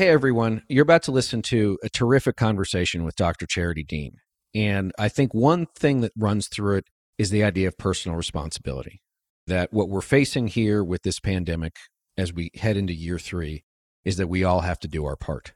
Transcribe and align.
Hey, 0.00 0.08
everyone. 0.08 0.62
You're 0.66 0.84
about 0.84 1.02
to 1.02 1.12
listen 1.12 1.42
to 1.42 1.78
a 1.82 1.90
terrific 1.90 2.34
conversation 2.34 3.04
with 3.04 3.16
Dr. 3.16 3.44
Charity 3.44 3.84
Dean. 3.84 4.12
And 4.54 4.92
I 4.98 5.10
think 5.10 5.34
one 5.34 5.66
thing 5.76 6.00
that 6.00 6.12
runs 6.16 6.48
through 6.48 6.76
it 6.76 6.84
is 7.18 7.28
the 7.28 7.44
idea 7.44 7.68
of 7.68 7.76
personal 7.76 8.16
responsibility. 8.16 9.02
That 9.46 9.74
what 9.74 9.90
we're 9.90 10.00
facing 10.00 10.46
here 10.46 10.82
with 10.82 11.02
this 11.02 11.20
pandemic 11.20 11.76
as 12.16 12.32
we 12.32 12.50
head 12.54 12.78
into 12.78 12.94
year 12.94 13.18
three 13.18 13.62
is 14.02 14.16
that 14.16 14.28
we 14.28 14.42
all 14.42 14.62
have 14.62 14.78
to 14.78 14.88
do 14.88 15.04
our 15.04 15.16
part. 15.16 15.52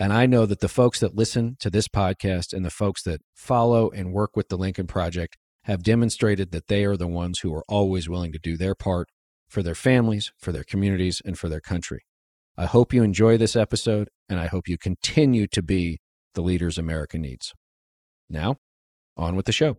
And 0.00 0.12
I 0.12 0.26
know 0.26 0.44
that 0.44 0.58
the 0.58 0.66
folks 0.66 0.98
that 0.98 1.14
listen 1.14 1.56
to 1.60 1.70
this 1.70 1.86
podcast 1.86 2.52
and 2.52 2.64
the 2.64 2.70
folks 2.70 3.04
that 3.04 3.20
follow 3.32 3.90
and 3.90 4.12
work 4.12 4.34
with 4.34 4.48
the 4.48 4.58
Lincoln 4.58 4.88
Project 4.88 5.36
have 5.66 5.84
demonstrated 5.84 6.50
that 6.50 6.66
they 6.66 6.84
are 6.84 6.96
the 6.96 7.06
ones 7.06 7.38
who 7.38 7.54
are 7.54 7.64
always 7.68 8.08
willing 8.08 8.32
to 8.32 8.40
do 8.40 8.56
their 8.56 8.74
part 8.74 9.06
for 9.48 9.62
their 9.62 9.76
families, 9.76 10.32
for 10.36 10.50
their 10.50 10.64
communities, 10.64 11.22
and 11.24 11.38
for 11.38 11.48
their 11.48 11.60
country. 11.60 12.00
I 12.56 12.66
hope 12.66 12.94
you 12.94 13.02
enjoy 13.02 13.36
this 13.36 13.56
episode, 13.56 14.10
and 14.28 14.38
I 14.38 14.46
hope 14.46 14.68
you 14.68 14.78
continue 14.78 15.48
to 15.48 15.60
be 15.60 15.98
the 16.34 16.40
leaders 16.40 16.78
America 16.78 17.18
needs. 17.18 17.52
Now, 18.30 18.58
on 19.16 19.34
with 19.34 19.46
the 19.46 19.52
show. 19.52 19.76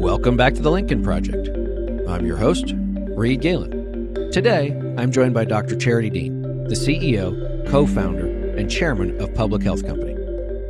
Welcome 0.00 0.36
back 0.36 0.54
to 0.54 0.62
the 0.62 0.70
Lincoln 0.70 1.02
Project. 1.02 1.48
I'm 2.08 2.24
your 2.24 2.36
host, 2.36 2.74
Reed 3.16 3.40
Galen. 3.40 4.30
Today, 4.30 4.70
I'm 4.96 5.10
joined 5.10 5.34
by 5.34 5.46
Dr. 5.46 5.74
Charity 5.74 6.10
Dean, 6.10 6.42
the 6.68 6.76
CEO, 6.76 7.68
co 7.68 7.86
founder, 7.86 8.28
and 8.56 8.70
chairman 8.70 9.20
of 9.20 9.34
Public 9.34 9.64
Health 9.64 9.84
Company. 9.84 10.23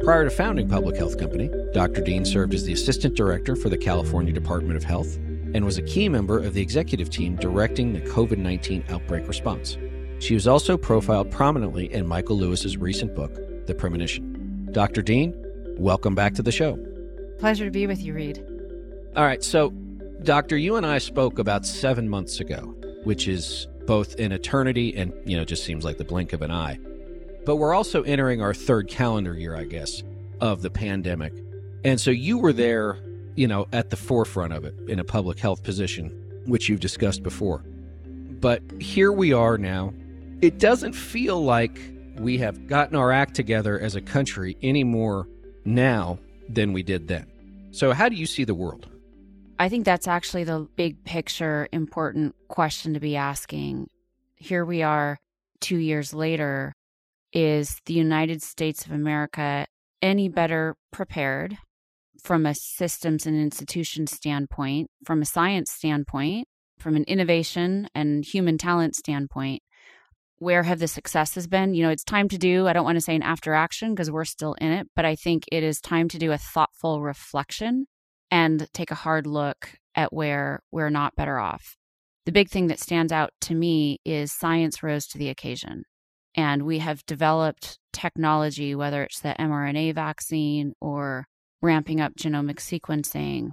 Prior 0.05 0.25
to 0.25 0.31
founding 0.31 0.69
Public 0.69 0.99
Health 0.99 1.19
Company, 1.19 1.51
Dr. 1.73 2.03
Dean 2.03 2.27
served 2.27 2.53
as 2.53 2.63
the 2.65 2.75
Assistant 2.75 3.15
Director 3.15 3.57
for 3.57 3.71
the 3.71 3.79
California 3.79 4.35
Department 4.35 4.77
of 4.77 4.85
Health 4.85 5.17
and 5.55 5.65
was 5.65 5.79
a 5.79 5.83
key 5.83 6.11
member 6.11 6.39
of 6.39 6.53
the 6.53 6.61
executive 6.61 7.09
team 7.09 7.37
directing 7.37 7.95
the 7.95 8.03
COVID 8.03 8.37
19 8.37 8.85
outbreak 8.91 9.27
response. 9.27 9.79
She 10.19 10.35
was 10.35 10.47
also 10.47 10.77
profiled 10.77 11.31
prominently 11.31 11.91
in 11.91 12.07
Michael 12.07 12.37
Lewis's 12.37 12.77
recent 12.77 13.15
book, 13.15 13.35
The 13.67 13.75
Premonition. 13.75 14.69
Dr. 14.73 15.01
Dean, 15.01 15.33
welcome 15.79 16.15
back 16.15 16.35
to 16.35 16.43
the 16.43 16.53
show. 16.53 16.77
Pleasure 17.39 17.65
to 17.65 17.71
be 17.71 17.87
with 17.87 18.03
you, 18.03 18.13
Reed. 18.13 18.45
All 19.17 19.25
right, 19.25 19.43
so, 19.43 19.71
Doctor, 20.23 20.59
you 20.59 20.77
and 20.77 20.85
I 20.85 20.99
spoke 20.99 21.39
about 21.39 21.65
seven 21.65 22.11
months 22.11 22.41
ago, 22.41 22.75
which 23.05 23.27
is 23.27 23.69
both 23.87 24.21
an 24.21 24.33
eternity 24.33 24.95
and, 24.95 25.15
you 25.25 25.39
know, 25.39 25.47
just 25.47 25.65
seems 25.65 25.83
like 25.83 25.97
the 25.97 26.05
blink 26.05 26.35
of 26.35 26.43
an 26.43 26.51
eye. 26.51 26.79
But 27.45 27.57
we're 27.57 27.75
also 27.75 28.03
entering 28.03 28.41
our 28.41 28.55
third 28.55 28.89
calendar 28.89 29.35
year, 29.35 29.55
I 29.55 29.65
guess, 29.65 30.03
of 30.41 30.63
the 30.63 30.71
pandemic. 30.71 31.33
And 31.85 32.01
so 32.01 32.11
you 32.11 32.39
were 32.39 32.53
there, 32.53 32.99
you 33.35 33.47
know, 33.47 33.67
at 33.73 33.91
the 33.91 33.97
forefront 33.97 34.53
of 34.53 34.65
it 34.65 34.75
in 34.89 34.99
a 34.99 35.05
public 35.05 35.39
health 35.39 35.63
position, 35.63 36.43
which 36.47 36.69
you've 36.69 36.81
discussed 36.81 37.23
before. 37.23 37.63
But 38.09 38.63
here 38.81 39.13
we 39.13 39.33
are 39.33 39.59
now. 39.59 39.93
It 40.41 40.59
doesn't 40.59 40.95
feel 40.95 41.43
like 41.43 41.79
we 42.17 42.39
have 42.39 42.67
gotten 42.67 42.97
our 42.97 43.13
act 43.13 43.35
together 43.35 43.79
as 43.79 43.95
a 43.95 44.01
country 44.01 44.57
any 44.63 44.85
more 44.85 45.29
now 45.65 46.19
than 46.49 46.73
we 46.73 46.83
did 46.83 47.09
then. 47.09 47.27
So, 47.73 47.93
how 47.93 48.09
do 48.09 48.17
you 48.17 48.27
see 48.27 48.45
the 48.45 48.55
world? 48.55 48.89
I 49.59 49.69
think 49.69 49.85
that's 49.85 50.09
actually 50.09 50.45
the 50.45 50.69
big 50.77 51.03
picture, 51.05 51.69
important 51.73 52.35
question 52.49 52.95
to 52.95 53.01
be 53.01 53.17
asking. 53.17 53.89
Here 54.37 54.65
we 54.65 54.83
are 54.83 55.19
two 55.61 55.77
years 55.77 56.13
later 56.13 56.75
is 57.35 57.81
the 57.85 57.95
United 57.95 58.41
States 58.43 58.87
of 58.87 58.93
America 58.93 59.67
any 60.01 60.29
better 60.29 60.77
prepared 60.93 61.59
from 62.23 62.47
a 62.47 62.55
systems 62.55 63.27
and 63.27 63.37
institution 63.37 64.07
standpoint, 64.07 64.89
from 65.05 65.21
a 65.21 65.27
science 65.27 65.71
standpoint, 65.71 66.47
from 66.79 66.97
an 66.97 67.05
innovation 67.05 67.89
and 67.95 68.25
human 68.25 68.57
talent 68.57 68.95
standpoint? 68.95 69.63
Where 70.39 70.63
have 70.63 70.79
the 70.79 70.89
successes 70.89 71.47
been? 71.47 71.75
You 71.75 71.83
know, 71.83 71.91
it's 71.91 72.05
time 72.05 72.29
to 72.29 72.39
do, 72.39 72.67
I 72.67 72.73
don't 72.73 72.85
want 72.85 72.97
to 72.97 73.01
say 73.03 73.15
an 73.15 73.23
after 73.23 73.53
action 73.53 73.95
because 73.95 74.11
we're 74.11 74.25
still 74.25 74.55
in 74.55 74.73
it, 74.73 74.89
but 74.95 75.05
I 75.05 75.17
think 75.17 75.45
it 75.51 75.63
is 75.63 75.81
time 75.81 76.09
to 76.09 76.19
do 76.19 76.33
a 76.33 76.39
thoughtful 76.39 77.03
reflection 77.03 77.87
and 78.31 78.69
take 78.73 78.91
a 78.91 78.97
hard 78.97 79.27
look 79.27 79.79
at 79.95 80.13
where 80.13 80.61
we're 80.73 80.91
not 80.91 81.17
better 81.17 81.39
off. 81.39 81.77
The 82.27 82.33
big 82.33 82.49
thing 82.49 82.69
that 82.69 82.81
stands 82.81 83.13
out 83.13 83.31
to 83.43 83.55
me 83.55 83.99
is 84.05 84.33
science 84.33 84.83
rose 84.83 85.07
to 85.09 85.19
the 85.19 85.29
occasion. 85.29 85.85
And 86.35 86.65
we 86.65 86.79
have 86.81 87.07
developed 87.07 87.79
technology, 87.93 88.75
whether 88.75 89.05
it's 89.05 89.21
the 89.21 89.35
mRNA 89.39 89.95
vaccine 89.95 90.75
or 90.81 91.27
ramping 91.63 92.01
up 92.01 92.15
genomic 92.17 92.57
sequencing. 92.57 93.51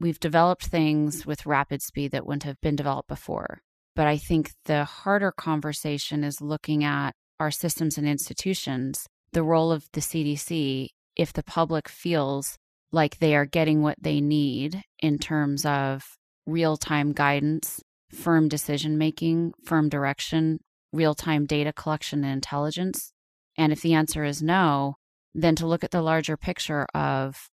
We've 0.00 0.18
developed 0.18 0.66
things 0.66 1.26
with 1.26 1.46
rapid 1.46 1.82
speed 1.82 2.12
that 2.12 2.26
wouldn't 2.26 2.42
have 2.44 2.60
been 2.60 2.76
developed 2.76 3.08
before. 3.08 3.60
But 3.94 4.06
I 4.06 4.16
think 4.16 4.52
the 4.64 4.84
harder 4.84 5.30
conversation 5.30 6.24
is 6.24 6.40
looking 6.40 6.82
at 6.82 7.12
our 7.38 7.50
systems 7.50 7.96
and 7.96 8.08
institutions, 8.08 9.06
the 9.32 9.42
role 9.42 9.70
of 9.70 9.86
the 9.92 10.00
CDC, 10.00 10.88
if 11.16 11.32
the 11.32 11.42
public 11.44 11.88
feels 11.88 12.56
like 12.90 13.18
they 13.18 13.34
are 13.34 13.46
getting 13.46 13.82
what 13.82 13.96
they 14.00 14.20
need 14.20 14.82
in 15.00 15.18
terms 15.18 15.64
of 15.64 16.04
real 16.46 16.76
time 16.76 17.12
guidance, 17.12 17.80
firm 18.10 18.48
decision 18.48 18.98
making, 18.98 19.52
firm 19.64 19.88
direction, 19.88 20.58
real 20.94 21.14
time 21.14 21.46
data 21.46 21.72
collection 21.72 22.24
and 22.24 22.32
intelligence? 22.32 23.12
And 23.56 23.72
if 23.72 23.82
the 23.82 23.94
answer 23.94 24.24
is 24.24 24.42
no, 24.42 24.96
then 25.34 25.56
to 25.56 25.66
look 25.66 25.84
at 25.84 25.90
the 25.90 26.02
larger 26.02 26.36
picture 26.36 26.86
of 26.94 27.48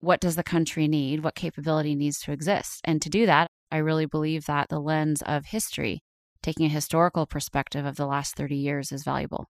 what 0.00 0.20
does 0.20 0.36
the 0.36 0.42
country 0.42 0.88
need? 0.88 1.22
What 1.22 1.34
capability 1.34 1.94
needs 1.94 2.20
to 2.20 2.32
exist? 2.32 2.80
And 2.84 3.00
to 3.02 3.08
do 3.08 3.26
that, 3.26 3.48
I 3.70 3.78
really 3.78 4.06
believe 4.06 4.46
that 4.46 4.68
the 4.68 4.80
lens 4.80 5.22
of 5.22 5.46
history, 5.46 6.02
taking 6.42 6.66
a 6.66 6.70
historical 6.70 7.26
perspective 7.26 7.86
of 7.86 7.96
the 7.96 8.06
last 8.06 8.36
30 8.36 8.56
years, 8.56 8.92
is 8.92 9.04
valuable. 9.04 9.46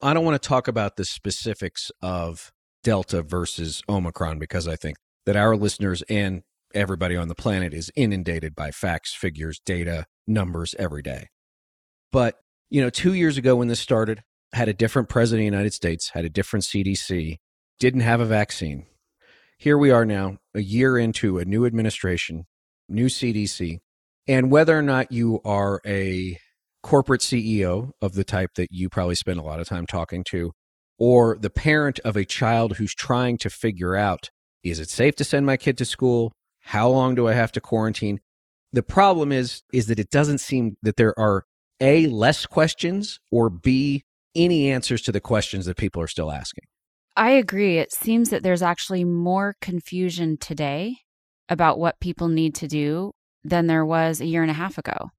I 0.00 0.14
don't 0.14 0.24
want 0.24 0.40
to 0.40 0.48
talk 0.48 0.68
about 0.68 0.96
the 0.96 1.04
specifics 1.04 1.90
of 2.02 2.52
Delta 2.84 3.22
versus 3.22 3.82
Omicron 3.88 4.38
because 4.38 4.68
I 4.68 4.76
think 4.76 4.96
that 5.26 5.36
our 5.36 5.56
listeners 5.56 6.02
and 6.08 6.42
everybody 6.74 7.16
on 7.16 7.28
the 7.28 7.34
planet 7.34 7.74
is 7.74 7.90
inundated 7.96 8.54
by 8.54 8.70
facts, 8.70 9.14
figures, 9.14 9.60
data, 9.64 10.04
numbers 10.26 10.74
every 10.78 11.02
day. 11.02 11.28
But 12.12 12.36
you 12.70 12.80
know, 12.80 12.90
two 12.90 13.14
years 13.14 13.36
ago 13.38 13.56
when 13.56 13.68
this 13.68 13.80
started, 13.80 14.22
had 14.52 14.68
a 14.68 14.74
different 14.74 15.08
president 15.08 15.40
of 15.40 15.50
the 15.50 15.56
United 15.56 15.72
States, 15.72 16.10
had 16.10 16.24
a 16.24 16.30
different 16.30 16.64
CDC, 16.64 17.36
didn't 17.78 18.00
have 18.00 18.20
a 18.20 18.26
vaccine. 18.26 18.86
Here 19.58 19.76
we 19.76 19.90
are 19.90 20.04
now, 20.04 20.38
a 20.54 20.60
year 20.60 20.96
into 20.96 21.38
a 21.38 21.44
new 21.44 21.66
administration, 21.66 22.44
new 22.88 23.06
CDC. 23.06 23.78
And 24.26 24.50
whether 24.50 24.78
or 24.78 24.82
not 24.82 25.10
you 25.10 25.40
are 25.44 25.80
a 25.86 26.38
corporate 26.82 27.22
CEO 27.22 27.90
of 28.00 28.14
the 28.14 28.24
type 28.24 28.50
that 28.56 28.68
you 28.70 28.88
probably 28.88 29.14
spend 29.14 29.40
a 29.40 29.42
lot 29.42 29.60
of 29.60 29.66
time 29.66 29.86
talking 29.86 30.22
to, 30.28 30.52
or 30.98 31.36
the 31.40 31.50
parent 31.50 31.98
of 32.00 32.16
a 32.16 32.24
child 32.24 32.76
who's 32.76 32.94
trying 32.94 33.38
to 33.38 33.50
figure 33.50 33.96
out 33.96 34.30
is 34.64 34.80
it 34.80 34.90
safe 34.90 35.14
to 35.16 35.24
send 35.24 35.46
my 35.46 35.56
kid 35.56 35.78
to 35.78 35.84
school? 35.84 36.32
How 36.60 36.88
long 36.88 37.14
do 37.14 37.28
I 37.28 37.32
have 37.32 37.52
to 37.52 37.60
quarantine? 37.60 38.18
The 38.72 38.82
problem 38.82 39.32
is 39.32 39.62
is 39.72 39.86
that 39.86 39.98
it 39.98 40.10
doesn't 40.10 40.38
seem 40.38 40.76
that 40.82 40.96
there 40.96 41.18
are 41.18 41.44
a, 41.80 42.06
less 42.06 42.46
questions, 42.46 43.20
or 43.30 43.50
B, 43.50 44.04
any 44.34 44.70
answers 44.70 45.02
to 45.02 45.12
the 45.12 45.20
questions 45.20 45.66
that 45.66 45.76
people 45.76 46.02
are 46.02 46.08
still 46.08 46.30
asking? 46.30 46.64
I 47.16 47.30
agree. 47.30 47.78
It 47.78 47.92
seems 47.92 48.30
that 48.30 48.42
there's 48.42 48.62
actually 48.62 49.04
more 49.04 49.56
confusion 49.60 50.36
today 50.38 50.98
about 51.48 51.78
what 51.78 52.00
people 52.00 52.28
need 52.28 52.54
to 52.56 52.68
do 52.68 53.12
than 53.42 53.66
there 53.66 53.84
was 53.84 54.20
a 54.20 54.26
year 54.26 54.42
and 54.42 54.50
a 54.50 54.54
half 54.54 54.78
ago. 54.78 55.10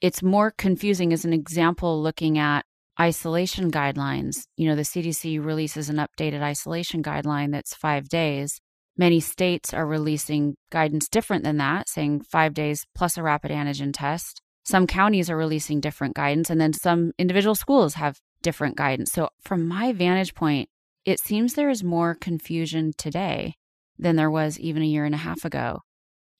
It's 0.00 0.22
more 0.22 0.52
confusing 0.56 1.12
as 1.12 1.24
an 1.24 1.32
example 1.32 2.02
looking 2.02 2.38
at 2.38 2.64
isolation 3.00 3.70
guidelines. 3.70 4.42
You 4.56 4.68
know, 4.68 4.76
the 4.76 4.82
CDC 4.82 5.44
releases 5.44 5.88
an 5.88 5.96
updated 5.96 6.42
isolation 6.42 7.02
guideline 7.02 7.52
that's 7.52 7.74
five 7.74 8.08
days. 8.08 8.60
Many 8.96 9.20
states 9.20 9.72
are 9.72 9.86
releasing 9.86 10.56
guidance 10.70 11.08
different 11.08 11.44
than 11.44 11.58
that, 11.58 11.88
saying 11.88 12.22
five 12.22 12.54
days 12.54 12.84
plus 12.96 13.16
a 13.16 13.22
rapid 13.22 13.52
antigen 13.52 13.92
test 13.92 14.40
some 14.68 14.86
counties 14.86 15.30
are 15.30 15.36
releasing 15.36 15.80
different 15.80 16.14
guidance, 16.14 16.50
and 16.50 16.60
then 16.60 16.74
some 16.74 17.12
individual 17.18 17.54
schools 17.54 17.94
have 17.94 18.20
different 18.42 18.76
guidance. 18.76 19.10
So, 19.10 19.30
from 19.40 19.66
my 19.66 19.94
vantage 19.94 20.34
point, 20.34 20.68
it 21.06 21.20
seems 21.20 21.54
there 21.54 21.70
is 21.70 21.82
more 21.82 22.14
confusion 22.14 22.92
today 22.98 23.54
than 23.98 24.16
there 24.16 24.30
was 24.30 24.60
even 24.60 24.82
a 24.82 24.86
year 24.86 25.06
and 25.06 25.14
a 25.14 25.24
half 25.26 25.46
ago. 25.46 25.80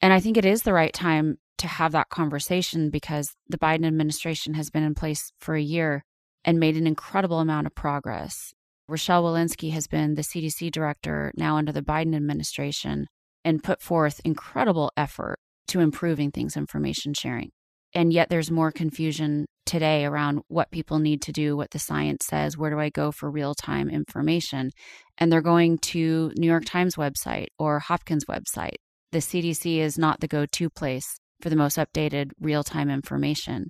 And 0.03 0.13
I 0.13 0.21
think 0.21 0.37
it 0.37 0.45
is 0.45 0.63
the 0.63 0.75
right 0.75 0.93
time 0.93 1.39
to 1.57 1.67
have 1.67 1.93
that 1.93 2.11
conversation 2.11 2.91
because 2.91 3.31
the 3.49 3.57
Biden 3.57 3.87
administration 3.87 4.53
has 4.55 4.69
been 4.69 4.83
in 4.83 4.95
place 4.95 5.33
for 5.41 5.55
a 5.55 5.63
year 5.63 6.05
and 6.45 6.61
made 6.61 6.77
an 6.77 6.87
incredible 6.87 7.41
amount 7.41 7.67
of 7.67 7.75
progress. 7.75 8.53
Rochelle 8.89 9.25
Walensky 9.25 9.73
has 9.73 9.87
been 9.87 10.17
the 10.17 10.23
CDC 10.23 10.71
director 10.71 11.33
now 11.35 11.57
under 11.57 11.73
the 11.73 11.81
Biden 11.81 12.15
administration 12.15 13.07
and 13.43 13.65
put 13.65 13.81
forth 13.81 14.21
incredible 14.23 14.93
effort 14.99 15.39
to 15.69 15.81
improving 15.81 16.31
things 16.31 16.59
information 16.59 17.15
sharing. 17.15 17.53
And 17.95 18.13
yet 18.13 18.29
there's 18.29 18.51
more 18.51 18.71
confusion 18.71 19.47
today 19.65 20.05
around 20.05 20.41
what 20.49 20.71
people 20.71 20.99
need 20.99 21.23
to 21.23 21.33
do, 21.33 21.57
what 21.57 21.71
the 21.71 21.79
science 21.79 22.27
says, 22.27 22.57
where 22.57 22.71
do 22.71 22.79
I 22.79 22.91
go 22.91 23.13
for 23.13 23.31
real 23.31 23.55
time 23.55 23.89
information? 23.91 24.71
And 25.19 25.31
they're 25.31 25.41
going 25.41 25.79
to 25.79 26.33
New 26.37 26.47
York 26.47 26.65
Times 26.65 26.97
website 26.97 27.49
or 27.59 27.79
Hopkins 27.79 28.25
website. 28.27 28.77
the 29.11 29.19
CDC 29.19 29.79
is 29.79 29.97
not 29.97 30.21
the 30.21 30.29
go 30.29 30.45
to 30.45 30.69
place 30.69 31.19
for 31.41 31.49
the 31.49 31.57
most 31.57 31.79
updated 31.79 32.31
real 32.41 32.63
time 32.63 32.91
information. 32.91 33.69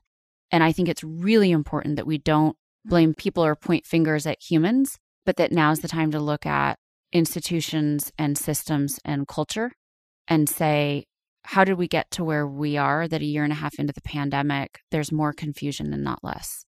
And 0.50 0.64
I 0.64 0.72
think 0.72 0.88
it's 0.88 1.04
really 1.04 1.50
important 1.50 1.96
that 1.96 2.06
we 2.06 2.18
don't 2.18 2.56
blame 2.84 3.14
people 3.14 3.44
or 3.44 3.54
point 3.54 3.86
fingers 3.86 4.26
at 4.26 4.38
humans, 4.40 4.96
but 5.26 5.36
that 5.36 5.52
now's 5.52 5.80
the 5.80 5.88
time 5.88 6.10
to 6.12 6.20
look 6.20 6.46
at 6.46 6.78
institutions 7.12 8.10
and 8.18 8.36
systems 8.36 8.98
and 9.04 9.28
culture 9.28 9.72
and 10.26 10.48
say, 10.48 11.04
how 11.48 11.64
did 11.64 11.78
we 11.78 11.88
get 11.88 12.10
to 12.10 12.22
where 12.22 12.46
we 12.46 12.76
are 12.76 13.08
that 13.08 13.22
a 13.22 13.24
year 13.24 13.42
and 13.42 13.54
a 13.54 13.56
half 13.56 13.78
into 13.78 13.94
the 13.94 14.02
pandemic, 14.02 14.80
there's 14.90 15.10
more 15.10 15.32
confusion 15.32 15.94
and 15.94 16.04
not 16.04 16.22
less? 16.22 16.66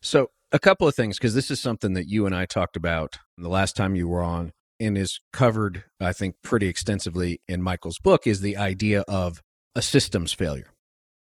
So, 0.00 0.30
a 0.50 0.58
couple 0.58 0.88
of 0.88 0.94
things, 0.94 1.18
because 1.18 1.34
this 1.34 1.50
is 1.50 1.60
something 1.60 1.92
that 1.92 2.08
you 2.08 2.24
and 2.24 2.34
I 2.34 2.46
talked 2.46 2.74
about 2.74 3.18
the 3.36 3.50
last 3.50 3.76
time 3.76 3.94
you 3.94 4.08
were 4.08 4.22
on 4.22 4.52
and 4.80 4.96
is 4.96 5.20
covered, 5.34 5.84
I 6.00 6.14
think, 6.14 6.36
pretty 6.42 6.66
extensively 6.66 7.42
in 7.46 7.62
Michael's 7.62 7.98
book, 7.98 8.26
is 8.26 8.40
the 8.40 8.56
idea 8.56 9.02
of 9.02 9.42
a 9.74 9.82
systems 9.82 10.32
failure. 10.32 10.72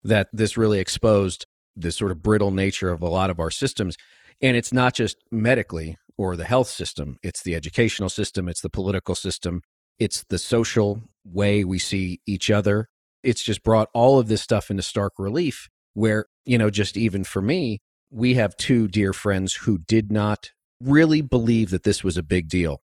That 0.05 0.29
this 0.33 0.57
really 0.57 0.79
exposed 0.79 1.47
the 1.75 1.91
sort 1.91 2.12
of 2.12 2.23
brittle 2.23 2.53
nature 2.53 2.91
of 2.91 3.03
a 3.03 3.09
lot 3.09 3.29
of 3.29 3.41
our 3.41 3.51
systems. 3.51 3.97
And 4.41 4.57
it's 4.57 4.73
not 4.73 4.95
just 4.95 5.17
medically 5.33 5.97
or 6.17 6.37
the 6.37 6.45
health 6.45 6.69
system, 6.69 7.17
it's 7.25 7.43
the 7.43 7.57
educational 7.57 8.09
system, 8.09 8.49
it's 8.49 8.61
the 8.61 8.71
political 8.71 9.17
system, 9.17 9.62
it's 9.99 10.25
the 10.29 10.39
social 10.39 11.03
way 11.25 11.65
we 11.65 11.81
see 11.81 12.21
each 12.25 12.53
other. 12.53 12.89
It's 13.23 13.43
just 13.43 13.63
brought 13.63 13.89
all 13.95 14.19
of 14.19 14.29
this 14.29 14.43
stuff 14.43 14.71
into 14.71 14.83
stark 14.83 15.15
relief 15.19 15.69
where, 15.95 16.27
you 16.45 16.59
know, 16.59 16.71
just 16.71 16.97
even 16.97 17.25
for 17.25 17.43
me, 17.43 17.81
we 18.11 18.35
have 18.35 18.57
two 18.57 18.89
dear 18.89 19.13
friends 19.13 19.55
who 19.55 19.79
did 19.79 20.11
not 20.11 20.51
really 20.81 21.21
believe 21.21 21.71
that 21.71 21.83
this 21.83 22.03
was 22.03 22.17
a 22.17 22.23
big 22.23 22.49
deal, 22.49 22.83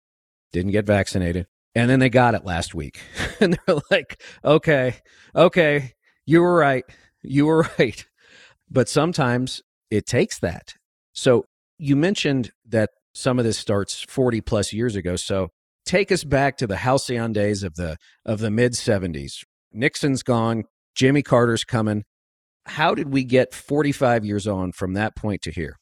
didn't 0.52 0.72
get 0.72 0.86
vaccinated. 0.86 1.48
And 1.76 1.90
then 1.90 2.00
they 2.00 2.10
got 2.10 2.36
it 2.36 2.46
last 2.46 2.76
week. 2.76 3.00
and 3.40 3.58
they're 3.66 3.78
like, 3.90 4.22
okay, 4.44 4.96
okay, 5.36 5.94
you 6.26 6.42
were 6.42 6.56
right. 6.56 6.86
You 7.22 7.46
were 7.46 7.68
right. 7.80 8.06
But 8.70 8.90
sometimes 8.90 9.62
it 9.90 10.06
takes 10.06 10.40
that. 10.40 10.74
So 11.14 11.46
you 11.78 11.96
mentioned 11.96 12.52
that 12.68 12.92
some 13.14 13.40
of 13.40 13.46
this 13.46 13.58
starts 13.58 14.02
40 14.02 14.42
plus 14.42 14.74
years 14.74 14.96
ago. 14.96 15.16
So 15.16 15.50
take 15.86 16.12
us 16.12 16.24
back 16.24 16.58
to 16.58 16.68
the 16.68 16.78
halcyon 16.78 17.34
days 17.34 17.64
of 17.64 17.76
the 17.76 17.98
of 18.26 18.40
the 18.40 18.50
mid 18.50 18.74
70s. 18.74 19.44
Nixon's 19.74 20.24
gone, 20.24 20.64
Jimmy 20.96 21.24
Carter's 21.24 21.64
coming. 21.64 22.04
How 22.66 22.96
did 22.96 23.12
we 23.12 23.24
get 23.24 23.54
45 23.54 24.24
years 24.24 24.48
on 24.48 24.72
from 24.72 24.94
that 24.94 25.16
point 25.16 25.42
to 25.42 25.52
here? 25.52 25.78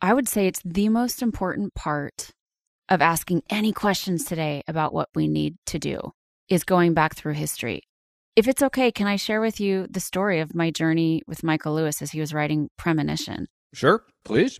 I 0.00 0.14
would 0.14 0.28
say 0.28 0.46
it's 0.46 0.62
the 0.64 0.88
most 0.88 1.22
important 1.22 1.74
part 1.74 2.30
of 2.88 3.02
asking 3.02 3.42
any 3.50 3.72
questions 3.72 4.24
today 4.24 4.62
about 4.66 4.94
what 4.94 5.08
we 5.14 5.28
need 5.28 5.56
to 5.66 5.78
do 5.78 6.12
is 6.48 6.64
going 6.64 6.94
back 6.94 7.14
through 7.14 7.34
history. 7.34 7.82
If 8.34 8.48
it's 8.48 8.62
okay, 8.62 8.90
can 8.90 9.06
I 9.06 9.16
share 9.16 9.40
with 9.40 9.60
you 9.60 9.86
the 9.90 10.00
story 10.00 10.40
of 10.40 10.54
my 10.54 10.70
journey 10.70 11.22
with 11.26 11.42
Michael 11.42 11.74
Lewis 11.74 12.00
as 12.00 12.12
he 12.12 12.20
was 12.20 12.32
writing 12.32 12.68
Premonition? 12.78 13.48
Sure, 13.74 14.04
please. 14.24 14.58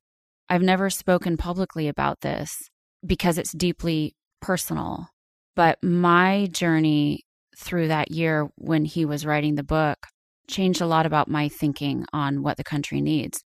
I've 0.48 0.62
never 0.62 0.90
spoken 0.90 1.36
publicly 1.36 1.88
about 1.88 2.20
this 2.20 2.68
because 3.06 3.38
it's 3.38 3.52
deeply 3.52 4.14
personal. 4.42 5.08
But 5.54 5.78
my 5.82 6.48
journey 6.50 7.22
through 7.58 7.88
that 7.88 8.10
year 8.10 8.48
when 8.56 8.84
he 8.84 9.04
was 9.04 9.26
writing 9.26 9.56
the 9.56 9.64
book 9.64 10.06
changed 10.48 10.80
a 10.80 10.86
lot 10.86 11.06
about 11.06 11.28
my 11.28 11.48
thinking 11.48 12.06
on 12.12 12.42
what 12.42 12.56
the 12.56 12.64
country 12.64 13.00
needs. 13.00 13.42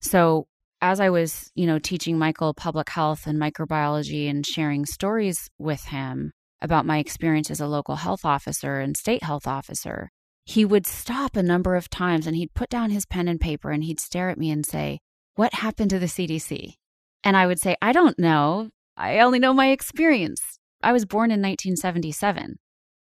So, 0.00 0.46
as 0.80 1.00
I 1.00 1.08
was, 1.08 1.50
you 1.54 1.66
know, 1.66 1.78
teaching 1.78 2.18
Michael 2.18 2.52
public 2.52 2.90
health 2.90 3.26
and 3.26 3.40
microbiology 3.40 4.28
and 4.28 4.46
sharing 4.46 4.84
stories 4.84 5.50
with 5.58 5.84
him 5.86 6.32
about 6.60 6.86
my 6.86 6.98
experience 6.98 7.50
as 7.50 7.60
a 7.60 7.66
local 7.66 7.96
health 7.96 8.24
officer 8.24 8.80
and 8.80 8.96
state 8.96 9.22
health 9.22 9.46
officer, 9.46 10.10
he 10.44 10.64
would 10.64 10.86
stop 10.86 11.36
a 11.36 11.42
number 11.42 11.74
of 11.74 11.88
times 11.88 12.26
and 12.26 12.36
he'd 12.36 12.54
put 12.54 12.68
down 12.68 12.90
his 12.90 13.06
pen 13.06 13.28
and 13.28 13.40
paper 13.40 13.70
and 13.70 13.84
he'd 13.84 13.98
stare 13.98 14.28
at 14.28 14.38
me 14.38 14.50
and 14.50 14.66
say, 14.66 15.00
What 15.36 15.54
happened 15.54 15.90
to 15.90 15.98
the 15.98 16.06
CDC? 16.06 16.74
And 17.22 17.36
I 17.36 17.46
would 17.46 17.58
say, 17.58 17.76
I 17.80 17.92
don't 17.92 18.18
know. 18.18 18.68
I 18.96 19.20
only 19.20 19.38
know 19.38 19.54
my 19.54 19.70
experience. 19.70 20.40
I 20.82 20.92
was 20.92 21.06
born 21.06 21.30
in 21.30 21.40
1977. 21.40 22.56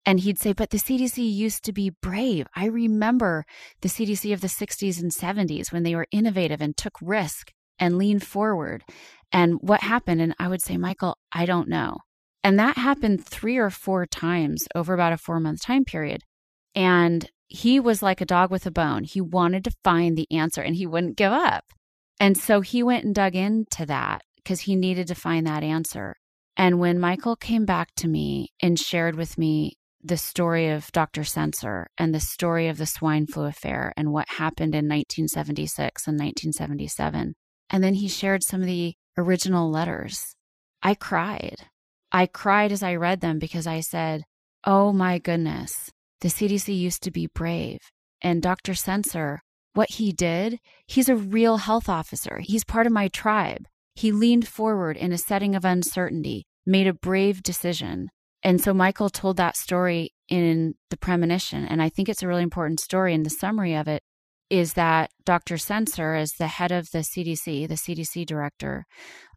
And 0.06 0.20
he'd 0.20 0.40
say, 0.40 0.54
but 0.54 0.72
the 0.72 0.78
CDC 0.78 1.18
used 1.18 1.64
to 1.66 1.74
be 1.74 1.92
brave. 2.02 2.48
I 2.56 2.66
remember 2.66 3.46
the 3.82 3.90
CDC 3.90 4.34
of 4.34 4.42
the 4.42 4.48
60s 4.48 5.00
and 5.00 5.12
70s 5.12 5.72
when 5.72 5.84
they 5.84 5.96
were 5.96 6.08
innovative 6.12 6.60
and 6.60 6.76
took 6.76 6.96
risk 7.02 7.52
and 7.78 7.98
leaned 7.98 8.24
forward. 8.24 8.84
And 9.32 9.60
what 9.62 9.82
happened? 9.82 10.22
And 10.22 10.36
I 10.40 10.48
would 10.48 10.62
say, 10.62 10.78
Michael, 10.78 11.18
I 11.32 11.46
don't 11.46 11.68
know. 11.68 11.98
And 12.44 12.58
that 12.60 12.78
happened 12.78 13.26
three 13.26 13.58
or 13.58 13.70
four 13.70 14.06
times 14.06 14.68
over 14.74 14.94
about 14.94 15.14
a 15.14 15.18
four 15.18 15.40
month 15.40 15.62
time 15.62 15.86
period. 15.86 16.24
And 16.74 17.30
he 17.48 17.80
was 17.80 18.02
like 18.02 18.22
a 18.22 18.26
dog 18.26 18.50
with 18.50 18.66
a 18.66 18.72
bone. 18.72 19.04
He 19.04 19.22
wanted 19.22 19.64
to 19.66 19.76
find 19.84 20.18
the 20.18 20.32
answer 20.32 20.62
and 20.62 20.76
he 20.76 20.88
wouldn't 20.88 21.18
give 21.18 21.32
up. 21.32 21.66
And 22.20 22.38
so 22.38 22.62
he 22.62 22.82
went 22.82 23.04
and 23.04 23.14
dug 23.14 23.36
into 23.36 23.86
that 23.86 24.24
because 24.38 24.62
he 24.62 24.76
needed 24.76 25.08
to 25.08 25.16
find 25.16 25.46
that 25.46 25.64
answer. 25.64 26.16
And 26.56 26.80
when 26.80 27.00
Michael 27.00 27.36
came 27.36 27.66
back 27.66 27.90
to 27.98 28.08
me 28.08 28.50
and 28.62 28.80
shared 28.80 29.16
with 29.16 29.38
me 29.38 29.74
the 30.04 30.18
story 30.18 30.70
of 30.70 30.92
Dr. 30.92 31.24
Sencer 31.24 31.88
and 31.98 32.14
the 32.14 32.20
story 32.20 32.68
of 32.68 32.78
the 32.78 32.86
swine 32.86 33.28
flu 33.28 33.46
affair 33.46 33.94
and 33.96 34.12
what 34.12 34.28
happened 34.30 34.74
in 34.74 34.86
1976 34.88 36.08
and 36.08 36.20
1977, 36.20 37.36
and 37.70 37.84
then 37.84 37.96
he 37.96 38.08
shared 38.08 38.44
some 38.44 38.62
of 38.62 38.68
the 38.68 38.96
original 39.18 39.70
letters, 39.70 40.36
I 40.84 40.96
cried. 40.96 41.68
I 42.12 42.26
cried 42.26 42.72
as 42.72 42.84
I 42.84 42.96
read 42.96 43.22
them 43.22 43.40
because 43.40 43.68
I 43.68 43.80
said, 43.82 44.24
Oh 44.64 44.92
my 44.92 45.20
goodness, 45.20 45.92
the 46.22 46.28
CDC 46.28 46.78
used 46.78 47.04
to 47.04 47.12
be 47.12 47.28
brave. 47.28 47.80
And 48.22 48.42
Dr. 48.42 48.74
Sencer, 48.74 49.42
what 49.74 49.92
he 49.92 50.12
did, 50.12 50.60
he's 50.88 51.10
a 51.10 51.16
real 51.16 51.58
health 51.58 51.88
officer. 51.88 52.40
He's 52.44 52.64
part 52.64 52.86
of 52.86 52.94
my 52.94 53.08
tribe. 53.08 53.66
He 53.96 54.12
leaned 54.12 54.48
forward 54.48 54.98
in 54.98 55.12
a 55.12 55.18
setting 55.18 55.56
of 55.56 55.66
uncertainty, 55.66 56.46
made 56.66 56.88
a 56.88 56.94
brave 56.94 57.42
decision. 57.42 58.10
And 58.44 58.60
so 58.62 58.74
Michael 58.74 59.10
told 59.10 59.38
that 59.38 59.56
story 59.56 60.14
in 60.28 60.76
the 60.90 60.98
premonition. 60.98 61.66
And 61.66 61.82
I 61.82 61.90
think 61.90 62.10
it's 62.10 62.24
a 62.24 62.28
really 62.28 62.44
important 62.44 62.80
story. 62.80 63.14
And 63.14 63.26
the 63.26 63.30
summary 63.30 63.76
of 63.76 63.88
it 63.88 64.02
is 64.50 64.74
that 64.74 65.12
Dr. 65.24 65.58
Sencer, 65.58 66.16
as 66.16 66.34
the 66.34 66.48
head 66.48 66.72
of 66.72 66.92
the 66.92 67.00
CDC, 67.00 67.68
the 67.68 67.76
CDC 67.76 68.26
director, 68.26 68.86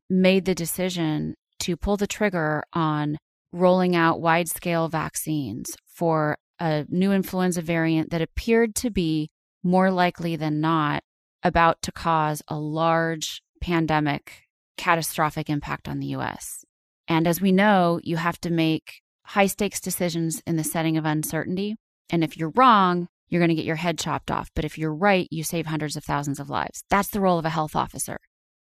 made 0.09 0.45
the 0.45 0.55
decision 0.55 1.35
to 1.61 1.77
pull 1.77 1.97
the 1.97 2.07
trigger 2.07 2.65
on 2.73 3.19
rolling 3.53 3.95
out 3.95 4.21
wide 4.21 4.49
scale 4.49 4.89
vaccines 4.89 5.77
for 5.87 6.37
a 6.59 6.85
new 6.89 7.13
influenza 7.13 7.63
variant 7.63 8.11
that 8.11 8.23
appeared 8.23 8.75
to 8.75 8.91
be 8.91 9.31
more 9.63 9.91
likely 9.91 10.37
than 10.37 10.61
not 10.61 11.03
about 11.43 11.81
to 11.83 11.93
cause 11.93 12.43
a 12.49 12.57
large 12.57 13.43
pandemic 13.61 14.43
catastrophic 14.77 15.49
impact 15.49 15.89
on 15.89 16.01
the 16.01 16.09
US. 16.09 16.65
And 17.09 17.27
as 17.27 17.41
we 17.41 17.53
know, 17.53 18.01
you 18.03 18.17
have 18.17 18.41
to 18.41 18.51
make 18.51 19.01
high 19.25 19.47
stakes 19.47 19.81
decisions 19.81 20.43
in 20.47 20.57
the 20.57 20.65
setting 20.65 20.97
of 20.97 21.05
uncertainty. 21.05 21.77
And 22.11 22.23
if 22.23 22.37
you're 22.37 22.53
wrong, 22.55 23.09
you're 23.29 23.41
going 23.41 23.49
to 23.49 23.55
get 23.55 23.65
your 23.65 23.77
head 23.77 23.99
chopped 23.99 24.31
off. 24.31 24.51
But 24.55 24.65
if 24.65 24.79
you're 24.79 24.95
right, 24.95 25.27
you 25.31 25.45
save 25.45 25.67
hundreds 25.67 25.97
of 25.97 26.05
thousands 26.05 26.39
of 26.39 26.51
lives. 26.51 26.85
That's 26.91 27.09
the 27.09 27.21
role 27.21 27.39
of 27.39 27.45
a 27.45 27.51
health 27.51 27.75
officer. 27.75 28.19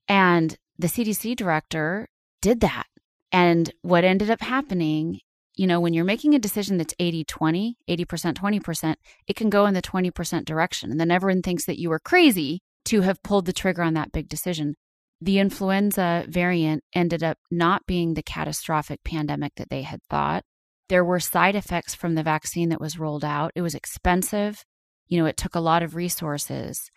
And 0.07 0.55
the 0.77 0.87
CDC 0.87 1.35
director 1.35 2.07
did 2.41 2.59
that. 2.61 2.85
And 3.31 3.71
what 3.81 4.03
ended 4.03 4.29
up 4.29 4.41
happening, 4.41 5.19
you 5.55 5.67
know, 5.67 5.79
when 5.79 5.93
you're 5.93 6.03
making 6.03 6.35
a 6.35 6.39
decision 6.39 6.77
that's 6.77 6.93
80 6.99 7.23
20, 7.25 7.77
80%, 7.89 8.33
20%, 8.33 8.95
it 9.27 9.35
can 9.35 9.49
go 9.49 9.65
in 9.65 9.73
the 9.73 9.81
20% 9.81 10.45
direction. 10.45 10.91
And 10.91 10.99
then 10.99 11.11
everyone 11.11 11.41
thinks 11.41 11.65
that 11.65 11.79
you 11.79 11.89
were 11.89 11.99
crazy 11.99 12.61
to 12.85 13.01
have 13.01 13.23
pulled 13.23 13.45
the 13.45 13.53
trigger 13.53 13.83
on 13.83 13.93
that 13.93 14.11
big 14.11 14.27
decision 14.27 14.75
the 15.21 15.37
influenza 15.37 16.25
variant 16.27 16.83
ended 16.95 17.23
up 17.23 17.37
not 17.51 17.85
being 17.85 18.15
the 18.15 18.23
catastrophic 18.23 19.03
pandemic 19.03 19.53
that 19.55 19.69
they 19.69 19.83
had 19.83 20.01
thought. 20.09 20.43
There 20.89 21.05
were 21.05 21.19
side 21.19 21.55
effects 21.55 21.93
from 21.93 22.15
the 22.15 22.23
vaccine 22.23 22.69
that 22.69 22.81
was 22.81 22.97
rolled 22.97 23.23
out. 23.23 23.51
It 23.55 23.61
was 23.61 23.75
expensive. 23.75 24.65
You 25.07 25.19
know, 25.19 25.27
it 25.27 25.37
took 25.37 25.53
a 25.53 25.59
lot 25.59 25.83
of 25.83 25.95
resources. 25.95 26.89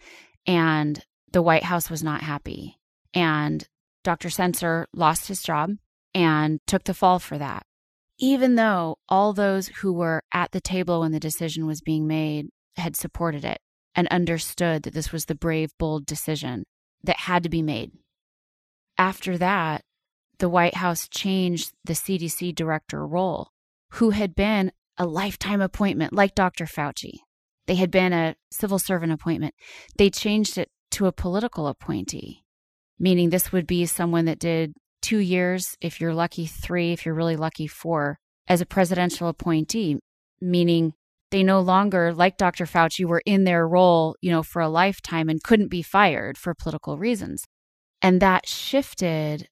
And 0.47 1.05
the 1.33 1.43
White 1.43 1.65
House 1.65 1.91
was 1.91 2.03
not 2.03 2.23
happy. 2.23 2.79
And 3.13 3.69
Dr. 4.03 4.31
Sencer 4.31 4.87
lost 4.95 5.29
his 5.29 5.43
job 5.43 5.73
and 6.15 6.61
took 6.67 6.85
the 6.85 6.95
fall 6.95 7.19
for 7.19 7.37
that. 7.37 7.65
Even 8.19 8.55
though 8.55 8.97
all 9.09 9.33
those 9.33 9.69
who 9.69 9.93
were 9.93 10.23
at 10.33 10.53
the 10.53 10.61
table 10.61 11.01
when 11.01 11.13
the 11.13 11.21
decision 11.21 11.67
was 11.67 11.83
being 11.83 12.07
made 12.07 12.47
had 12.77 12.97
supported 12.97 13.45
it 13.45 13.59
and 13.95 14.09
understood 14.09 14.85
that 14.85 14.95
this 14.95 15.13
was 15.13 15.27
the 15.27 15.35
brave, 15.35 15.71
bold 15.79 16.07
decision 16.07 16.65
that 17.03 17.19
had 17.19 17.43
to 17.43 17.49
be 17.49 17.63
made 17.63 17.91
after 18.99 19.39
that, 19.39 19.83
the 20.39 20.49
White 20.49 20.75
House 20.75 21.09
changed 21.09 21.73
the 21.85 21.93
CDC 21.93 22.55
director 22.55 23.07
role, 23.07 23.49
who 23.93 24.11
had 24.11 24.35
been 24.35 24.73
a 24.99 25.07
lifetime 25.07 25.61
appointment, 25.61 26.13
like 26.13 26.35
Dr. 26.35 26.67
Fauci. 26.67 27.21
They 27.67 27.77
had 27.77 27.91
been 27.91 28.13
a 28.13 28.37
civil 28.51 28.79
servant 28.79 29.13
appointment. 29.13 29.55
They 29.97 30.11
changed 30.11 30.59
it 30.59 30.69
to 30.93 31.07
a 31.07 31.13
political 31.13 31.67
appointee, 31.67 32.45
meaning 32.99 33.31
this 33.31 33.53
would 33.53 33.67
be 33.67 33.87
someone 33.87 34.27
that 34.27 34.39
did 34.39 34.75
two 35.03 35.19
years, 35.19 35.77
if 35.81 36.01
you're 36.01 36.15
lucky, 36.15 36.47
three, 36.47 36.93
if 36.93 37.05
you're 37.05 37.15
really 37.15 37.37
lucky, 37.37 37.67
four, 37.67 38.19
as 38.47 38.61
a 38.61 38.67
presidential 38.67 39.29
appointee, 39.29 39.99
meaning 40.41 40.93
they 41.31 41.43
no 41.43 41.61
longer, 41.61 42.13
like 42.13 42.37
Dr. 42.37 42.65
Fauci, 42.65 43.05
were 43.05 43.23
in 43.27 43.45
their 43.45 43.67
role, 43.67 44.17
you 44.21 44.31
know, 44.31 44.43
for 44.43 44.63
a 44.63 44.69
lifetime 44.69 45.29
and 45.29 45.43
couldn't 45.43 45.69
be 45.69 45.83
fired 45.83 46.39
for 46.39 46.55
political 46.55 46.97
reasons. 46.97 47.45
And 48.05 48.21
that 48.21 48.47
shifted 48.47 49.49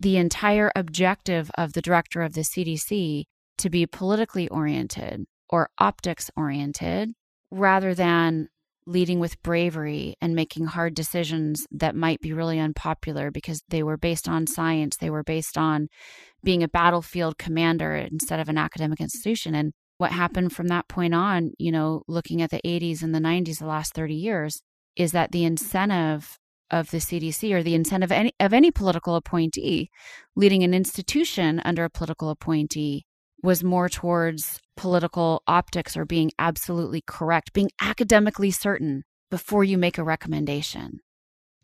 the 0.00 0.16
entire 0.16 0.72
objective 0.74 1.48
of 1.56 1.74
the 1.74 1.80
director 1.80 2.22
of 2.22 2.32
the 2.32 2.40
CDC 2.40 3.22
to 3.58 3.70
be 3.70 3.86
politically 3.86 4.48
oriented 4.48 5.26
or 5.48 5.70
optics 5.78 6.28
oriented 6.36 7.12
rather 7.52 7.94
than 7.94 8.48
leading 8.84 9.20
with 9.20 9.40
bravery 9.44 10.16
and 10.20 10.34
making 10.34 10.66
hard 10.66 10.92
decisions 10.92 11.68
that 11.70 11.94
might 11.94 12.20
be 12.20 12.32
really 12.32 12.58
unpopular 12.58 13.30
because 13.30 13.62
they 13.68 13.84
were 13.84 13.96
based 13.96 14.28
on 14.28 14.48
science, 14.48 14.96
they 14.96 15.10
were 15.10 15.22
based 15.22 15.56
on 15.56 15.86
being 16.42 16.64
a 16.64 16.68
battlefield 16.68 17.38
commander 17.38 17.94
instead 17.94 18.40
of 18.40 18.48
an 18.48 18.58
academic 18.58 19.00
institution. 19.00 19.54
And 19.54 19.72
what 19.98 20.10
happened 20.10 20.52
from 20.52 20.66
that 20.66 20.88
point 20.88 21.14
on, 21.14 21.52
you 21.58 21.70
know, 21.70 22.02
looking 22.08 22.42
at 22.42 22.50
the 22.50 22.60
80s 22.64 23.04
and 23.04 23.14
the 23.14 23.20
90s, 23.20 23.60
the 23.60 23.66
last 23.66 23.94
30 23.94 24.14
years, 24.14 24.62
is 24.96 25.12
that 25.12 25.30
the 25.30 25.44
incentive 25.44 26.37
of 26.70 26.90
the 26.90 26.98
CDC 26.98 27.52
or 27.52 27.62
the 27.62 27.74
incentive 27.74 28.10
of 28.10 28.12
any, 28.12 28.32
of 28.40 28.52
any 28.52 28.70
political 28.70 29.14
appointee 29.14 29.90
leading 30.36 30.62
an 30.62 30.74
institution 30.74 31.60
under 31.64 31.84
a 31.84 31.90
political 31.90 32.30
appointee 32.30 33.04
was 33.42 33.64
more 33.64 33.88
towards 33.88 34.60
political 34.76 35.42
optics 35.46 35.96
or 35.96 36.04
being 36.04 36.30
absolutely 36.38 37.02
correct, 37.06 37.52
being 37.52 37.70
academically 37.80 38.50
certain 38.50 39.04
before 39.30 39.64
you 39.64 39.78
make 39.78 39.98
a 39.98 40.04
recommendation. 40.04 41.00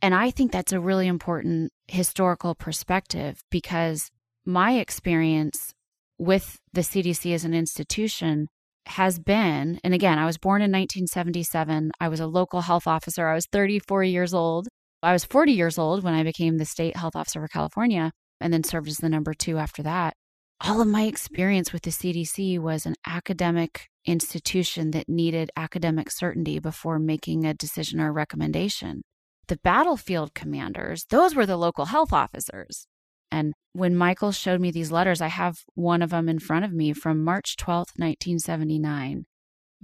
And 0.03 0.15
I 0.15 0.31
think 0.31 0.53
that's 0.53 0.73
a 0.73 0.81
really 0.81 1.07
important 1.07 1.73
historical 1.89 2.55
perspective 2.55 3.43
because 3.51 4.11
my 4.45 4.75
experience 4.75 5.73
with 6.19 6.59
the 6.73 6.83
CDC 6.83 7.35
as 7.35 7.45
an 7.45 7.55
institution 7.55 8.49
has 8.87 9.19
been, 9.19 9.81
and 9.83 9.95
again, 9.95 10.19
I 10.19 10.27
was 10.27 10.37
born 10.37 10.61
in 10.61 10.71
1977. 10.71 11.91
I 12.01 12.09
was 12.09 12.21
a 12.21 12.27
local 12.27 12.61
health 12.61 12.87
officer. 12.87 13.27
I 13.27 13.35
was 13.35 13.47
34 13.47 14.05
years 14.05 14.35
old. 14.35 14.69
I 15.05 15.13
was 15.13 15.25
40 15.25 15.53
years 15.53 15.79
old 15.79 16.03
when 16.03 16.15
I 16.15 16.23
became 16.23 16.59
the 16.59 16.65
state 16.65 16.97
health 16.97 17.15
officer 17.15 17.41
for 17.41 17.49
California 17.49 18.13
and 18.41 18.53
then 18.53 18.65
served 18.65 18.89
as 18.89 18.99
the 18.99 19.09
number 19.09 19.35
two 19.35 19.59
after 19.59 19.83
that 19.83 20.15
all 20.61 20.81
of 20.81 20.89
my 20.89 21.03
experience 21.03 21.73
with 21.73 21.83
the 21.83 21.91
CDC 21.91 22.59
was 22.59 22.87
an 22.87 22.95
academic 23.07 23.89
institution 24.07 24.93
that 24.93 25.09
needed 25.09 25.51
academic 25.57 26.11
certainty 26.11 26.59
before 26.59 26.99
making 26.99 27.45
a 27.45 27.55
decision 27.55 28.01
or 28.01 28.09
a 28.09 28.13
recommendation. 28.13 29.03
The 29.49 29.59
battlefield 29.63 30.33
commanders, 30.35 31.05
those 31.11 31.35
were 31.35 31.45
the 31.45 31.57
local 31.57 31.87
health 31.87 32.13
officers. 32.13 32.87
And 33.31 33.53
when 33.73 33.97
Michael 33.97 34.33
showed 34.33 34.61
me 34.61 34.71
these 34.71 34.93
letters, 34.93 35.21
I 35.21 35.29
have 35.29 35.59
one 35.75 36.03
of 36.03 36.11
them 36.11 36.29
in 36.29 36.39
front 36.39 36.65
of 36.65 36.73
me 36.73 36.93
from 36.93 37.23
March 37.23 37.57
12th, 37.57 37.99
1979, 37.99 39.25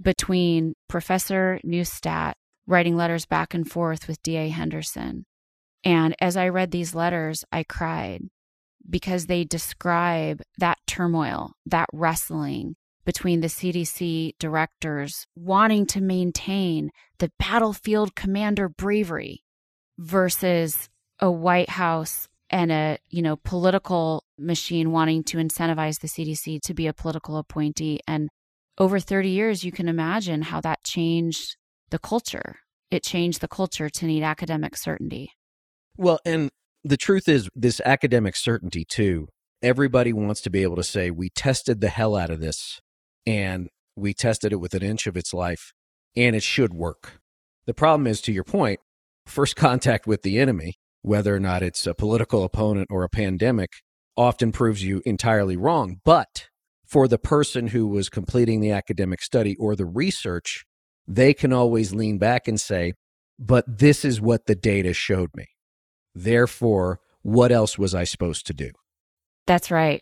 between 0.01 0.73
Professor 0.87 1.59
Neustadt 1.63 2.33
writing 2.67 2.95
letters 2.95 3.25
back 3.25 3.53
and 3.53 3.69
forth 3.69 4.07
with 4.07 4.21
D.A. 4.23 4.49
Henderson. 4.49 5.25
And 5.83 6.15
as 6.19 6.37
I 6.37 6.49
read 6.49 6.71
these 6.71 6.93
letters, 6.93 7.43
I 7.51 7.63
cried 7.63 8.21
because 8.89 9.25
they 9.25 9.43
describe 9.43 10.41
that 10.57 10.77
turmoil, 10.87 11.53
that 11.65 11.89
wrestling 11.93 12.75
between 13.05 13.41
the 13.41 13.47
CDC 13.47 14.33
directors 14.39 15.25
wanting 15.35 15.85
to 15.87 16.01
maintain 16.01 16.91
the 17.19 17.31
battlefield 17.39 18.15
commander 18.15 18.69
bravery 18.69 19.43
versus 19.97 20.89
a 21.19 21.31
White 21.31 21.69
House 21.69 22.27
and 22.49 22.71
a, 22.71 22.97
you 23.09 23.21
know, 23.21 23.37
political 23.37 24.23
machine 24.37 24.91
wanting 24.91 25.23
to 25.23 25.37
incentivize 25.37 25.99
the 25.99 26.07
CDC 26.07 26.61
to 26.61 26.73
be 26.73 26.87
a 26.87 26.93
political 26.93 27.37
appointee 27.37 27.99
and 28.07 28.29
over 28.77 28.99
30 28.99 29.29
years 29.29 29.63
you 29.63 29.71
can 29.71 29.87
imagine 29.87 30.41
how 30.41 30.61
that 30.61 30.83
changed 30.83 31.55
the 31.91 31.99
culture. 31.99 32.57
It 32.89 33.03
changed 33.03 33.41
the 33.41 33.47
culture 33.47 33.89
to 33.89 34.05
need 34.05 34.23
academic 34.23 34.75
certainty. 34.75 35.33
Well, 35.97 36.19
and 36.25 36.49
the 36.83 36.97
truth 36.97 37.27
is, 37.29 37.49
this 37.55 37.79
academic 37.85 38.35
certainty, 38.35 38.83
too, 38.83 39.27
everybody 39.61 40.11
wants 40.11 40.41
to 40.41 40.49
be 40.49 40.63
able 40.63 40.77
to 40.77 40.83
say, 40.83 41.11
we 41.11 41.29
tested 41.29 41.79
the 41.79 41.89
hell 41.89 42.15
out 42.15 42.31
of 42.31 42.39
this 42.39 42.81
and 43.25 43.69
we 43.95 44.13
tested 44.13 44.51
it 44.51 44.59
with 44.59 44.73
an 44.73 44.81
inch 44.81 45.05
of 45.05 45.15
its 45.15 45.33
life 45.33 45.73
and 46.15 46.35
it 46.35 46.43
should 46.43 46.73
work. 46.73 47.19
The 47.65 47.73
problem 47.73 48.07
is, 48.07 48.21
to 48.21 48.31
your 48.31 48.43
point, 48.43 48.79
first 49.25 49.55
contact 49.55 50.07
with 50.07 50.23
the 50.23 50.39
enemy, 50.39 50.75
whether 51.01 51.35
or 51.35 51.39
not 51.39 51.63
it's 51.63 51.85
a 51.85 51.93
political 51.93 52.43
opponent 52.43 52.87
or 52.91 53.03
a 53.03 53.09
pandemic, 53.09 53.69
often 54.17 54.51
proves 54.51 54.83
you 54.83 55.01
entirely 55.05 55.55
wrong. 55.55 55.99
But 56.03 56.49
for 56.85 57.07
the 57.07 57.17
person 57.17 57.67
who 57.67 57.87
was 57.87 58.09
completing 58.09 58.59
the 58.59 58.71
academic 58.71 59.21
study 59.21 59.55
or 59.57 59.75
the 59.75 59.85
research, 59.85 60.65
they 61.07 61.33
can 61.33 61.53
always 61.53 61.93
lean 61.93 62.17
back 62.17 62.47
and 62.47 62.59
say, 62.59 62.93
but 63.39 63.65
this 63.67 64.05
is 64.05 64.21
what 64.21 64.45
the 64.45 64.55
data 64.55 64.93
showed 64.93 65.29
me. 65.35 65.47
Therefore, 66.13 66.99
what 67.23 67.51
else 67.51 67.77
was 67.77 67.95
I 67.95 68.03
supposed 68.03 68.45
to 68.47 68.53
do? 68.53 68.71
That's 69.47 69.71
right. 69.71 70.01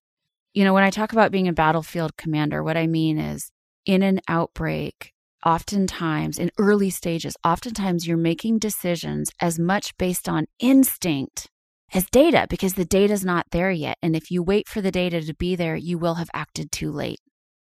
You 0.53 0.63
know, 0.63 0.73
when 0.73 0.83
I 0.83 0.89
talk 0.89 1.13
about 1.13 1.31
being 1.31 1.47
a 1.47 1.53
battlefield 1.53 2.17
commander, 2.17 2.63
what 2.63 2.77
I 2.77 2.87
mean 2.87 3.17
is 3.17 3.51
in 3.85 4.03
an 4.03 4.19
outbreak, 4.27 5.13
oftentimes 5.45 6.37
in 6.37 6.51
early 6.57 6.89
stages, 6.89 7.35
oftentimes 7.45 8.07
you're 8.07 8.17
making 8.17 8.59
decisions 8.59 9.31
as 9.39 9.57
much 9.57 9.95
based 9.97 10.27
on 10.27 10.45
instinct 10.59 11.47
as 11.93 12.05
data 12.09 12.45
because 12.49 12.73
the 12.73 12.85
data 12.85 13.13
is 13.13 13.25
not 13.25 13.45
there 13.51 13.71
yet. 13.71 13.97
And 14.01 14.15
if 14.15 14.29
you 14.29 14.43
wait 14.43 14.67
for 14.67 14.81
the 14.81 14.91
data 14.91 15.21
to 15.21 15.33
be 15.33 15.55
there, 15.55 15.75
you 15.75 15.97
will 15.97 16.15
have 16.15 16.29
acted 16.33 16.71
too 16.71 16.91
late. 16.91 17.19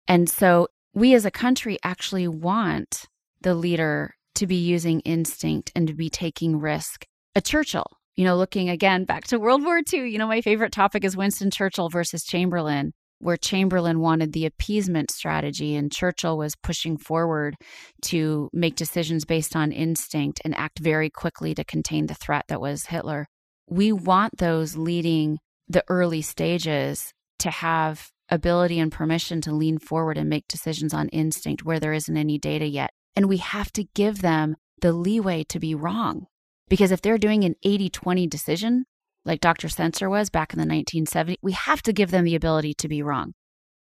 And 0.08 0.30
so 0.30 0.68
we 0.94 1.14
as 1.14 1.26
a 1.26 1.32
country 1.32 1.78
actually 1.84 2.28
want 2.28 3.08
the 3.42 3.56
leader 3.56 4.16
to 4.36 4.48
be 4.48 4.56
using 4.56 5.00
instinct 5.02 5.72
and 5.76 5.88
to 5.88 5.94
be 5.94 6.10
taking 6.10 6.60
risk. 6.60 7.06
A 7.36 7.42
Churchill, 7.42 7.88
you 8.16 8.26
know, 8.26 8.38
looking 8.38 8.70
again 8.70 9.06
back 9.06 9.26
to 9.26 9.40
World 9.40 9.64
War 9.64 9.82
II, 9.92 10.10
you 10.10 10.18
know, 10.18 10.28
my 10.28 10.42
favorite 10.42 10.72
topic 10.72 11.04
is 11.04 11.18
Winston 11.18 11.52
Churchill 11.52 11.90
versus 11.90 12.24
Chamberlain, 12.24 12.94
where 13.20 13.38
Chamberlain 13.38 14.00
wanted 14.00 14.34
the 14.34 14.46
appeasement 14.46 15.12
strategy 15.12 15.76
and 15.76 15.92
Churchill 15.92 16.38
was 16.38 16.56
pushing 16.56 16.98
forward 16.98 17.56
to 18.04 18.50
make 18.54 18.76
decisions 18.76 19.26
based 19.26 19.56
on 19.56 19.72
instinct 19.72 20.42
and 20.44 20.56
act 20.56 20.80
very 20.80 21.10
quickly 21.10 21.54
to 21.56 21.64
contain 21.64 22.08
the 22.08 22.16
threat 22.16 22.46
that 22.48 22.62
was 22.62 22.86
Hitler. 22.86 23.28
We 23.70 23.92
want 23.92 24.38
those 24.38 24.76
leading 24.76 25.40
the 25.68 25.84
early 25.88 26.22
stages 26.22 27.14
to 27.40 27.52
have 27.52 28.10
ability 28.30 28.80
and 28.80 28.92
permission 28.92 29.42
to 29.42 29.52
lean 29.52 29.80
forward 29.80 30.18
and 30.18 30.30
make 30.30 30.48
decisions 30.48 30.94
on 30.94 31.10
instinct 31.10 31.64
where 31.64 31.80
there 31.80 31.94
isn't 31.94 32.18
any 32.18 32.38
data 32.38 32.66
yet. 32.66 32.92
And 33.20 33.28
we 33.28 33.36
have 33.40 33.74
to 33.74 33.84
give 33.84 34.22
them 34.22 34.56
the 34.80 34.94
leeway 34.94 35.44
to 35.50 35.60
be 35.60 35.76
wrong. 35.76 36.28
Because 36.70 36.90
if 36.90 37.02
they're 37.02 37.18
doing 37.18 37.44
an 37.44 37.56
80 37.64 37.90
20 37.90 38.28
decision, 38.28 38.86
like 39.26 39.42
Dr. 39.42 39.68
Sencer 39.68 40.10
was 40.10 40.30
back 40.30 40.54
in 40.54 40.60
the 40.60 40.66
1970s, 40.66 41.36
we 41.42 41.52
have 41.52 41.82
to 41.82 41.92
give 41.92 42.12
them 42.12 42.24
the 42.24 42.36
ability 42.36 42.74
to 42.76 42.88
be 42.88 43.04
wrong. 43.04 43.34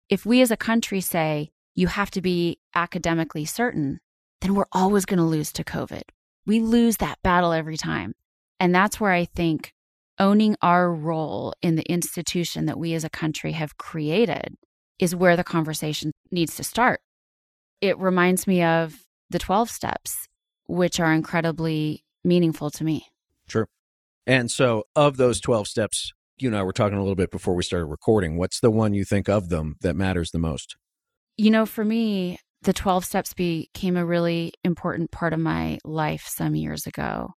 If 0.10 0.25
we 0.25 0.41
as 0.41 0.50
a 0.50 0.58
country 0.58 1.01
say 1.01 1.51
you 1.75 1.86
have 1.86 2.10
to 2.12 2.22
be 2.24 2.58
academically 2.74 3.46
certain, 3.46 4.00
then 4.41 4.56
we're 4.56 4.65
always 4.72 5.06
going 5.06 5.20
to 5.20 5.24
lose 5.24 5.51
to 5.51 5.63
COVID. 5.63 6.01
We 6.48 6.60
lose 6.60 6.98
that 6.98 7.22
battle 7.22 7.53
every 7.53 7.77
time. 7.77 8.15
And 8.60 8.74
that's 8.74 9.00
where 9.00 9.12
I 9.12 9.25
think 9.25 9.72
owning 10.17 10.56
our 10.63 10.91
role 10.91 11.53
in 11.62 11.75
the 11.75 11.84
institution 11.84 12.65
that 12.65 12.79
we 12.79 12.96
as 12.96 13.03
a 13.03 13.10
country 13.12 13.51
have 13.51 13.77
created 13.77 14.58
is 14.98 15.15
where 15.15 15.36
the 15.36 15.44
conversation 15.44 16.12
needs 16.32 16.56
to 16.56 16.63
start. 16.63 17.01
It 17.82 18.00
reminds 18.00 18.48
me 18.48 18.63
of 18.63 19.03
the 19.29 19.39
12 19.39 19.69
steps, 19.69 20.27
which 20.67 21.00
are 21.00 21.13
incredibly 21.13 22.03
meaningful 22.24 22.69
to 22.72 22.84
me. 22.84 23.07
Sure. 23.48 23.67
And 24.25 24.51
so, 24.51 24.84
of 24.96 25.17
those 25.17 25.39
12 25.39 25.67
steps, 25.67 26.12
you 26.38 26.50
and 26.50 26.57
I 26.57 26.63
were 26.63 26.74
talking 26.74 26.98
a 26.98 27.01
little 27.01 27.15
bit 27.15 27.31
before 27.31 27.55
we 27.55 27.63
started 27.63 27.86
recording. 27.86 28.38
What's 28.38 28.60
the 28.60 28.72
one 28.72 28.93
you 28.93 29.05
think 29.05 29.29
of 29.29 29.50
them 29.50 29.75
that 29.81 29.96
matters 29.96 30.31
the 30.31 30.39
most? 30.39 30.75
You 31.38 31.51
know, 31.51 31.65
for 31.65 31.86
me, 31.86 32.39
the 32.63 32.74
12 32.74 33.05
steps 33.05 33.34
became 33.34 33.96
a 33.96 34.05
really 34.05 34.53
important 34.63 35.12
part 35.12 35.34
of 35.34 35.39
my 35.39 35.79
life 35.86 36.25
some 36.27 36.55
years 36.55 36.86
ago. 36.88 37.31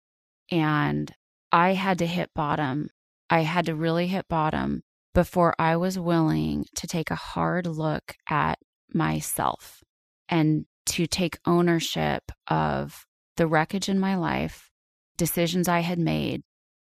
And 0.52 1.12
I 1.52 1.74
had 1.74 2.00
to 2.00 2.06
hit 2.06 2.30
bottom. 2.34 2.90
I 3.30 3.42
had 3.42 3.66
to 3.66 3.76
really 3.76 4.08
hit 4.08 4.28
bottom 4.28 4.84
before 5.14 5.56
I 5.60 5.78
was 5.78 6.00
willing 6.00 6.66
to 6.76 6.88
take 6.88 7.12
a 7.12 7.16
hard 7.16 7.66
look 7.66 8.16
at 8.30 8.60
myself 8.94 9.84
and 10.30 10.66
to 10.88 11.08
take 11.08 11.38
ownership 11.46 12.32
of 12.48 13.06
the 13.36 13.48
wreckage 13.48 13.90
in 13.90 14.00
my 14.00 14.16
life 14.16 14.70
decisions 15.18 15.68
I 15.68 15.80
had 15.80 16.00
made 16.00 16.42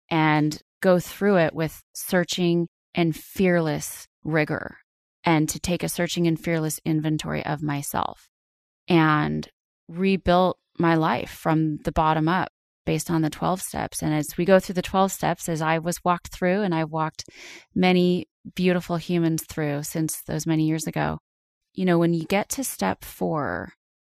and 0.09 0.59
go 0.81 0.99
through 0.99 1.37
it 1.37 1.53
with 1.53 1.81
searching 1.93 2.67
and 2.95 3.15
fearless 3.15 4.07
rigor 4.23 4.77
and 5.23 5.47
to 5.49 5.59
take 5.59 5.83
a 5.83 5.89
searching 5.89 6.27
and 6.27 6.39
fearless 6.39 6.79
inventory 6.85 7.45
of 7.45 7.61
myself 7.61 8.29
and 8.87 9.47
rebuilt 9.87 10.57
my 10.77 10.95
life 10.95 11.29
from 11.29 11.77
the 11.83 11.91
bottom 11.91 12.27
up 12.27 12.49
based 12.85 13.11
on 13.11 13.21
the 13.21 13.29
12 13.29 13.61
steps. 13.61 14.01
And 14.01 14.13
as 14.13 14.37
we 14.37 14.45
go 14.45 14.59
through 14.59 14.75
the 14.75 14.81
12 14.81 15.11
steps, 15.11 15.49
as 15.49 15.61
I 15.61 15.79
was 15.79 16.03
walked 16.03 16.29
through, 16.29 16.61
and 16.61 16.73
I've 16.73 16.89
walked 16.89 17.25
many 17.75 18.27
beautiful 18.55 18.97
humans 18.97 19.43
through 19.47 19.83
since 19.83 20.21
those 20.25 20.47
many 20.47 20.65
years 20.65 20.87
ago, 20.87 21.19
you 21.73 21.85
know, 21.85 21.99
when 21.99 22.13
you 22.13 22.25
get 22.25 22.49
to 22.49 22.63
step 22.63 23.03
four, 23.03 23.73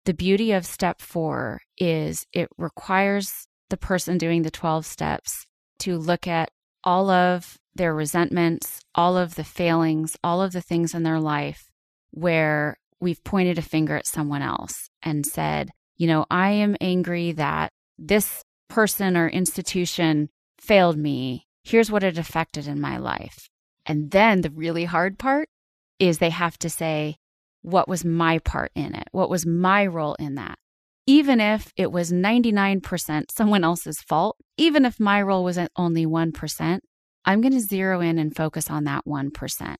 the 0.04 0.14
beauty 0.14 0.52
of 0.52 0.66
step 0.66 1.00
four 1.00 1.60
is 1.78 2.26
it 2.32 2.48
requires 2.56 3.46
the 3.68 3.76
person 3.76 4.18
doing 4.18 4.42
the 4.42 4.50
12 4.50 4.86
steps 4.86 5.46
to 5.80 5.96
look 5.96 6.26
at 6.26 6.50
all 6.82 7.10
of 7.10 7.58
their 7.74 7.94
resentments, 7.94 8.80
all 8.94 9.16
of 9.16 9.34
the 9.34 9.44
failings, 9.44 10.16
all 10.24 10.42
of 10.42 10.52
the 10.52 10.60
things 10.60 10.94
in 10.94 11.02
their 11.02 11.20
life 11.20 11.68
where 12.10 12.76
we've 13.00 13.22
pointed 13.24 13.58
a 13.58 13.62
finger 13.62 13.96
at 13.96 14.06
someone 14.06 14.42
else 14.42 14.88
and 15.02 15.24
said, 15.24 15.70
you 15.96 16.06
know, 16.06 16.26
I 16.30 16.50
am 16.50 16.76
angry 16.80 17.32
that 17.32 17.70
this 17.98 18.42
person 18.68 19.16
or 19.16 19.28
institution 19.28 20.28
failed 20.58 20.96
me. 20.96 21.46
Here's 21.62 21.90
what 21.90 22.02
it 22.02 22.18
affected 22.18 22.66
in 22.66 22.80
my 22.80 22.96
life. 22.96 23.48
And 23.86 24.10
then 24.10 24.40
the 24.40 24.50
really 24.50 24.84
hard 24.84 25.18
part 25.18 25.48
is 25.98 26.18
they 26.18 26.30
have 26.30 26.58
to 26.58 26.70
say, 26.70 27.16
what 27.62 27.88
was 27.88 28.04
my 28.04 28.38
part 28.38 28.72
in 28.74 28.94
it? 28.94 29.08
What 29.12 29.30
was 29.30 29.46
my 29.46 29.86
role 29.86 30.14
in 30.14 30.36
that? 30.36 30.58
Even 31.06 31.40
if 31.40 31.72
it 31.76 31.90
was 31.90 32.12
99% 32.12 33.24
someone 33.30 33.64
else's 33.64 34.00
fault, 34.00 34.36
even 34.56 34.84
if 34.84 35.00
my 35.00 35.20
role 35.20 35.44
was 35.44 35.58
only 35.76 36.06
1%, 36.06 36.80
I'm 37.24 37.40
going 37.40 37.52
to 37.52 37.60
zero 37.60 38.00
in 38.00 38.18
and 38.18 38.34
focus 38.34 38.70
on 38.70 38.84
that 38.84 39.04
1%. 39.06 39.76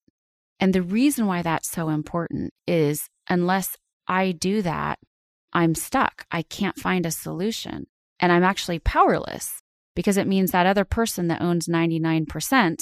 And 0.59 0.75
the 0.75 0.83
reason 0.83 1.27
why 1.27 1.43
that's 1.43 1.71
so 1.71 1.89
important 1.89 2.53
is 2.67 3.09
unless 3.29 3.77
I 4.07 4.33
do 4.33 4.61
that, 4.63 4.99
I'm 5.53 5.75
stuck. 5.75 6.27
I 6.31 6.43
can't 6.43 6.79
find 6.79 7.07
a 7.07 7.11
solution. 7.11 7.87
And 8.19 8.31
I'm 8.31 8.45
actually 8.45 8.79
powerless 8.79 9.63
because 9.97 10.17
it 10.17 10.27
means 10.27 10.51
that 10.51 10.67
other 10.67 10.85
person 10.85 11.29
that 11.29 11.41
owns 11.41 11.67
99%, 11.67 12.77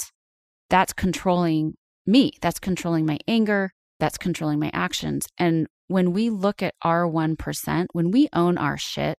that's 0.69 0.93
controlling 0.93 1.75
me. 2.05 2.33
That's 2.41 2.59
controlling 2.59 3.05
my 3.05 3.19
anger. 3.27 3.71
That's 3.99 4.17
controlling 4.17 4.59
my 4.59 4.71
actions. 4.73 5.25
And 5.37 5.67
when 5.87 6.13
we 6.13 6.29
look 6.29 6.61
at 6.63 6.75
our 6.81 7.05
1%, 7.05 7.85
when 7.93 8.11
we 8.11 8.29
own 8.33 8.57
our 8.57 8.77
shit, 8.77 9.17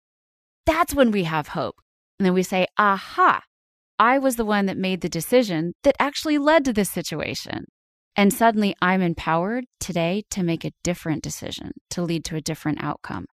that's 0.67 0.95
when 0.95 1.11
we 1.11 1.25
have 1.25 1.49
hope. 1.49 1.77
And 2.19 2.27
then 2.27 2.35
we 2.35 2.43
say, 2.43 2.67
aha, 2.79 3.43
I 3.99 4.19
was 4.19 4.37
the 4.37 4.45
one 4.45 4.67
that 4.67 4.77
made 4.77 5.01
the 5.01 5.09
decision 5.09 5.75
that 5.83 5.97
actually 5.99 6.39
led 6.39 6.65
to 6.65 6.73
this 6.73 6.91
situation. 6.91 7.67
And 8.17 8.33
suddenly 8.33 8.75
I'm 8.81 9.03
empowered 9.03 9.65
today 9.79 10.25
to 10.31 10.43
make 10.43 10.65
a 10.65 10.73
different 10.83 11.23
decision 11.23 11.73
to 11.91 12.03
lead 12.03 12.25
to 12.27 12.37
a 12.37 12.41
different 12.41 12.83
outcome. 12.83 13.27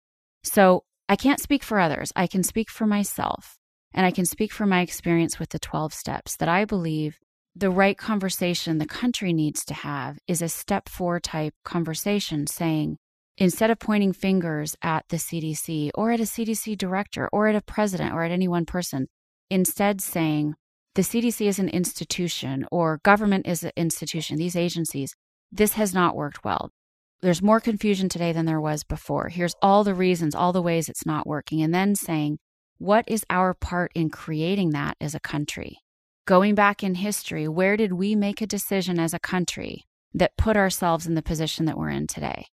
So 0.43 0.85
I 1.09 1.17
can't 1.17 1.41
speak 1.41 1.63
for 1.63 1.79
others. 1.79 2.13
I 2.17 2.27
can 2.27 2.43
speak 2.43 2.71
for 2.71 2.87
myself 2.87 3.57
and 3.93 4.05
I 4.05 4.11
can 4.11 4.27
speak 4.27 4.53
for 4.53 4.67
my 4.67 4.81
experience 4.81 5.39
with 5.39 5.51
the 5.51 5.59
12 5.59 5.93
steps 5.93 6.37
that 6.37 6.49
I 6.49 6.65
believe 6.65 7.19
the 7.57 7.71
right 7.71 7.97
conversation 7.97 8.79
the 8.79 8.87
country 8.87 9.33
needs 9.33 9.65
to 9.65 9.75
have 9.75 10.19
is 10.27 10.43
a 10.43 10.49
step 10.49 10.89
four 10.89 11.21
type 11.21 11.55
conversation 11.65 12.49
saying, 12.49 12.99
instead 13.37 13.71
of 13.71 13.79
pointing 13.79 14.13
fingers 14.13 14.77
at 14.83 15.05
the 15.09 15.19
CDC 15.19 15.91
or 15.95 16.11
at 16.11 16.19
a 16.19 16.25
CDC 16.25 16.77
director 16.77 17.29
or 17.33 17.47
at 17.47 17.55
a 17.55 17.61
president 17.61 18.13
or 18.13 18.25
at 18.25 18.33
any 18.33 18.49
one 18.49 18.67
person, 18.67 19.07
instead 19.51 20.01
saying, 20.01 20.55
the 20.97 21.03
CDC 21.03 21.47
is 21.47 21.59
an 21.61 21.69
institution 21.69 22.67
or 22.73 23.01
government 23.05 23.47
is 23.47 23.63
an 23.63 23.73
institution, 23.77 24.37
these 24.37 24.57
agencies, 24.57 25.15
this 25.53 25.75
has 25.75 25.95
not 25.95 26.17
worked 26.17 26.45
well. 26.45 26.71
There's 27.23 27.43
more 27.43 27.61
confusion 27.61 28.09
today 28.09 28.33
than 28.33 28.47
there 28.47 28.61
was 28.61 28.83
before. 28.83 29.29
Here's 29.29 29.55
all 29.63 29.85
the 29.85 29.95
reasons, 29.95 30.35
all 30.35 30.53
the 30.53 30.61
ways 30.63 30.89
it's 30.89 31.07
not 31.07 31.27
working. 31.27 31.63
And 31.63 31.73
then 31.73 31.95
saying, 31.95 32.39
what 32.79 33.05
is 33.07 33.25
our 33.31 33.55
part 33.55 33.93
in 33.95 34.11
creating 34.11 34.71
that 34.71 34.97
as 35.01 35.15
a 35.15 35.21
country? 35.21 35.79
Going 36.27 36.55
back 36.55 36.83
in 36.83 36.95
history, 36.95 37.47
where 37.49 37.77
did 37.77 37.93
we 37.93 38.15
make 38.15 38.41
a 38.41 38.47
decision 38.47 38.99
as 38.99 39.13
a 39.13 39.19
country 39.19 39.85
that 40.15 40.39
put 40.39 40.57
ourselves 40.57 41.07
in 41.07 41.17
the 41.17 41.21
position 41.21 41.67
that 41.67 41.77
we're 41.77 41.91
in 41.91 42.07
today? 42.07 42.47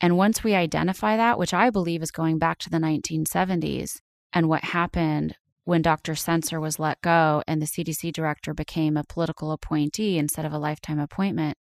And 0.00 0.16
once 0.16 0.44
we 0.44 0.54
identify 0.54 1.16
that, 1.16 1.36
which 1.36 1.52
I 1.52 1.70
believe 1.70 2.00
is 2.00 2.12
going 2.12 2.38
back 2.38 2.58
to 2.60 2.70
the 2.70 2.78
1970s 2.78 3.98
and 4.32 4.48
what 4.48 4.62
happened 4.62 5.34
when 5.64 5.82
Dr. 5.82 6.14
Sencer 6.14 6.60
was 6.60 6.78
let 6.78 7.00
go 7.00 7.42
and 7.48 7.60
the 7.60 7.66
CDC 7.66 8.12
director 8.12 8.54
became 8.54 8.96
a 8.96 9.02
political 9.02 9.50
appointee 9.50 10.16
instead 10.16 10.44
of 10.44 10.52
a 10.52 10.58
lifetime 10.58 11.00
appointment, 11.00 11.58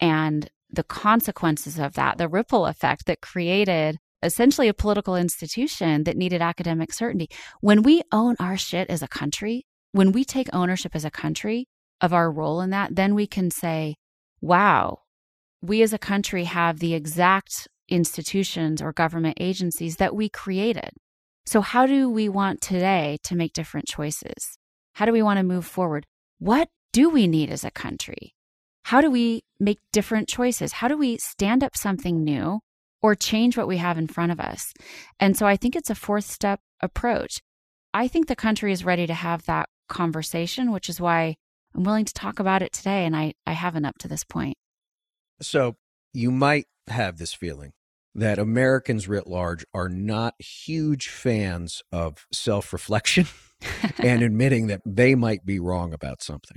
and 0.00 0.50
the 0.70 0.82
consequences 0.82 1.78
of 1.78 1.94
that, 1.94 2.18
the 2.18 2.28
ripple 2.28 2.66
effect 2.66 3.06
that 3.06 3.20
created 3.20 3.98
essentially 4.24 4.66
a 4.66 4.74
political 4.74 5.14
institution 5.14 6.02
that 6.02 6.16
needed 6.16 6.42
academic 6.42 6.92
certainty. 6.92 7.30
When 7.60 7.84
we 7.84 8.02
own 8.10 8.34
our 8.40 8.56
shit 8.56 8.90
as 8.90 9.02
a 9.02 9.08
country, 9.08 9.66
when 9.92 10.12
we 10.12 10.24
take 10.24 10.48
ownership 10.52 10.94
as 10.94 11.04
a 11.04 11.10
country 11.10 11.66
of 12.00 12.12
our 12.12 12.30
role 12.30 12.60
in 12.60 12.70
that, 12.70 12.96
then 12.96 13.14
we 13.14 13.26
can 13.26 13.50
say, 13.50 13.96
wow, 14.40 15.00
we 15.62 15.82
as 15.82 15.92
a 15.92 15.98
country 15.98 16.44
have 16.44 16.78
the 16.78 16.94
exact 16.94 17.68
institutions 17.88 18.80
or 18.80 18.92
government 18.92 19.36
agencies 19.40 19.96
that 19.96 20.14
we 20.14 20.28
created. 20.28 20.90
So, 21.44 21.60
how 21.60 21.86
do 21.86 22.08
we 22.08 22.28
want 22.28 22.60
today 22.60 23.18
to 23.24 23.34
make 23.34 23.52
different 23.52 23.86
choices? 23.86 24.56
How 24.94 25.04
do 25.04 25.12
we 25.12 25.22
want 25.22 25.38
to 25.38 25.42
move 25.42 25.66
forward? 25.66 26.06
What 26.38 26.68
do 26.92 27.08
we 27.08 27.26
need 27.26 27.50
as 27.50 27.64
a 27.64 27.70
country? 27.70 28.34
How 28.84 29.00
do 29.00 29.10
we 29.10 29.42
make 29.58 29.78
different 29.92 30.28
choices? 30.28 30.72
How 30.72 30.88
do 30.88 30.96
we 30.96 31.18
stand 31.18 31.62
up 31.62 31.76
something 31.76 32.24
new 32.24 32.60
or 33.02 33.14
change 33.14 33.56
what 33.56 33.68
we 33.68 33.78
have 33.78 33.98
in 33.98 34.06
front 34.06 34.32
of 34.32 34.40
us? 34.40 34.72
And 35.18 35.36
so 35.36 35.46
I 35.46 35.56
think 35.56 35.76
it's 35.76 35.90
a 35.90 35.94
fourth 35.94 36.24
step 36.24 36.60
approach. 36.80 37.38
I 37.92 38.08
think 38.08 38.26
the 38.26 38.36
country 38.36 38.72
is 38.72 38.84
ready 38.84 39.06
to 39.06 39.14
have 39.14 39.44
that 39.46 39.68
conversation, 39.90 40.72
which 40.72 40.88
is 40.88 41.00
why 41.00 41.36
I'm 41.74 41.84
willing 41.84 42.06
to 42.06 42.14
talk 42.14 42.38
about 42.38 42.62
it 42.62 42.72
today. 42.72 43.04
And 43.04 43.14
I, 43.14 43.34
I 43.46 43.52
haven't 43.52 43.84
up 43.84 43.98
to 43.98 44.08
this 44.08 44.24
point. 44.24 44.56
So 45.42 45.76
you 46.14 46.30
might 46.30 46.66
have 46.88 47.18
this 47.18 47.34
feeling 47.34 47.72
that 48.14 48.38
Americans 48.38 49.08
writ 49.08 49.26
large 49.26 49.64
are 49.72 49.88
not 49.88 50.34
huge 50.40 51.08
fans 51.08 51.82
of 51.92 52.26
self 52.32 52.72
reflection 52.72 53.26
and 53.98 54.22
admitting 54.22 54.66
that 54.66 54.80
they 54.84 55.14
might 55.14 55.44
be 55.44 55.58
wrong 55.58 55.92
about 55.92 56.22
something. 56.22 56.56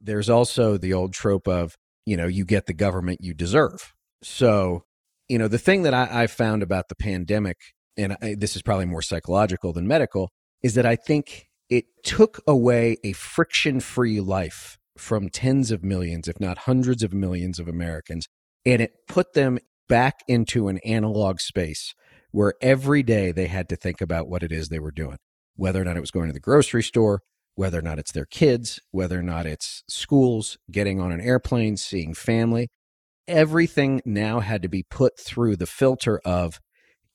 There's 0.00 0.30
also 0.30 0.76
the 0.78 0.92
old 0.92 1.12
trope 1.12 1.48
of, 1.48 1.76
you 2.06 2.16
know, 2.16 2.26
you 2.26 2.44
get 2.44 2.66
the 2.66 2.74
government 2.74 3.20
you 3.22 3.34
deserve. 3.34 3.94
So, 4.22 4.84
you 5.28 5.38
know, 5.38 5.48
the 5.48 5.58
thing 5.58 5.82
that 5.82 5.94
I, 5.94 6.24
I 6.24 6.26
found 6.26 6.62
about 6.62 6.88
the 6.88 6.94
pandemic, 6.94 7.56
and 7.96 8.16
I, 8.22 8.36
this 8.38 8.56
is 8.56 8.62
probably 8.62 8.86
more 8.86 9.02
psychological 9.02 9.72
than 9.72 9.86
medical, 9.86 10.30
is 10.62 10.74
that 10.74 10.86
I 10.86 10.96
think 10.96 11.46
it 11.72 11.86
took 12.04 12.42
away 12.46 12.98
a 13.02 13.12
friction 13.12 13.80
free 13.80 14.20
life 14.20 14.76
from 14.94 15.30
tens 15.30 15.70
of 15.70 15.82
millions, 15.82 16.28
if 16.28 16.38
not 16.38 16.58
hundreds 16.58 17.02
of 17.02 17.14
millions 17.14 17.58
of 17.58 17.66
Americans, 17.66 18.28
and 18.66 18.82
it 18.82 18.92
put 19.08 19.32
them 19.32 19.58
back 19.88 20.20
into 20.28 20.68
an 20.68 20.76
analog 20.84 21.40
space 21.40 21.94
where 22.30 22.52
every 22.60 23.02
day 23.02 23.32
they 23.32 23.46
had 23.46 23.70
to 23.70 23.76
think 23.76 24.02
about 24.02 24.28
what 24.28 24.42
it 24.42 24.52
is 24.52 24.68
they 24.68 24.78
were 24.78 24.90
doing, 24.90 25.16
whether 25.56 25.80
or 25.80 25.84
not 25.86 25.96
it 25.96 26.02
was 26.02 26.10
going 26.10 26.26
to 26.26 26.34
the 26.34 26.40
grocery 26.40 26.82
store, 26.82 27.22
whether 27.54 27.78
or 27.78 27.82
not 27.82 27.98
it's 27.98 28.12
their 28.12 28.26
kids, 28.26 28.78
whether 28.90 29.18
or 29.18 29.22
not 29.22 29.46
it's 29.46 29.82
schools, 29.88 30.58
getting 30.70 31.00
on 31.00 31.10
an 31.10 31.22
airplane, 31.22 31.78
seeing 31.78 32.12
family. 32.12 32.68
Everything 33.26 34.02
now 34.04 34.40
had 34.40 34.60
to 34.60 34.68
be 34.68 34.82
put 34.82 35.18
through 35.18 35.56
the 35.56 35.66
filter 35.66 36.20
of 36.22 36.60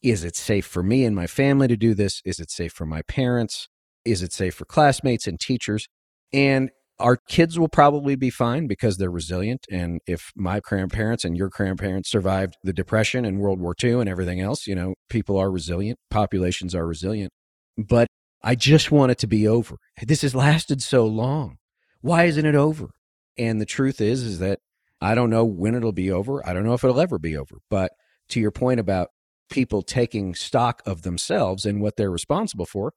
is 0.02 0.24
it 0.24 0.36
safe 0.36 0.66
for 0.66 0.82
me 0.82 1.06
and 1.06 1.16
my 1.16 1.28
family 1.28 1.68
to 1.68 1.78
do 1.78 1.94
this? 1.94 2.24
Is 2.26 2.40
it 2.40 2.50
safe 2.50 2.74
for 2.74 2.88
my 2.88 3.04
parents? 3.04 3.68
Is 4.08 4.22
it 4.22 4.34
safe 4.34 4.56
for 4.56 4.66
classmates 4.66 5.28
and 5.28 5.40
teachers? 5.40 5.88
And 6.34 6.70
our 7.00 7.18
kids 7.18 7.60
will 7.60 7.68
probably 7.68 8.16
be 8.16 8.30
fine 8.30 8.66
because 8.68 8.98
they're 8.98 9.12
resilient. 9.12 9.66
And 9.70 10.00
if 10.08 10.32
my 10.36 10.60
grandparents 10.60 11.24
and 11.24 11.38
your 11.38 11.50
grandparents 11.50 12.10
survived 12.10 12.56
the 12.64 12.74
Depression 12.74 13.24
and 13.24 13.40
World 13.40 13.60
War 13.60 13.76
II 13.82 14.00
and 14.00 14.10
everything 14.10 14.42
else, 14.42 14.66
you 14.66 14.74
know, 14.74 14.96
people 15.10 15.38
are 15.38 15.52
resilient, 15.52 16.00
populations 16.10 16.74
are 16.74 16.88
resilient. 16.88 17.32
But 17.78 18.08
I 18.42 18.56
just 18.56 18.92
want 18.92 19.12
it 19.12 19.20
to 19.20 19.28
be 19.28 19.48
over. 19.48 19.76
This 20.02 20.22
has 20.22 20.34
lasted 20.34 20.82
so 20.82 21.06
long. 21.06 21.58
Why 22.02 22.24
isn't 22.26 22.46
it 22.46 22.56
over? 22.56 22.90
And 23.38 23.62
the 23.62 23.66
truth 23.66 24.02
is, 24.02 24.24
is 24.24 24.40
that 24.40 24.60
I 25.00 25.14
don't 25.14 25.30
know 25.30 25.46
when 25.46 25.76
it'll 25.76 25.92
be 25.92 26.12
over. 26.12 26.48
I 26.48 26.54
don't 26.54 26.64
know 26.64 26.74
if 26.74 26.84
it'll 26.84 27.00
ever 27.00 27.20
be 27.20 27.38
over. 27.38 27.58
But 27.70 27.92
to 28.30 28.40
your 28.40 28.52
point 28.52 28.80
about 28.80 29.10
people 29.52 29.82
taking 29.82 30.34
stock 30.34 30.82
of 30.86 31.04
themselves 31.04 31.66
and 31.66 31.82
what 31.82 31.96
they're 31.96 32.12
responsible 32.12 32.66
for, 32.66 32.94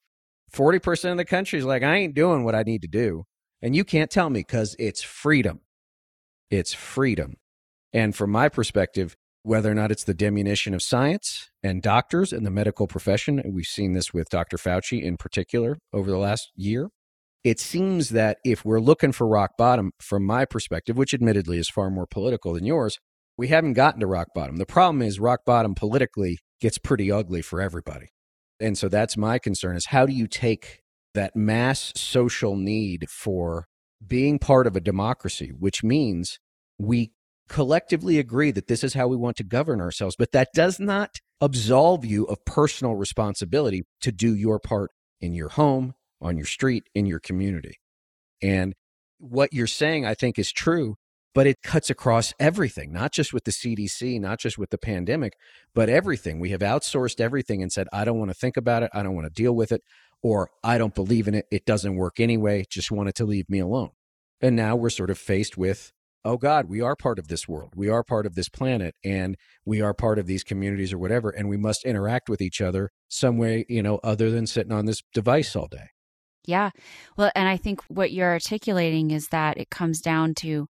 40% 0.52 1.12
of 1.12 1.16
the 1.16 1.24
country 1.24 1.58
is 1.58 1.64
like, 1.64 1.82
I 1.82 1.96
ain't 1.96 2.14
doing 2.14 2.44
what 2.44 2.54
I 2.54 2.62
need 2.62 2.82
to 2.82 2.88
do. 2.88 3.24
And 3.62 3.76
you 3.76 3.84
can't 3.84 4.10
tell 4.10 4.30
me 4.30 4.40
because 4.40 4.74
it's 4.78 5.02
freedom. 5.02 5.60
It's 6.50 6.72
freedom. 6.72 7.34
And 7.92 8.14
from 8.14 8.30
my 8.30 8.48
perspective, 8.48 9.16
whether 9.42 9.70
or 9.70 9.74
not 9.74 9.90
it's 9.90 10.04
the 10.04 10.14
diminution 10.14 10.74
of 10.74 10.82
science 10.82 11.48
and 11.62 11.82
doctors 11.82 12.32
and 12.32 12.44
the 12.44 12.50
medical 12.50 12.86
profession, 12.86 13.38
and 13.38 13.54
we've 13.54 13.64
seen 13.64 13.92
this 13.92 14.12
with 14.12 14.28
Dr. 14.28 14.56
Fauci 14.56 15.02
in 15.02 15.16
particular 15.16 15.78
over 15.92 16.10
the 16.10 16.18
last 16.18 16.50
year, 16.54 16.88
it 17.42 17.58
seems 17.58 18.10
that 18.10 18.38
if 18.44 18.64
we're 18.64 18.80
looking 18.80 19.12
for 19.12 19.26
rock 19.26 19.52
bottom, 19.56 19.92
from 19.98 20.26
my 20.26 20.44
perspective, 20.44 20.96
which 20.98 21.14
admittedly 21.14 21.58
is 21.58 21.70
far 21.70 21.90
more 21.90 22.06
political 22.06 22.52
than 22.52 22.66
yours, 22.66 22.98
we 23.38 23.48
haven't 23.48 23.72
gotten 23.72 24.00
to 24.00 24.06
rock 24.06 24.28
bottom. 24.34 24.56
The 24.56 24.66
problem 24.66 25.00
is 25.00 25.18
rock 25.18 25.40
bottom 25.46 25.74
politically 25.74 26.38
gets 26.60 26.76
pretty 26.76 27.10
ugly 27.10 27.40
for 27.40 27.62
everybody. 27.62 28.08
And 28.60 28.76
so 28.76 28.88
that's 28.88 29.16
my 29.16 29.38
concern 29.38 29.76
is 29.76 29.86
how 29.86 30.06
do 30.06 30.12
you 30.12 30.26
take 30.26 30.82
that 31.14 31.34
mass 31.34 31.92
social 31.96 32.56
need 32.56 33.08
for 33.08 33.66
being 34.06 34.38
part 34.38 34.66
of 34.66 34.76
a 34.76 34.80
democracy, 34.80 35.52
which 35.58 35.82
means 35.82 36.38
we 36.78 37.12
collectively 37.48 38.18
agree 38.18 38.50
that 38.52 38.68
this 38.68 38.84
is 38.84 38.94
how 38.94 39.08
we 39.08 39.16
want 39.16 39.36
to 39.36 39.44
govern 39.44 39.80
ourselves, 39.80 40.14
but 40.16 40.32
that 40.32 40.48
does 40.54 40.78
not 40.78 41.16
absolve 41.40 42.04
you 42.04 42.24
of 42.24 42.44
personal 42.44 42.94
responsibility 42.94 43.82
to 44.00 44.12
do 44.12 44.34
your 44.34 44.60
part 44.60 44.90
in 45.20 45.34
your 45.34 45.48
home, 45.48 45.94
on 46.20 46.36
your 46.36 46.46
street, 46.46 46.84
in 46.94 47.06
your 47.06 47.18
community. 47.18 47.74
And 48.42 48.74
what 49.18 49.52
you're 49.52 49.66
saying, 49.66 50.06
I 50.06 50.14
think, 50.14 50.38
is 50.38 50.52
true, 50.52 50.96
but 51.34 51.46
it 51.46 51.62
cuts 51.62 51.90
across 51.90 52.34
everything, 52.38 52.92
not 52.92 53.12
just 53.12 53.32
with 53.32 53.44
the 53.44 53.52
CDC, 53.52 54.20
not 54.20 54.40
just 54.40 54.58
with 54.58 54.70
the 54.70 54.78
pandemic, 54.78 55.34
but 55.74 55.88
everything. 55.88 56.40
We 56.40 56.50
have 56.50 56.60
outsourced 56.60 57.20
everything 57.20 57.62
and 57.62 57.72
said, 57.72 57.86
I 57.92 58.04
don't 58.04 58.18
want 58.18 58.30
to 58.30 58.36
think 58.36 58.56
about 58.56 58.82
it. 58.82 58.90
I 58.92 59.02
don't 59.02 59.14
want 59.14 59.26
to 59.26 59.42
deal 59.42 59.54
with 59.54 59.72
it. 59.72 59.82
Or 60.22 60.50
I 60.62 60.76
don't 60.76 60.94
believe 60.94 61.28
in 61.28 61.34
it. 61.34 61.46
It 61.50 61.64
doesn't 61.64 61.96
work 61.96 62.20
anyway. 62.20 62.64
Just 62.68 62.90
want 62.90 63.08
it 63.08 63.14
to 63.16 63.24
leave 63.24 63.48
me 63.48 63.58
alone. 63.58 63.90
And 64.40 64.56
now 64.56 64.76
we're 64.76 64.90
sort 64.90 65.10
of 65.10 65.18
faced 65.18 65.56
with 65.56 65.92
oh 66.24 66.36
God, 66.36 66.66
we 66.68 66.80
are 66.80 66.96
part 66.96 67.18
of 67.18 67.28
this 67.28 67.48
world. 67.48 67.72
We 67.74 67.88
are 67.88 68.02
part 68.02 68.26
of 68.26 68.34
this 68.34 68.48
planet 68.48 68.94
and 69.04 69.36
we 69.64 69.80
are 69.80 69.94
part 69.94 70.18
of 70.18 70.26
these 70.26 70.44
communities 70.44 70.92
or 70.92 70.98
whatever. 70.98 71.30
And 71.30 71.48
we 71.48 71.56
must 71.56 71.84
interact 71.84 72.28
with 72.28 72.40
each 72.40 72.60
other 72.60 72.90
some 73.08 73.38
way, 73.38 73.64
you 73.68 73.82
know, 73.82 74.00
other 74.04 74.30
than 74.30 74.46
sitting 74.46 74.72
on 74.72 74.86
this 74.86 75.02
device 75.14 75.56
all 75.56 75.68
day. 75.68 75.88
Yeah. 76.46 76.70
Well, 77.16 77.30
and 77.34 77.48
I 77.48 77.56
think 77.56 77.82
what 77.88 78.12
you're 78.12 78.30
articulating 78.30 79.10
is 79.10 79.28
that 79.28 79.58
it 79.58 79.70
comes 79.70 80.00
down 80.00 80.34
to 80.36 80.66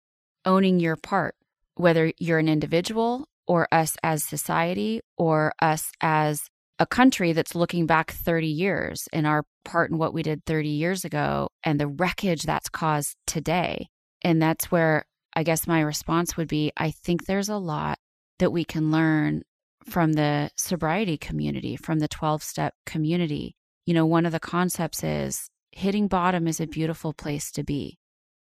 owning 0.45 0.79
your 0.79 0.95
part, 0.95 1.35
whether 1.75 2.11
you're 2.17 2.39
an 2.39 2.49
individual 2.49 3.27
or 3.47 3.67
us 3.71 3.97
as 4.03 4.23
society 4.23 5.01
or 5.17 5.53
us 5.61 5.91
as 6.01 6.49
a 6.79 6.85
country 6.85 7.31
that's 7.33 7.55
looking 7.55 7.85
back 7.85 8.11
30 8.11 8.47
years 8.47 9.07
and 9.13 9.25
our 9.25 9.43
part 9.63 9.91
in 9.91 9.97
what 9.97 10.13
we 10.13 10.23
did 10.23 10.45
30 10.45 10.69
years 10.69 11.05
ago 11.05 11.49
and 11.63 11.79
the 11.79 11.87
wreckage 11.87 12.43
that's 12.43 12.69
caused 12.69 13.15
today. 13.25 13.87
And 14.21 14.41
that's 14.41 14.71
where 14.71 15.05
I 15.35 15.43
guess 15.43 15.67
my 15.67 15.81
response 15.81 16.37
would 16.37 16.47
be 16.47 16.71
I 16.77 16.91
think 16.91 17.25
there's 17.25 17.49
a 17.49 17.57
lot 17.57 17.99
that 18.39 18.51
we 18.51 18.65
can 18.65 18.91
learn 18.91 19.43
from 19.85 20.13
the 20.13 20.49
sobriety 20.57 21.17
community, 21.17 21.75
from 21.75 21.99
the 21.99 22.07
12 22.07 22.43
step 22.43 22.73
community. 22.85 23.55
You 23.85 23.93
know, 23.93 24.05
one 24.05 24.25
of 24.25 24.31
the 24.31 24.39
concepts 24.39 25.03
is 25.03 25.49
hitting 25.71 26.07
bottom 26.07 26.47
is 26.47 26.59
a 26.59 26.67
beautiful 26.67 27.13
place 27.13 27.51
to 27.51 27.63
be, 27.63 27.97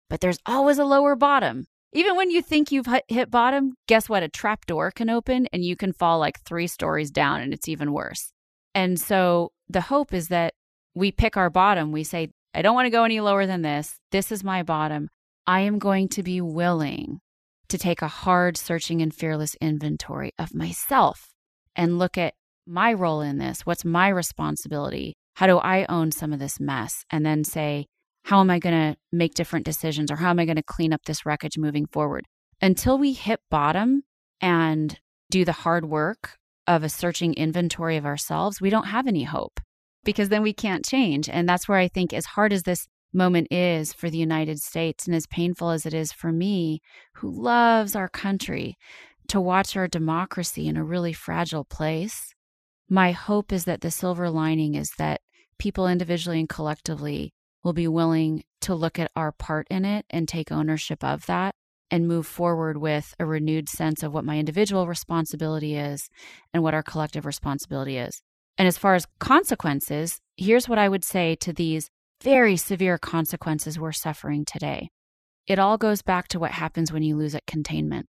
but 0.09 0.21
there's 0.21 0.39
always 0.45 0.79
a 0.79 0.85
lower 0.85 1.15
bottom. 1.15 1.67
Even 1.95 2.17
when 2.17 2.29
you 2.29 2.41
think 2.41 2.73
you've 2.73 2.89
hit 3.07 3.31
bottom, 3.31 3.77
guess 3.87 4.09
what? 4.09 4.21
A 4.21 4.27
trap 4.27 4.65
door 4.65 4.91
can 4.91 5.09
open 5.09 5.47
and 5.53 5.63
you 5.63 5.77
can 5.77 5.93
fall 5.93 6.19
like 6.19 6.41
three 6.41 6.67
stories 6.67 7.09
down 7.09 7.39
and 7.39 7.53
it's 7.53 7.69
even 7.69 7.93
worse. 7.93 8.33
And 8.73 8.99
so 8.99 9.53
the 9.69 9.79
hope 9.79 10.13
is 10.13 10.27
that 10.27 10.53
we 10.93 11.13
pick 11.13 11.37
our 11.37 11.49
bottom. 11.49 11.93
We 11.93 12.03
say, 12.03 12.31
I 12.53 12.61
don't 12.61 12.75
want 12.75 12.87
to 12.87 12.89
go 12.89 13.05
any 13.05 13.21
lower 13.21 13.45
than 13.45 13.61
this. 13.61 13.95
This 14.11 14.29
is 14.29 14.43
my 14.43 14.61
bottom. 14.61 15.07
I 15.47 15.61
am 15.61 15.79
going 15.79 16.09
to 16.09 16.21
be 16.21 16.41
willing 16.41 17.21
to 17.69 17.77
take 17.77 18.01
a 18.01 18.09
hard, 18.09 18.57
searching, 18.57 19.01
and 19.01 19.15
fearless 19.15 19.55
inventory 19.61 20.33
of 20.37 20.53
myself 20.53 21.29
and 21.77 21.97
look 21.97 22.17
at 22.17 22.33
my 22.67 22.91
role 22.91 23.21
in 23.21 23.37
this. 23.37 23.65
What's 23.65 23.85
my 23.85 24.09
responsibility? 24.09 25.15
How 25.35 25.47
do 25.47 25.59
I 25.59 25.85
own 25.87 26.11
some 26.11 26.33
of 26.33 26.39
this 26.39 26.59
mess? 26.59 27.05
And 27.09 27.25
then 27.25 27.45
say, 27.45 27.85
how 28.25 28.41
am 28.41 28.49
I 28.49 28.57
going 28.57 28.73
to 28.73 28.97
make 29.11 29.35
different 29.35 29.65
decisions 29.65 30.09
or 30.09 30.15
how 30.15 30.31
am 30.31 30.39
I 30.39 30.45
going 30.45 30.55
to 30.55 30.63
clean 30.63 30.91
up 30.91 31.03
this 31.05 31.27
wreckage 31.27 31.59
moving 31.59 31.85
forward? 31.85 32.25
Until 32.59 32.97
we 32.97 33.13
hit 33.13 33.39
bottom 33.51 34.01
and 34.41 34.99
do 35.29 35.45
the 35.45 35.51
hard 35.51 35.85
work 35.85 36.37
of 36.65 36.83
a 36.83 36.89
searching 36.89 37.35
inventory 37.35 37.97
of 37.97 38.05
ourselves, 38.05 38.59
we 38.59 38.71
don't 38.71 38.87
have 38.87 39.05
any 39.05 39.23
hope 39.23 39.59
because 40.03 40.29
then 40.29 40.41
we 40.41 40.53
can't 40.53 40.83
change. 40.83 41.29
And 41.29 41.47
that's 41.47 41.67
where 41.67 41.77
I 41.77 41.87
think, 41.87 42.13
as 42.13 42.25
hard 42.25 42.51
as 42.51 42.63
this 42.63 42.87
moment 43.13 43.47
is 43.51 43.93
for 43.93 44.09
the 44.09 44.17
United 44.17 44.59
States, 44.59 45.05
and 45.05 45.15
as 45.15 45.27
painful 45.27 45.69
as 45.69 45.85
it 45.85 45.93
is 45.93 46.11
for 46.11 46.31
me, 46.31 46.81
who 47.17 47.29
loves 47.29 47.95
our 47.95 48.09
country, 48.09 48.75
to 49.27 49.39
watch 49.39 49.77
our 49.77 49.87
democracy 49.87 50.67
in 50.67 50.77
a 50.77 50.83
really 50.83 51.13
fragile 51.13 51.63
place, 51.63 52.33
my 52.89 53.11
hope 53.11 53.53
is 53.53 53.65
that 53.65 53.81
the 53.81 53.91
silver 53.91 54.31
lining 54.31 54.73
is 54.73 54.89
that 54.97 55.21
people 55.59 55.87
individually 55.87 56.39
and 56.39 56.49
collectively 56.49 57.31
will 57.65 57.73
be 57.73 57.87
willing 57.87 58.43
to 58.61 58.75
look 58.75 58.99
at 58.99 59.11
our 59.15 59.31
part 59.31 59.67
in 59.71 59.83
it 59.83 60.05
and 60.11 60.27
take 60.27 60.51
ownership 60.51 61.03
of 61.03 61.25
that 61.25 61.55
and 61.89 62.07
move 62.07 62.27
forward 62.27 62.77
with 62.77 63.13
a 63.19 63.25
renewed 63.25 63.67
sense 63.67 64.03
of 64.03 64.13
what 64.13 64.23
my 64.23 64.37
individual 64.37 64.87
responsibility 64.87 65.75
is 65.75 66.07
and 66.53 66.61
what 66.61 66.75
our 66.75 66.83
collective 66.83 67.25
responsibility 67.25 67.97
is. 67.97 68.21
And 68.57 68.67
as 68.67 68.77
far 68.77 68.93
as 68.93 69.07
consequences, 69.19 70.19
here's 70.37 70.69
what 70.69 70.77
I 70.77 70.87
would 70.87 71.03
say 71.03 71.35
to 71.37 71.51
these 71.51 71.89
very 72.23 72.55
severe 72.55 72.97
consequences 72.97 73.79
we're 73.79 73.91
suffering 73.91 74.45
today. 74.45 74.89
It 75.47 75.59
all 75.59 75.77
goes 75.77 76.01
back 76.01 76.27
to 76.29 76.39
what 76.39 76.51
happens 76.51 76.91
when 76.91 77.03
you 77.03 77.15
lose 77.15 77.35
at 77.35 77.45
containment. 77.45 78.05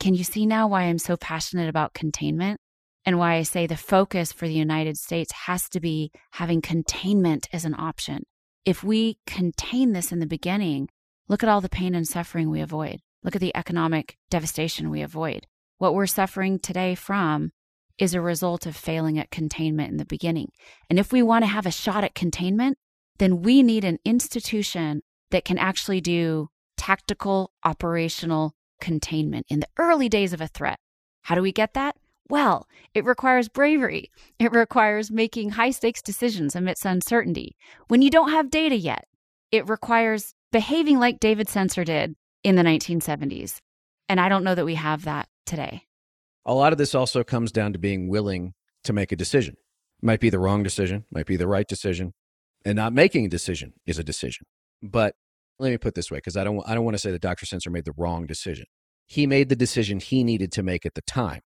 Can 0.00 0.14
you 0.14 0.24
see 0.24 0.46
now 0.46 0.68
why 0.68 0.82
I'm 0.82 0.98
so 0.98 1.16
passionate 1.16 1.68
about 1.68 1.94
containment 1.94 2.60
and 3.04 3.18
why 3.18 3.34
I 3.34 3.42
say 3.42 3.66
the 3.66 3.76
focus 3.76 4.32
for 4.32 4.46
the 4.46 4.54
United 4.54 4.96
States 4.96 5.32
has 5.46 5.68
to 5.70 5.80
be 5.80 6.10
having 6.32 6.60
containment 6.60 7.48
as 7.52 7.64
an 7.64 7.74
option? 7.78 8.24
If 8.66 8.82
we 8.82 9.18
contain 9.28 9.92
this 9.92 10.10
in 10.10 10.18
the 10.18 10.26
beginning, 10.26 10.88
look 11.28 11.44
at 11.44 11.48
all 11.48 11.60
the 11.60 11.68
pain 11.68 11.94
and 11.94 12.06
suffering 12.06 12.50
we 12.50 12.60
avoid. 12.60 13.00
Look 13.22 13.36
at 13.36 13.40
the 13.40 13.56
economic 13.56 14.16
devastation 14.28 14.90
we 14.90 15.02
avoid. 15.02 15.46
What 15.78 15.94
we're 15.94 16.06
suffering 16.08 16.58
today 16.58 16.96
from 16.96 17.52
is 17.96 18.12
a 18.12 18.20
result 18.20 18.66
of 18.66 18.74
failing 18.74 19.20
at 19.20 19.30
containment 19.30 19.90
in 19.90 19.98
the 19.98 20.04
beginning. 20.04 20.50
And 20.90 20.98
if 20.98 21.12
we 21.12 21.22
want 21.22 21.44
to 21.44 21.50
have 21.50 21.64
a 21.64 21.70
shot 21.70 22.02
at 22.02 22.16
containment, 22.16 22.76
then 23.18 23.40
we 23.40 23.62
need 23.62 23.84
an 23.84 24.00
institution 24.04 25.02
that 25.30 25.44
can 25.44 25.58
actually 25.58 26.00
do 26.00 26.48
tactical 26.76 27.52
operational 27.64 28.56
containment 28.80 29.46
in 29.48 29.60
the 29.60 29.68
early 29.78 30.08
days 30.08 30.32
of 30.32 30.40
a 30.40 30.48
threat. 30.48 30.80
How 31.22 31.36
do 31.36 31.40
we 31.40 31.52
get 31.52 31.74
that? 31.74 31.94
Well, 32.28 32.66
it 32.94 33.04
requires 33.04 33.48
bravery. 33.48 34.10
It 34.38 34.52
requires 34.52 35.10
making 35.10 35.50
high 35.50 35.70
stakes 35.70 36.02
decisions 36.02 36.56
amidst 36.56 36.84
uncertainty 36.84 37.56
when 37.88 38.02
you 38.02 38.10
don't 38.10 38.30
have 38.30 38.50
data 38.50 38.76
yet. 38.76 39.06
It 39.52 39.68
requires 39.68 40.34
behaving 40.50 40.98
like 40.98 41.20
David 41.20 41.48
Sencer 41.48 41.84
did 41.84 42.16
in 42.42 42.56
the 42.56 42.62
1970s. 42.62 43.58
And 44.08 44.20
I 44.20 44.28
don't 44.28 44.44
know 44.44 44.54
that 44.54 44.64
we 44.64 44.74
have 44.74 45.04
that 45.04 45.28
today. 45.44 45.84
A 46.44 46.54
lot 46.54 46.72
of 46.72 46.78
this 46.78 46.94
also 46.94 47.24
comes 47.24 47.52
down 47.52 47.72
to 47.72 47.78
being 47.78 48.08
willing 48.08 48.54
to 48.84 48.92
make 48.92 49.12
a 49.12 49.16
decision. 49.16 49.56
Might 50.02 50.20
be 50.20 50.30
the 50.30 50.38
wrong 50.38 50.62
decision, 50.62 51.04
might 51.10 51.26
be 51.26 51.36
the 51.36 51.48
right 51.48 51.66
decision, 51.66 52.12
and 52.64 52.76
not 52.76 52.92
making 52.92 53.24
a 53.24 53.28
decision 53.28 53.72
is 53.86 53.98
a 53.98 54.04
decision. 54.04 54.46
But 54.82 55.14
let 55.58 55.70
me 55.70 55.78
put 55.78 55.94
this 55.94 56.10
way, 56.10 56.18
because 56.18 56.36
I 56.36 56.44
don't 56.44 56.62
I 56.66 56.74
don't 56.74 56.84
want 56.84 56.94
to 56.94 57.00
say 57.00 57.10
that 57.10 57.22
Dr. 57.22 57.46
Sencer 57.46 57.70
made 57.70 57.84
the 57.84 57.94
wrong 57.96 58.26
decision. 58.26 58.66
He 59.06 59.26
made 59.26 59.48
the 59.48 59.56
decision 59.56 60.00
he 60.00 60.22
needed 60.22 60.52
to 60.52 60.62
make 60.62 60.84
at 60.84 60.94
the 60.94 61.02
time. 61.02 61.40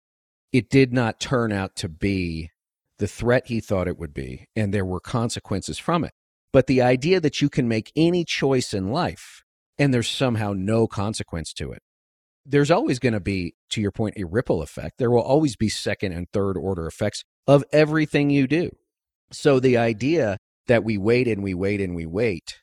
It 0.53 0.69
did 0.69 0.93
not 0.93 1.21
turn 1.21 1.53
out 1.53 1.77
to 1.77 1.89
be 1.89 2.51
the 2.99 3.07
threat 3.07 3.47
he 3.47 3.61
thought 3.61 3.89
it 3.89 3.99
would 3.99 4.13
be, 4.13 4.47
and 4.55 4.75
there 4.75 4.85
were 4.85 5.01
consequences 5.01 5.79
from 5.79 6.05
it. 6.05 6.13
But 6.53 6.67
the 6.67 6.83
idea 6.83 7.21
that 7.21 7.41
you 7.41 7.49
can 7.49 7.69
make 7.69 7.93
any 7.95 8.25
choice 8.25 8.75
in 8.75 8.91
life 8.91 9.43
and 9.79 9.95
there's 9.95 10.09
somehow 10.09 10.53
no 10.55 10.87
consequence 10.87 11.53
to 11.55 11.73
it. 11.73 11.83
There's 12.45 12.71
always 12.71 12.99
going 12.99 13.13
to 13.13 13.21
be, 13.21 13.55
to 13.71 13.81
your 13.81 13.93
point, 13.93 14.17
a 14.17 14.25
ripple 14.25 14.61
effect. 14.61 14.99
There 14.99 15.11
will 15.11 15.23
always 15.23 15.57
be 15.57 15.69
second 15.69 16.13
and 16.13 16.27
third 16.33 16.57
order 16.57 16.87
effects 16.87 17.23
of 17.47 17.65
everything 17.73 18.29
you 18.29 18.47
do. 18.47 18.71
So 19.33 19.61
the 19.61 19.77
idea 19.77 20.39
that 20.67 20.85
we 20.85 20.99
wait 20.99 21.29
and 21.29 21.43
we 21.43 21.55
wait 21.55 21.81
and 21.81 21.95
we 21.95 22.07
wait 22.07 22.61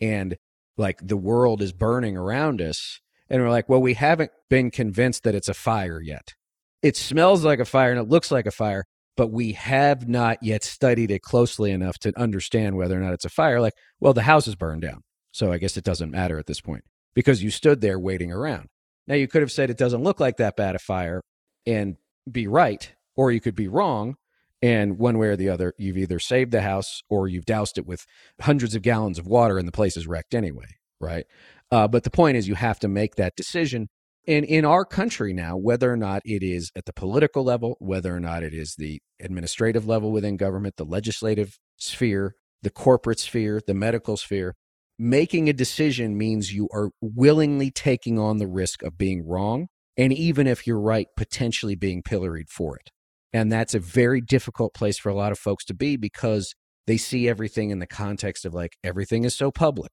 and 0.00 0.36
like 0.76 0.98
the 1.02 1.16
world 1.16 1.62
is 1.62 1.72
burning 1.72 2.16
around 2.16 2.60
us 2.60 3.00
and 3.30 3.40
we're 3.40 3.48
like 3.48 3.66
well 3.66 3.80
we 3.80 3.94
haven't 3.94 4.30
been 4.50 4.70
convinced 4.70 5.22
that 5.24 5.34
it's 5.34 5.48
a 5.48 5.54
fire 5.54 6.00
yet 6.02 6.34
it 6.82 6.96
smells 6.96 7.44
like 7.44 7.60
a 7.60 7.64
fire 7.64 7.90
and 7.90 8.00
it 8.00 8.08
looks 8.08 8.30
like 8.30 8.46
a 8.46 8.50
fire 8.50 8.84
but 9.16 9.28
we 9.28 9.52
have 9.52 10.08
not 10.08 10.36
yet 10.42 10.62
studied 10.62 11.10
it 11.10 11.22
closely 11.22 11.70
enough 11.70 11.98
to 11.98 12.12
understand 12.18 12.76
whether 12.76 12.96
or 12.96 13.00
not 13.00 13.14
it's 13.14 13.24
a 13.24 13.30
fire 13.30 13.60
like 13.60 13.74
well 14.00 14.12
the 14.12 14.22
house 14.22 14.46
is 14.46 14.54
burned 14.54 14.82
down 14.82 15.02
so 15.32 15.52
i 15.52 15.58
guess 15.58 15.76
it 15.76 15.84
doesn't 15.84 16.10
matter 16.10 16.38
at 16.38 16.46
this 16.46 16.60
point 16.60 16.84
because 17.14 17.42
you 17.42 17.50
stood 17.50 17.80
there 17.80 17.98
waiting 17.98 18.32
around 18.32 18.68
now 19.06 19.14
you 19.14 19.28
could 19.28 19.42
have 19.42 19.52
said 19.52 19.70
it 19.70 19.78
doesn't 19.78 20.02
look 20.02 20.20
like 20.20 20.36
that 20.36 20.56
bad 20.56 20.74
a 20.74 20.78
fire 20.78 21.22
and 21.66 21.96
be 22.30 22.46
right 22.46 22.92
or 23.16 23.30
you 23.30 23.40
could 23.40 23.54
be 23.54 23.68
wrong 23.68 24.16
and 24.62 24.98
one 24.98 25.18
way 25.18 25.28
or 25.28 25.36
the 25.36 25.48
other, 25.48 25.74
you've 25.78 25.98
either 25.98 26.18
saved 26.18 26.50
the 26.50 26.62
house 26.62 27.02
or 27.08 27.28
you've 27.28 27.44
doused 27.44 27.78
it 27.78 27.86
with 27.86 28.06
hundreds 28.40 28.74
of 28.74 28.82
gallons 28.82 29.18
of 29.18 29.26
water 29.26 29.58
and 29.58 29.68
the 29.68 29.72
place 29.72 29.96
is 29.96 30.06
wrecked 30.06 30.34
anyway, 30.34 30.66
right? 31.00 31.26
Uh, 31.70 31.86
but 31.86 32.04
the 32.04 32.10
point 32.10 32.36
is, 32.36 32.48
you 32.48 32.54
have 32.54 32.78
to 32.80 32.88
make 32.88 33.16
that 33.16 33.36
decision. 33.36 33.88
And 34.26 34.44
in 34.44 34.64
our 34.64 34.84
country 34.84 35.32
now, 35.32 35.56
whether 35.56 35.92
or 35.92 35.96
not 35.96 36.22
it 36.24 36.42
is 36.42 36.72
at 36.74 36.86
the 36.86 36.92
political 36.92 37.44
level, 37.44 37.76
whether 37.78 38.14
or 38.14 38.20
not 38.20 38.42
it 38.42 38.52
is 38.52 38.74
the 38.76 39.00
administrative 39.20 39.86
level 39.86 40.10
within 40.10 40.36
government, 40.36 40.76
the 40.76 40.84
legislative 40.84 41.58
sphere, 41.76 42.34
the 42.62 42.70
corporate 42.70 43.20
sphere, 43.20 43.60
the 43.64 43.74
medical 43.74 44.16
sphere, 44.16 44.56
making 44.98 45.48
a 45.48 45.52
decision 45.52 46.18
means 46.18 46.52
you 46.52 46.68
are 46.72 46.90
willingly 47.00 47.70
taking 47.70 48.18
on 48.18 48.38
the 48.38 48.48
risk 48.48 48.82
of 48.82 48.98
being 48.98 49.26
wrong. 49.26 49.68
And 49.96 50.12
even 50.12 50.46
if 50.46 50.66
you're 50.66 50.80
right, 50.80 51.06
potentially 51.16 51.76
being 51.76 52.02
pilloried 52.02 52.50
for 52.50 52.76
it. 52.76 52.90
And 53.32 53.52
that's 53.52 53.74
a 53.74 53.78
very 53.78 54.20
difficult 54.20 54.74
place 54.74 54.98
for 54.98 55.08
a 55.08 55.14
lot 55.14 55.32
of 55.32 55.38
folks 55.38 55.64
to 55.66 55.74
be 55.74 55.96
because 55.96 56.54
they 56.86 56.96
see 56.96 57.28
everything 57.28 57.70
in 57.70 57.78
the 57.78 57.86
context 57.86 58.44
of 58.44 58.54
like 58.54 58.76
everything 58.82 59.24
is 59.24 59.34
so 59.34 59.50
public. 59.50 59.92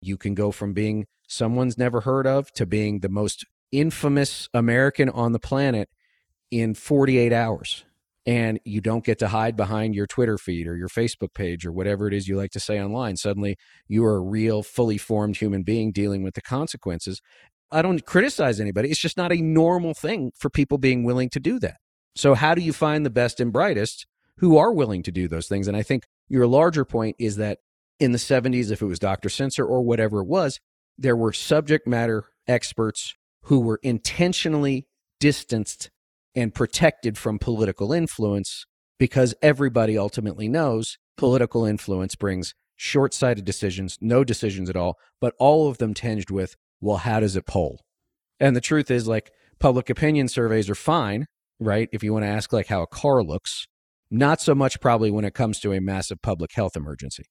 You 0.00 0.16
can 0.16 0.34
go 0.34 0.50
from 0.50 0.72
being 0.72 1.06
someone's 1.28 1.78
never 1.78 2.02
heard 2.02 2.26
of 2.26 2.52
to 2.52 2.66
being 2.66 3.00
the 3.00 3.08
most 3.08 3.44
infamous 3.72 4.48
American 4.54 5.08
on 5.08 5.32
the 5.32 5.38
planet 5.38 5.88
in 6.50 6.74
48 6.74 7.32
hours. 7.32 7.84
And 8.24 8.60
you 8.64 8.80
don't 8.80 9.04
get 9.04 9.18
to 9.18 9.28
hide 9.28 9.56
behind 9.56 9.96
your 9.96 10.06
Twitter 10.06 10.38
feed 10.38 10.68
or 10.68 10.76
your 10.76 10.88
Facebook 10.88 11.34
page 11.34 11.66
or 11.66 11.72
whatever 11.72 12.06
it 12.06 12.14
is 12.14 12.28
you 12.28 12.36
like 12.36 12.52
to 12.52 12.60
say 12.60 12.80
online. 12.80 13.16
Suddenly, 13.16 13.56
you 13.88 14.04
are 14.04 14.14
a 14.14 14.20
real, 14.20 14.62
fully 14.62 14.96
formed 14.96 15.38
human 15.38 15.64
being 15.64 15.90
dealing 15.90 16.22
with 16.22 16.34
the 16.34 16.40
consequences. 16.40 17.20
I 17.72 17.82
don't 17.82 18.04
criticize 18.06 18.60
anybody. 18.60 18.90
It's 18.90 19.00
just 19.00 19.16
not 19.16 19.32
a 19.32 19.42
normal 19.42 19.92
thing 19.92 20.30
for 20.36 20.50
people 20.50 20.78
being 20.78 21.02
willing 21.02 21.30
to 21.30 21.40
do 21.40 21.58
that. 21.60 21.78
So, 22.14 22.34
how 22.34 22.54
do 22.54 22.60
you 22.60 22.72
find 22.72 23.04
the 23.04 23.10
best 23.10 23.40
and 23.40 23.52
brightest 23.52 24.06
who 24.36 24.56
are 24.56 24.72
willing 24.72 25.02
to 25.04 25.10
do 25.10 25.26
those 25.26 25.48
things? 25.48 25.66
And 25.66 25.76
I 25.76 25.82
think 25.82 26.04
your 26.28 26.46
larger 26.46 26.84
point 26.84 27.16
is 27.18 27.36
that 27.36 27.58
in 27.98 28.12
the 28.12 28.18
70s, 28.18 28.70
if 28.70 28.82
it 28.82 28.86
was 28.86 28.98
Dr. 28.98 29.30
Sencer 29.30 29.64
or 29.64 29.82
whatever 29.82 30.20
it 30.20 30.28
was, 30.28 30.60
there 30.98 31.16
were 31.16 31.32
subject 31.32 31.88
matter 31.88 32.26
experts 32.46 33.14
who 33.44 33.60
were 33.60 33.80
intentionally 33.82 34.86
distanced 35.20 35.90
and 36.34 36.54
protected 36.54 37.18
from 37.18 37.38
political 37.38 37.92
influence 37.92 38.64
because 38.98 39.34
everybody 39.42 39.98
ultimately 39.98 40.48
knows 40.48 40.96
political 41.16 41.64
influence 41.64 42.14
brings 42.14 42.54
short 42.76 43.14
sighted 43.14 43.44
decisions, 43.44 43.98
no 44.00 44.24
decisions 44.24 44.70
at 44.70 44.76
all, 44.76 44.96
but 45.20 45.34
all 45.38 45.68
of 45.68 45.78
them 45.78 45.94
tinged 45.94 46.30
with, 46.30 46.54
well, 46.80 46.98
how 46.98 47.20
does 47.20 47.36
it 47.36 47.46
poll? 47.46 47.80
And 48.40 48.56
the 48.56 48.60
truth 48.60 48.90
is, 48.90 49.06
like, 49.06 49.30
public 49.60 49.88
opinion 49.88 50.28
surveys 50.28 50.68
are 50.68 50.74
fine, 50.74 51.26
right? 51.60 51.88
If 51.92 52.02
you 52.02 52.12
want 52.12 52.24
to 52.24 52.28
ask, 52.28 52.52
like, 52.52 52.66
how 52.66 52.82
a 52.82 52.86
car 52.86 53.22
looks, 53.22 53.66
not 54.10 54.40
so 54.40 54.54
much 54.54 54.80
probably 54.80 55.10
when 55.10 55.24
it 55.24 55.34
comes 55.34 55.60
to 55.60 55.72
a 55.72 55.80
massive 55.80 56.20
public 56.22 56.50
health 56.54 56.76
emergency. 56.76 57.24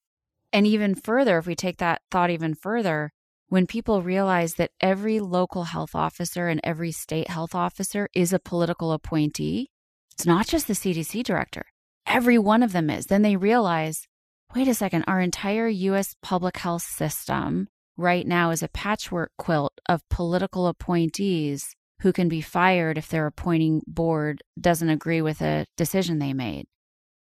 And 0.53 0.65
even 0.65 0.95
further, 0.95 1.37
if 1.37 1.47
we 1.47 1.55
take 1.55 1.77
that 1.77 2.01
thought 2.11 2.29
even 2.29 2.55
further, 2.55 3.11
when 3.51 3.67
people 3.67 4.01
realize 4.01 4.53
that 4.53 4.71
every 4.79 5.19
local 5.19 5.65
health 5.65 5.93
officer 5.93 6.47
and 6.47 6.61
every 6.63 6.93
state 6.93 7.29
health 7.29 7.53
officer 7.53 8.07
is 8.15 8.31
a 8.31 8.39
political 8.39 8.93
appointee, 8.93 9.69
it's 10.13 10.25
not 10.25 10.47
just 10.47 10.67
the 10.67 10.73
CDC 10.73 11.21
director, 11.21 11.65
every 12.07 12.37
one 12.37 12.63
of 12.63 12.71
them 12.71 12.89
is, 12.89 13.07
then 13.07 13.23
they 13.23 13.35
realize 13.35 14.07
wait 14.55 14.69
a 14.69 14.73
second, 14.73 15.03
our 15.05 15.19
entire 15.19 15.67
US 15.67 16.15
public 16.23 16.59
health 16.59 16.83
system 16.83 17.67
right 17.97 18.25
now 18.25 18.51
is 18.51 18.63
a 18.63 18.69
patchwork 18.69 19.31
quilt 19.37 19.73
of 19.89 20.07
political 20.09 20.67
appointees 20.67 21.75
who 22.03 22.13
can 22.13 22.29
be 22.29 22.39
fired 22.39 22.97
if 22.97 23.09
their 23.09 23.27
appointing 23.27 23.81
board 23.85 24.41
doesn't 24.57 24.89
agree 24.89 25.21
with 25.21 25.41
a 25.41 25.65
decision 25.75 26.19
they 26.19 26.33
made. 26.33 26.67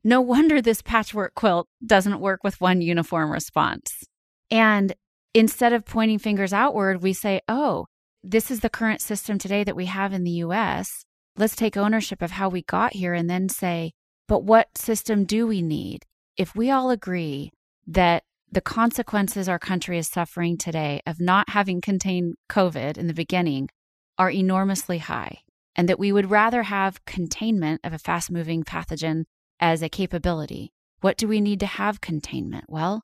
No 0.01 0.21
wonder 0.21 0.61
this 0.61 0.81
patchwork 0.81 1.35
quilt 1.35 1.67
doesn't 1.85 2.21
work 2.21 2.41
with 2.41 2.61
one 2.61 2.81
uniform 2.81 3.29
response. 3.31 4.05
And 4.49 4.93
instead 5.33 5.73
of 5.73 5.85
pointing 5.85 6.19
fingers 6.19 6.53
outward, 6.53 7.01
we 7.01 7.13
say, 7.13 7.41
oh, 7.47 7.85
this 8.23 8.51
is 8.51 8.59
the 8.59 8.69
current 8.69 9.01
system 9.01 9.37
today 9.37 9.63
that 9.63 9.75
we 9.75 9.85
have 9.85 10.13
in 10.13 10.23
the 10.23 10.31
US. 10.31 11.05
Let's 11.37 11.55
take 11.55 11.77
ownership 11.77 12.21
of 12.21 12.31
how 12.31 12.49
we 12.49 12.61
got 12.63 12.93
here 12.93 13.13
and 13.13 13.29
then 13.29 13.49
say, 13.49 13.93
but 14.27 14.43
what 14.43 14.77
system 14.77 15.25
do 15.25 15.47
we 15.47 15.61
need? 15.61 16.05
If 16.37 16.55
we 16.55 16.69
all 16.69 16.89
agree 16.91 17.51
that 17.87 18.23
the 18.51 18.61
consequences 18.61 19.47
our 19.47 19.59
country 19.59 19.97
is 19.97 20.09
suffering 20.09 20.57
today 20.57 21.01
of 21.05 21.19
not 21.19 21.49
having 21.49 21.81
contained 21.81 22.35
COVID 22.49 22.97
in 22.97 23.07
the 23.07 23.13
beginning 23.13 23.69
are 24.17 24.29
enormously 24.29 24.97
high, 24.97 25.39
and 25.75 25.87
that 25.87 25.99
we 25.99 26.11
would 26.11 26.29
rather 26.29 26.63
have 26.63 27.03
containment 27.05 27.81
of 27.83 27.93
a 27.93 27.97
fast 27.97 28.29
moving 28.29 28.63
pathogen 28.63 29.23
as 29.59 29.81
a 29.81 29.89
capability, 29.89 30.73
what 30.99 31.17
do 31.17 31.27
we 31.27 31.39
need 31.39 31.59
to 31.61 31.65
have 31.65 32.01
containment? 32.01 32.65
Well, 32.67 33.03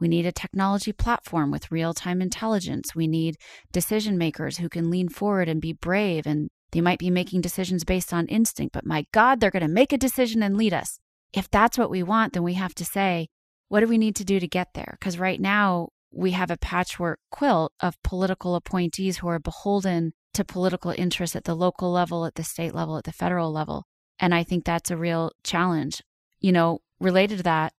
we 0.00 0.08
need 0.08 0.26
a 0.26 0.32
technology 0.32 0.92
platform 0.92 1.50
with 1.50 1.70
real 1.70 1.94
time 1.94 2.20
intelligence. 2.20 2.94
We 2.94 3.06
need 3.06 3.36
decision 3.72 4.18
makers 4.18 4.58
who 4.58 4.68
can 4.68 4.90
lean 4.90 5.08
forward 5.08 5.48
and 5.48 5.60
be 5.60 5.72
brave. 5.72 6.26
And 6.26 6.48
they 6.72 6.80
might 6.80 6.98
be 6.98 7.10
making 7.10 7.40
decisions 7.40 7.84
based 7.84 8.12
on 8.12 8.26
instinct, 8.26 8.72
but 8.72 8.84
my 8.84 9.06
God, 9.12 9.40
they're 9.40 9.50
going 9.50 9.62
to 9.62 9.68
make 9.68 9.92
a 9.92 9.98
decision 9.98 10.42
and 10.42 10.56
lead 10.56 10.74
us. 10.74 10.98
If 11.32 11.50
that's 11.50 11.78
what 11.78 11.90
we 11.90 12.02
want, 12.02 12.32
then 12.32 12.42
we 12.42 12.54
have 12.54 12.74
to 12.76 12.84
say, 12.84 13.28
what 13.68 13.80
do 13.80 13.86
we 13.86 13.98
need 13.98 14.16
to 14.16 14.24
do 14.24 14.38
to 14.40 14.48
get 14.48 14.74
there? 14.74 14.96
Because 14.98 15.18
right 15.18 15.40
now, 15.40 15.88
we 16.12 16.30
have 16.30 16.50
a 16.50 16.56
patchwork 16.56 17.18
quilt 17.30 17.72
of 17.80 18.02
political 18.02 18.54
appointees 18.54 19.18
who 19.18 19.28
are 19.28 19.38
beholden 19.38 20.12
to 20.34 20.44
political 20.44 20.94
interests 20.96 21.36
at 21.36 21.44
the 21.44 21.54
local 21.54 21.90
level, 21.90 22.24
at 22.24 22.36
the 22.36 22.44
state 22.44 22.74
level, 22.74 22.96
at 22.96 23.04
the 23.04 23.12
federal 23.12 23.52
level. 23.52 23.84
And 24.18 24.34
I 24.34 24.42
think 24.42 24.64
that's 24.64 24.90
a 24.90 24.96
real 24.96 25.32
challenge. 25.44 26.02
You 26.40 26.52
know, 26.52 26.78
related 27.00 27.38
to 27.38 27.42
that, 27.44 27.72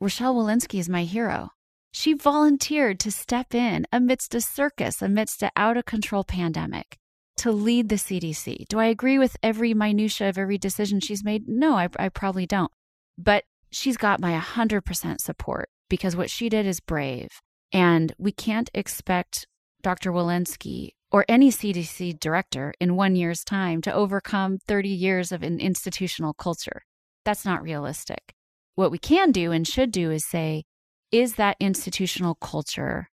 Rochelle 0.00 0.34
Walensky 0.34 0.78
is 0.78 0.88
my 0.88 1.04
hero. 1.04 1.50
She 1.92 2.14
volunteered 2.14 2.98
to 3.00 3.12
step 3.12 3.54
in 3.54 3.86
amidst 3.92 4.34
a 4.34 4.40
circus, 4.40 5.00
amidst 5.00 5.42
an 5.42 5.50
out 5.54 5.76
of 5.76 5.84
control 5.84 6.24
pandemic 6.24 6.98
to 7.36 7.52
lead 7.52 7.88
the 7.88 7.94
CDC. 7.94 8.66
Do 8.68 8.80
I 8.80 8.86
agree 8.86 9.18
with 9.18 9.36
every 9.42 9.72
minutia 9.74 10.28
of 10.28 10.36
every 10.36 10.58
decision 10.58 10.98
she's 10.98 11.24
made? 11.24 11.48
No, 11.48 11.74
I, 11.74 11.88
I 11.96 12.08
probably 12.08 12.46
don't. 12.46 12.72
But 13.16 13.44
she's 13.70 13.96
got 13.96 14.20
my 14.20 14.38
100% 14.38 15.20
support 15.20 15.68
because 15.88 16.16
what 16.16 16.30
she 16.30 16.48
did 16.48 16.66
is 16.66 16.80
brave. 16.80 17.28
And 17.72 18.12
we 18.18 18.32
can't 18.32 18.70
expect 18.74 19.46
Dr. 19.82 20.10
Walensky 20.10 20.90
or 21.12 21.24
any 21.28 21.50
CDC 21.50 22.18
director 22.18 22.74
in 22.80 22.96
one 22.96 23.14
year's 23.14 23.44
time 23.44 23.80
to 23.82 23.94
overcome 23.94 24.58
30 24.66 24.88
years 24.88 25.30
of 25.30 25.44
an 25.44 25.60
institutional 25.60 26.34
culture. 26.34 26.82
That's 27.24 27.44
not 27.44 27.62
realistic. 27.62 28.34
What 28.76 28.90
we 28.90 28.98
can 28.98 29.30
do 29.30 29.52
and 29.52 29.66
should 29.66 29.92
do 29.92 30.10
is 30.10 30.26
say, 30.26 30.64
is 31.12 31.34
that 31.36 31.56
institutional 31.60 32.34
culture, 32.34 33.08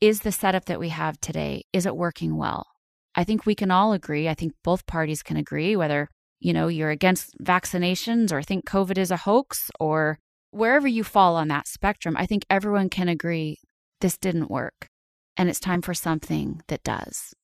is 0.00 0.20
the 0.20 0.30
setup 0.30 0.66
that 0.66 0.78
we 0.78 0.90
have 0.90 1.20
today, 1.20 1.64
is 1.72 1.84
it 1.84 1.96
working 1.96 2.36
well? 2.36 2.66
I 3.14 3.24
think 3.24 3.44
we 3.44 3.56
can 3.56 3.72
all 3.72 3.92
agree. 3.92 4.28
I 4.28 4.34
think 4.34 4.52
both 4.62 4.86
parties 4.86 5.22
can 5.22 5.36
agree, 5.36 5.74
whether, 5.74 6.08
you 6.38 6.52
know, 6.52 6.68
you're 6.68 6.90
against 6.90 7.36
vaccinations 7.42 8.30
or 8.30 8.40
think 8.40 8.64
COVID 8.66 8.98
is 8.98 9.10
a 9.10 9.16
hoax 9.16 9.70
or 9.80 10.18
wherever 10.52 10.86
you 10.86 11.02
fall 11.02 11.36
on 11.36 11.48
that 11.48 11.66
spectrum, 11.66 12.16
I 12.16 12.26
think 12.26 12.44
everyone 12.48 12.88
can 12.88 13.08
agree 13.08 13.58
this 14.00 14.16
didn't 14.16 14.50
work. 14.50 14.86
And 15.36 15.48
it's 15.48 15.60
time 15.60 15.82
for 15.82 15.94
something 15.94 16.60
that 16.68 16.82
does. 16.82 17.34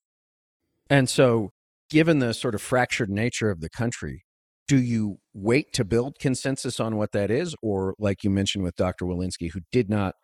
And 0.88 1.08
so, 1.08 1.50
given 1.90 2.18
the 2.18 2.34
sort 2.34 2.54
of 2.54 2.62
fractured 2.62 3.10
nature 3.10 3.50
of 3.50 3.60
the 3.60 3.70
country, 3.70 4.25
do 4.68 4.78
you 4.78 5.18
wait 5.32 5.72
to 5.74 5.84
build 5.84 6.18
consensus 6.18 6.80
on 6.80 6.96
what 6.96 7.12
that 7.12 7.30
is? 7.30 7.54
Or 7.62 7.94
like 7.98 8.24
you 8.24 8.30
mentioned 8.30 8.64
with 8.64 8.76
dr 8.76 9.04
walensky 9.04 9.52
who 9.52 9.60
did 9.70 9.88
not 9.88 10.14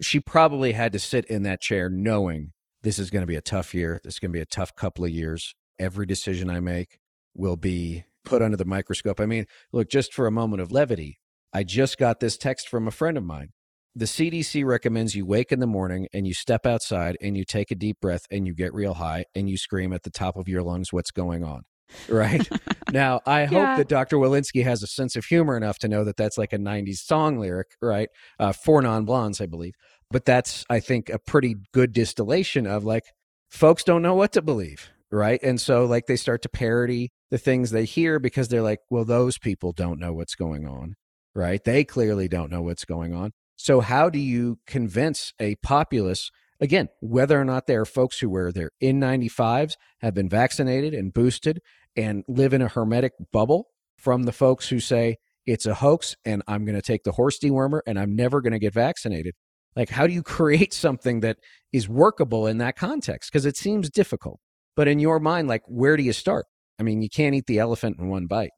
she 0.00 0.20
probably 0.20 0.72
had 0.72 0.92
to 0.92 0.98
sit 0.98 1.24
in 1.26 1.42
that 1.44 1.60
chair 1.60 1.88
knowing 1.88 2.52
this 2.82 2.98
is 2.98 3.10
going 3.10 3.22
to 3.22 3.26
be 3.26 3.36
a 3.36 3.40
tough 3.40 3.74
year. 3.74 4.00
This 4.04 4.14
is 4.14 4.18
going 4.18 4.30
to 4.30 4.36
be 4.36 4.42
a 4.42 4.46
tough 4.46 4.74
couple 4.76 5.04
of 5.04 5.10
years. 5.10 5.54
Every 5.78 6.06
decision 6.06 6.50
i 6.50 6.60
make 6.60 6.98
will 7.34 7.56
be 7.56 8.04
put 8.24 8.42
under 8.42 8.56
the 8.56 8.64
microscope. 8.64 9.20
I 9.20 9.26
mean 9.26 9.46
look 9.72 9.88
just 9.88 10.12
for 10.12 10.26
a 10.26 10.32
moment 10.32 10.62
of 10.62 10.70
levity 10.70 11.18
i 11.52 11.62
just 11.62 11.98
got 11.98 12.20
this 12.20 12.36
text 12.36 12.68
from 12.68 12.86
a 12.86 12.92
friend 12.92 13.16
of 13.16 13.24
mine. 13.24 13.50
The 13.96 14.06
cdc 14.06 14.64
recommends 14.64 15.14
you 15.14 15.24
wake 15.24 15.52
in 15.52 15.60
the 15.60 15.66
morning 15.66 16.08
and 16.12 16.26
you 16.26 16.34
step 16.34 16.66
outside 16.66 17.16
and 17.20 17.36
you 17.36 17.44
take 17.44 17.70
a 17.70 17.76
deep 17.76 18.00
breath 18.00 18.26
and 18.30 18.46
you 18.46 18.54
get 18.54 18.74
real 18.74 18.94
high 18.94 19.24
and 19.34 19.48
you 19.48 19.56
scream 19.56 19.92
at 19.92 20.02
the 20.02 20.10
top 20.10 20.36
of 20.36 20.48
your 20.48 20.62
lungs 20.62 20.92
what's 20.92 21.10
going 21.12 21.44
on 21.44 21.62
right? 22.08 22.48
now, 22.92 23.20
I 23.26 23.42
yeah. 23.42 23.46
hope 23.46 23.78
that 23.78 23.88
Dr. 23.88 24.16
Walensky 24.16 24.64
has 24.64 24.82
a 24.82 24.86
sense 24.86 25.16
of 25.16 25.24
humor 25.24 25.56
enough 25.56 25.78
to 25.80 25.88
know 25.88 26.04
that 26.04 26.16
that's 26.16 26.38
like 26.38 26.52
a 26.52 26.58
90s 26.58 26.98
song 26.98 27.38
lyric, 27.38 27.68
right? 27.80 28.08
Uh, 28.38 28.52
Four 28.52 28.82
Non 28.82 29.04
Blondes, 29.04 29.40
I 29.40 29.46
believe. 29.46 29.74
But 30.10 30.24
that's, 30.24 30.64
I 30.70 30.80
think, 30.80 31.08
a 31.08 31.18
pretty 31.18 31.56
good 31.72 31.92
distillation 31.92 32.66
of 32.66 32.84
like, 32.84 33.04
folks 33.50 33.84
don't 33.84 34.02
know 34.02 34.14
what 34.14 34.32
to 34.32 34.42
believe, 34.42 34.90
right? 35.10 35.40
And 35.42 35.60
so, 35.60 35.86
like, 35.86 36.06
they 36.06 36.16
start 36.16 36.42
to 36.42 36.48
parody 36.48 37.10
the 37.30 37.38
things 37.38 37.70
they 37.70 37.84
hear 37.84 38.18
because 38.18 38.48
they're 38.48 38.62
like, 38.62 38.80
well, 38.90 39.04
those 39.04 39.38
people 39.38 39.72
don't 39.72 39.98
know 39.98 40.12
what's 40.12 40.34
going 40.34 40.66
on, 40.66 40.94
right? 41.34 41.62
They 41.64 41.84
clearly 41.84 42.28
don't 42.28 42.50
know 42.50 42.62
what's 42.62 42.84
going 42.84 43.14
on. 43.14 43.32
So, 43.56 43.80
how 43.80 44.10
do 44.10 44.18
you 44.18 44.58
convince 44.66 45.32
a 45.40 45.54
populace 45.56 46.30
again, 46.64 46.88
whether 47.00 47.40
or 47.40 47.44
not 47.44 47.66
there 47.66 47.82
are 47.82 47.86
folks 47.86 48.18
who 48.18 48.28
wear 48.28 48.50
their 48.50 48.70
N95s, 48.82 49.74
have 50.00 50.14
been 50.14 50.28
vaccinated 50.28 50.94
and 50.94 51.12
boosted, 51.12 51.60
and 51.96 52.24
live 52.26 52.52
in 52.52 52.62
a 52.62 52.68
hermetic 52.68 53.12
bubble 53.32 53.68
from 53.96 54.24
the 54.24 54.32
folks 54.32 54.68
who 54.68 54.80
say 54.80 55.16
it's 55.46 55.66
a 55.66 55.74
hoax 55.74 56.16
and 56.24 56.42
I'm 56.48 56.64
going 56.64 56.74
to 56.74 56.82
take 56.82 57.04
the 57.04 57.12
horse 57.12 57.38
dewormer 57.38 57.80
and 57.86 57.98
I'm 57.98 58.16
never 58.16 58.40
going 58.40 58.52
to 58.52 58.58
get 58.58 58.74
vaccinated. 58.74 59.34
Like, 59.76 59.90
how 59.90 60.06
do 60.06 60.12
you 60.12 60.22
create 60.38 60.72
something 60.72 61.20
that 61.20 61.38
is 61.72 61.88
workable 61.88 62.46
in 62.46 62.58
that 62.58 62.76
context? 62.76 63.30
Because 63.30 63.46
it 63.46 63.56
seems 63.56 63.90
difficult. 63.90 64.40
But 64.76 64.88
in 64.88 64.98
your 64.98 65.20
mind, 65.20 65.46
like, 65.48 65.62
where 65.66 65.96
do 65.96 66.02
you 66.02 66.12
start? 66.12 66.46
I 66.80 66.82
mean, 66.82 67.02
you 67.02 67.08
can't 67.08 67.34
eat 67.34 67.46
the 67.46 67.58
elephant 67.58 67.98
in 68.00 68.08
one 68.08 68.26
bite. 68.26 68.50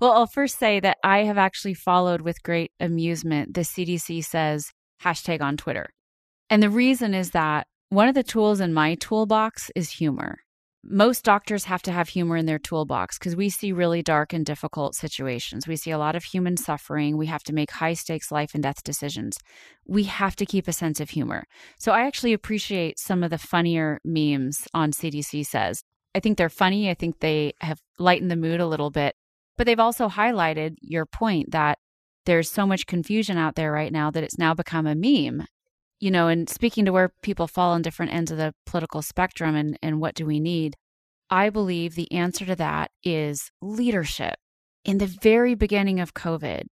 Well, 0.00 0.12
I'll 0.12 0.26
first 0.26 0.58
say 0.58 0.80
that 0.80 0.98
I 1.04 1.24
have 1.24 1.38
actually 1.38 1.74
followed 1.74 2.20
with 2.20 2.42
great 2.42 2.72
amusement 2.80 3.54
the 3.54 3.62
CDC 3.62 4.24
says 4.24 4.72
hashtag 5.02 5.40
on 5.40 5.56
Twitter. 5.56 5.90
And 6.48 6.62
the 6.62 6.70
reason 6.70 7.14
is 7.14 7.30
that 7.30 7.66
one 7.88 8.08
of 8.08 8.14
the 8.14 8.22
tools 8.22 8.60
in 8.60 8.74
my 8.74 8.94
toolbox 8.96 9.70
is 9.74 9.90
humor. 9.90 10.38
Most 10.88 11.24
doctors 11.24 11.64
have 11.64 11.82
to 11.82 11.92
have 11.92 12.08
humor 12.08 12.36
in 12.36 12.46
their 12.46 12.60
toolbox 12.60 13.18
because 13.18 13.34
we 13.34 13.50
see 13.50 13.72
really 13.72 14.02
dark 14.02 14.32
and 14.32 14.46
difficult 14.46 14.94
situations. 14.94 15.66
We 15.66 15.74
see 15.74 15.90
a 15.90 15.98
lot 15.98 16.14
of 16.14 16.22
human 16.22 16.56
suffering. 16.56 17.16
We 17.16 17.26
have 17.26 17.42
to 17.44 17.52
make 17.52 17.72
high 17.72 17.94
stakes 17.94 18.30
life 18.30 18.54
and 18.54 18.62
death 18.62 18.84
decisions. 18.84 19.36
We 19.84 20.04
have 20.04 20.36
to 20.36 20.46
keep 20.46 20.68
a 20.68 20.72
sense 20.72 21.00
of 21.00 21.10
humor. 21.10 21.44
So 21.78 21.90
I 21.90 22.06
actually 22.06 22.32
appreciate 22.32 23.00
some 23.00 23.24
of 23.24 23.30
the 23.30 23.38
funnier 23.38 24.00
memes 24.04 24.68
on 24.72 24.92
CDC 24.92 25.44
Says. 25.46 25.82
I 26.14 26.20
think 26.20 26.38
they're 26.38 26.48
funny. 26.48 26.88
I 26.88 26.94
think 26.94 27.18
they 27.18 27.54
have 27.60 27.80
lightened 27.98 28.30
the 28.30 28.36
mood 28.36 28.60
a 28.60 28.66
little 28.66 28.90
bit. 28.90 29.16
But 29.56 29.66
they've 29.66 29.80
also 29.80 30.08
highlighted 30.08 30.76
your 30.80 31.06
point 31.06 31.50
that 31.50 31.78
there's 32.26 32.50
so 32.50 32.64
much 32.66 32.86
confusion 32.86 33.38
out 33.38 33.56
there 33.56 33.72
right 33.72 33.92
now 33.92 34.10
that 34.12 34.22
it's 34.22 34.38
now 34.38 34.54
become 34.54 34.86
a 34.86 34.94
meme. 34.94 35.46
You 35.98 36.10
know, 36.10 36.28
and 36.28 36.48
speaking 36.48 36.84
to 36.84 36.92
where 36.92 37.12
people 37.22 37.46
fall 37.46 37.72
on 37.72 37.82
different 37.82 38.12
ends 38.12 38.30
of 38.30 38.36
the 38.36 38.54
political 38.66 39.00
spectrum 39.00 39.54
and, 39.54 39.78
and 39.82 40.00
what 40.00 40.14
do 40.14 40.26
we 40.26 40.40
need, 40.40 40.76
I 41.30 41.50
believe 41.50 41.94
the 41.94 42.10
answer 42.12 42.44
to 42.46 42.56
that 42.56 42.90
is 43.02 43.50
leadership. 43.62 44.34
In 44.84 44.98
the 44.98 45.06
very 45.06 45.54
beginning 45.54 45.98
of 45.98 46.14
COVID, 46.14 46.66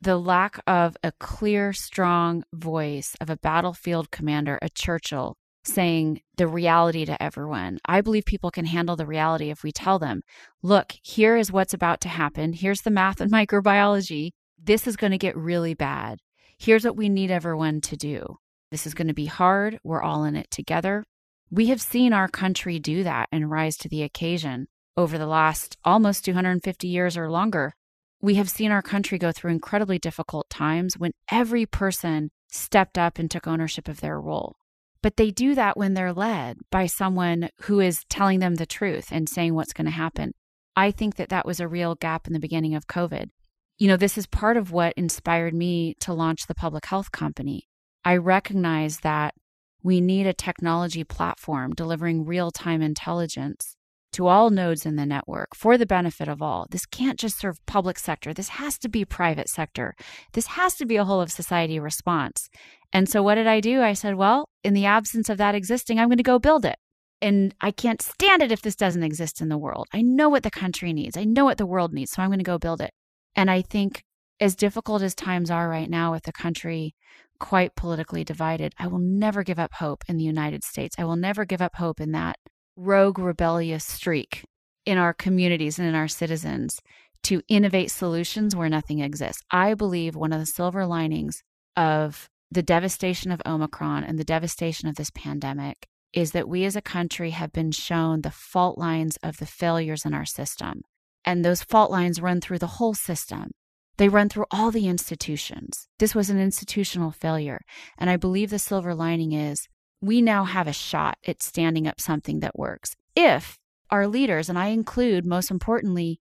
the 0.00 0.18
lack 0.18 0.60
of 0.66 0.96
a 1.02 1.12
clear, 1.12 1.72
strong 1.72 2.44
voice 2.52 3.16
of 3.20 3.30
a 3.30 3.38
battlefield 3.38 4.10
commander, 4.10 4.58
a 4.60 4.68
Churchill, 4.68 5.36
saying 5.64 6.20
the 6.36 6.46
reality 6.46 7.04
to 7.04 7.20
everyone. 7.22 7.78
I 7.86 8.00
believe 8.00 8.24
people 8.24 8.50
can 8.50 8.66
handle 8.66 8.96
the 8.96 9.06
reality 9.06 9.50
if 9.50 9.62
we 9.62 9.72
tell 9.72 9.98
them, 9.98 10.22
look, 10.62 10.92
here 11.02 11.36
is 11.36 11.50
what's 11.50 11.74
about 11.74 12.00
to 12.02 12.08
happen. 12.08 12.52
Here's 12.52 12.82
the 12.82 12.90
math 12.90 13.20
and 13.20 13.32
microbiology. 13.32 14.30
This 14.62 14.86
is 14.86 14.96
going 14.96 15.12
to 15.12 15.18
get 15.18 15.36
really 15.36 15.74
bad. 15.74 16.18
Here's 16.58 16.84
what 16.84 16.96
we 16.96 17.08
need 17.08 17.30
everyone 17.30 17.80
to 17.82 17.96
do. 17.96 18.36
This 18.76 18.86
is 18.86 18.92
going 18.92 19.08
to 19.08 19.14
be 19.14 19.24
hard. 19.24 19.78
We're 19.84 20.02
all 20.02 20.24
in 20.24 20.36
it 20.36 20.50
together. 20.50 21.02
We 21.50 21.68
have 21.68 21.80
seen 21.80 22.12
our 22.12 22.28
country 22.28 22.78
do 22.78 23.04
that 23.04 23.26
and 23.32 23.50
rise 23.50 23.78
to 23.78 23.88
the 23.88 24.02
occasion 24.02 24.68
over 24.98 25.16
the 25.16 25.26
last 25.26 25.78
almost 25.82 26.26
250 26.26 26.86
years 26.86 27.16
or 27.16 27.30
longer. 27.30 27.72
We 28.20 28.34
have 28.34 28.50
seen 28.50 28.70
our 28.70 28.82
country 28.82 29.16
go 29.16 29.32
through 29.32 29.52
incredibly 29.52 29.98
difficult 29.98 30.50
times 30.50 30.98
when 30.98 31.12
every 31.30 31.64
person 31.64 32.30
stepped 32.48 32.98
up 32.98 33.18
and 33.18 33.30
took 33.30 33.46
ownership 33.46 33.88
of 33.88 34.02
their 34.02 34.20
role. 34.20 34.56
But 35.00 35.16
they 35.16 35.30
do 35.30 35.54
that 35.54 35.78
when 35.78 35.94
they're 35.94 36.12
led 36.12 36.58
by 36.70 36.84
someone 36.84 37.48
who 37.62 37.80
is 37.80 38.04
telling 38.10 38.40
them 38.40 38.56
the 38.56 38.66
truth 38.66 39.08
and 39.10 39.26
saying 39.26 39.54
what's 39.54 39.72
going 39.72 39.86
to 39.86 39.90
happen. 39.90 40.34
I 40.76 40.90
think 40.90 41.16
that 41.16 41.30
that 41.30 41.46
was 41.46 41.60
a 41.60 41.66
real 41.66 41.94
gap 41.94 42.26
in 42.26 42.34
the 42.34 42.38
beginning 42.38 42.74
of 42.74 42.86
COVID. 42.86 43.30
You 43.78 43.88
know, 43.88 43.96
this 43.96 44.18
is 44.18 44.26
part 44.26 44.58
of 44.58 44.70
what 44.70 44.92
inspired 44.98 45.54
me 45.54 45.94
to 46.00 46.12
launch 46.12 46.46
the 46.46 46.54
public 46.54 46.84
health 46.84 47.10
company. 47.10 47.70
I 48.06 48.16
recognize 48.18 49.00
that 49.00 49.34
we 49.82 50.00
need 50.00 50.28
a 50.28 50.32
technology 50.32 51.02
platform 51.02 51.72
delivering 51.74 52.24
real 52.24 52.52
time 52.52 52.80
intelligence 52.80 53.74
to 54.12 54.28
all 54.28 54.48
nodes 54.48 54.86
in 54.86 54.94
the 54.94 55.04
network 55.04 55.56
for 55.56 55.76
the 55.76 55.86
benefit 55.86 56.28
of 56.28 56.40
all. 56.40 56.68
This 56.70 56.86
can't 56.86 57.18
just 57.18 57.36
serve 57.36 57.58
public 57.66 57.98
sector. 57.98 58.32
This 58.32 58.50
has 58.50 58.78
to 58.78 58.88
be 58.88 59.04
private 59.04 59.48
sector. 59.48 59.96
This 60.34 60.46
has 60.46 60.76
to 60.76 60.86
be 60.86 60.94
a 60.94 61.04
whole 61.04 61.20
of 61.20 61.32
society 61.32 61.80
response. 61.80 62.48
And 62.92 63.08
so 63.08 63.24
what 63.24 63.34
did 63.34 63.48
I 63.48 63.58
do? 63.58 63.82
I 63.82 63.92
said, 63.92 64.14
well, 64.14 64.48
in 64.62 64.72
the 64.72 64.86
absence 64.86 65.28
of 65.28 65.38
that 65.38 65.56
existing, 65.56 65.98
I'm 65.98 66.06
going 66.06 66.16
to 66.18 66.22
go 66.22 66.38
build 66.38 66.64
it. 66.64 66.76
And 67.20 67.56
I 67.60 67.72
can't 67.72 68.00
stand 68.00 68.40
it 68.40 68.52
if 68.52 68.62
this 68.62 68.76
doesn't 68.76 69.02
exist 69.02 69.40
in 69.40 69.48
the 69.48 69.58
world. 69.58 69.88
I 69.92 70.02
know 70.02 70.28
what 70.28 70.44
the 70.44 70.50
country 70.52 70.92
needs. 70.92 71.16
I 71.16 71.24
know 71.24 71.44
what 71.44 71.58
the 71.58 71.66
world 71.66 71.92
needs. 71.92 72.12
So 72.12 72.22
I'm 72.22 72.28
going 72.28 72.38
to 72.38 72.44
go 72.44 72.56
build 72.56 72.80
it. 72.80 72.92
And 73.34 73.50
I 73.50 73.62
think 73.62 74.04
as 74.40 74.54
difficult 74.54 75.02
as 75.02 75.14
times 75.14 75.50
are 75.50 75.68
right 75.68 75.88
now 75.88 76.12
with 76.12 76.24
the 76.24 76.32
country 76.32 76.94
quite 77.38 77.74
politically 77.74 78.24
divided, 78.24 78.74
I 78.78 78.86
will 78.86 78.98
never 78.98 79.42
give 79.42 79.58
up 79.58 79.74
hope 79.74 80.04
in 80.08 80.16
the 80.16 80.24
United 80.24 80.64
States. 80.64 80.96
I 80.98 81.04
will 81.04 81.16
never 81.16 81.44
give 81.44 81.62
up 81.62 81.76
hope 81.76 82.00
in 82.00 82.12
that 82.12 82.38
rogue 82.76 83.18
rebellious 83.18 83.84
streak 83.84 84.44
in 84.84 84.98
our 84.98 85.12
communities 85.12 85.78
and 85.78 85.88
in 85.88 85.94
our 85.94 86.08
citizens 86.08 86.80
to 87.24 87.42
innovate 87.48 87.90
solutions 87.90 88.54
where 88.54 88.68
nothing 88.68 89.00
exists. 89.00 89.42
I 89.50 89.74
believe 89.74 90.14
one 90.14 90.32
of 90.32 90.40
the 90.40 90.46
silver 90.46 90.86
linings 90.86 91.42
of 91.76 92.28
the 92.50 92.62
devastation 92.62 93.32
of 93.32 93.42
Omicron 93.44 94.04
and 94.04 94.18
the 94.18 94.24
devastation 94.24 94.88
of 94.88 94.94
this 94.94 95.10
pandemic 95.10 95.88
is 96.12 96.32
that 96.32 96.48
we 96.48 96.64
as 96.64 96.76
a 96.76 96.82
country 96.82 97.30
have 97.30 97.52
been 97.52 97.72
shown 97.72 98.20
the 98.20 98.30
fault 98.30 98.78
lines 98.78 99.18
of 99.22 99.38
the 99.38 99.46
failures 99.46 100.04
in 100.04 100.14
our 100.14 100.24
system. 100.24 100.82
And 101.24 101.44
those 101.44 101.62
fault 101.62 101.90
lines 101.90 102.22
run 102.22 102.40
through 102.40 102.60
the 102.60 102.66
whole 102.66 102.94
system. 102.94 103.50
They 103.98 104.08
run 104.08 104.28
through 104.28 104.46
all 104.50 104.70
the 104.70 104.88
institutions. 104.88 105.88
This 105.98 106.14
was 106.14 106.28
an 106.28 106.38
institutional 106.38 107.10
failure. 107.10 107.62
And 107.98 108.10
I 108.10 108.16
believe 108.16 108.50
the 108.50 108.58
silver 108.58 108.94
lining 108.94 109.32
is 109.32 109.68
we 110.00 110.20
now 110.20 110.44
have 110.44 110.68
a 110.68 110.72
shot 110.72 111.16
at 111.26 111.42
standing 111.42 111.86
up 111.86 112.00
something 112.00 112.40
that 112.40 112.58
works. 112.58 112.94
If 113.14 113.58
our 113.90 114.06
leaders, 114.06 114.48
and 114.48 114.58
I 114.58 114.66
include 114.68 115.24
most 115.24 115.50
importantly, 115.50 116.20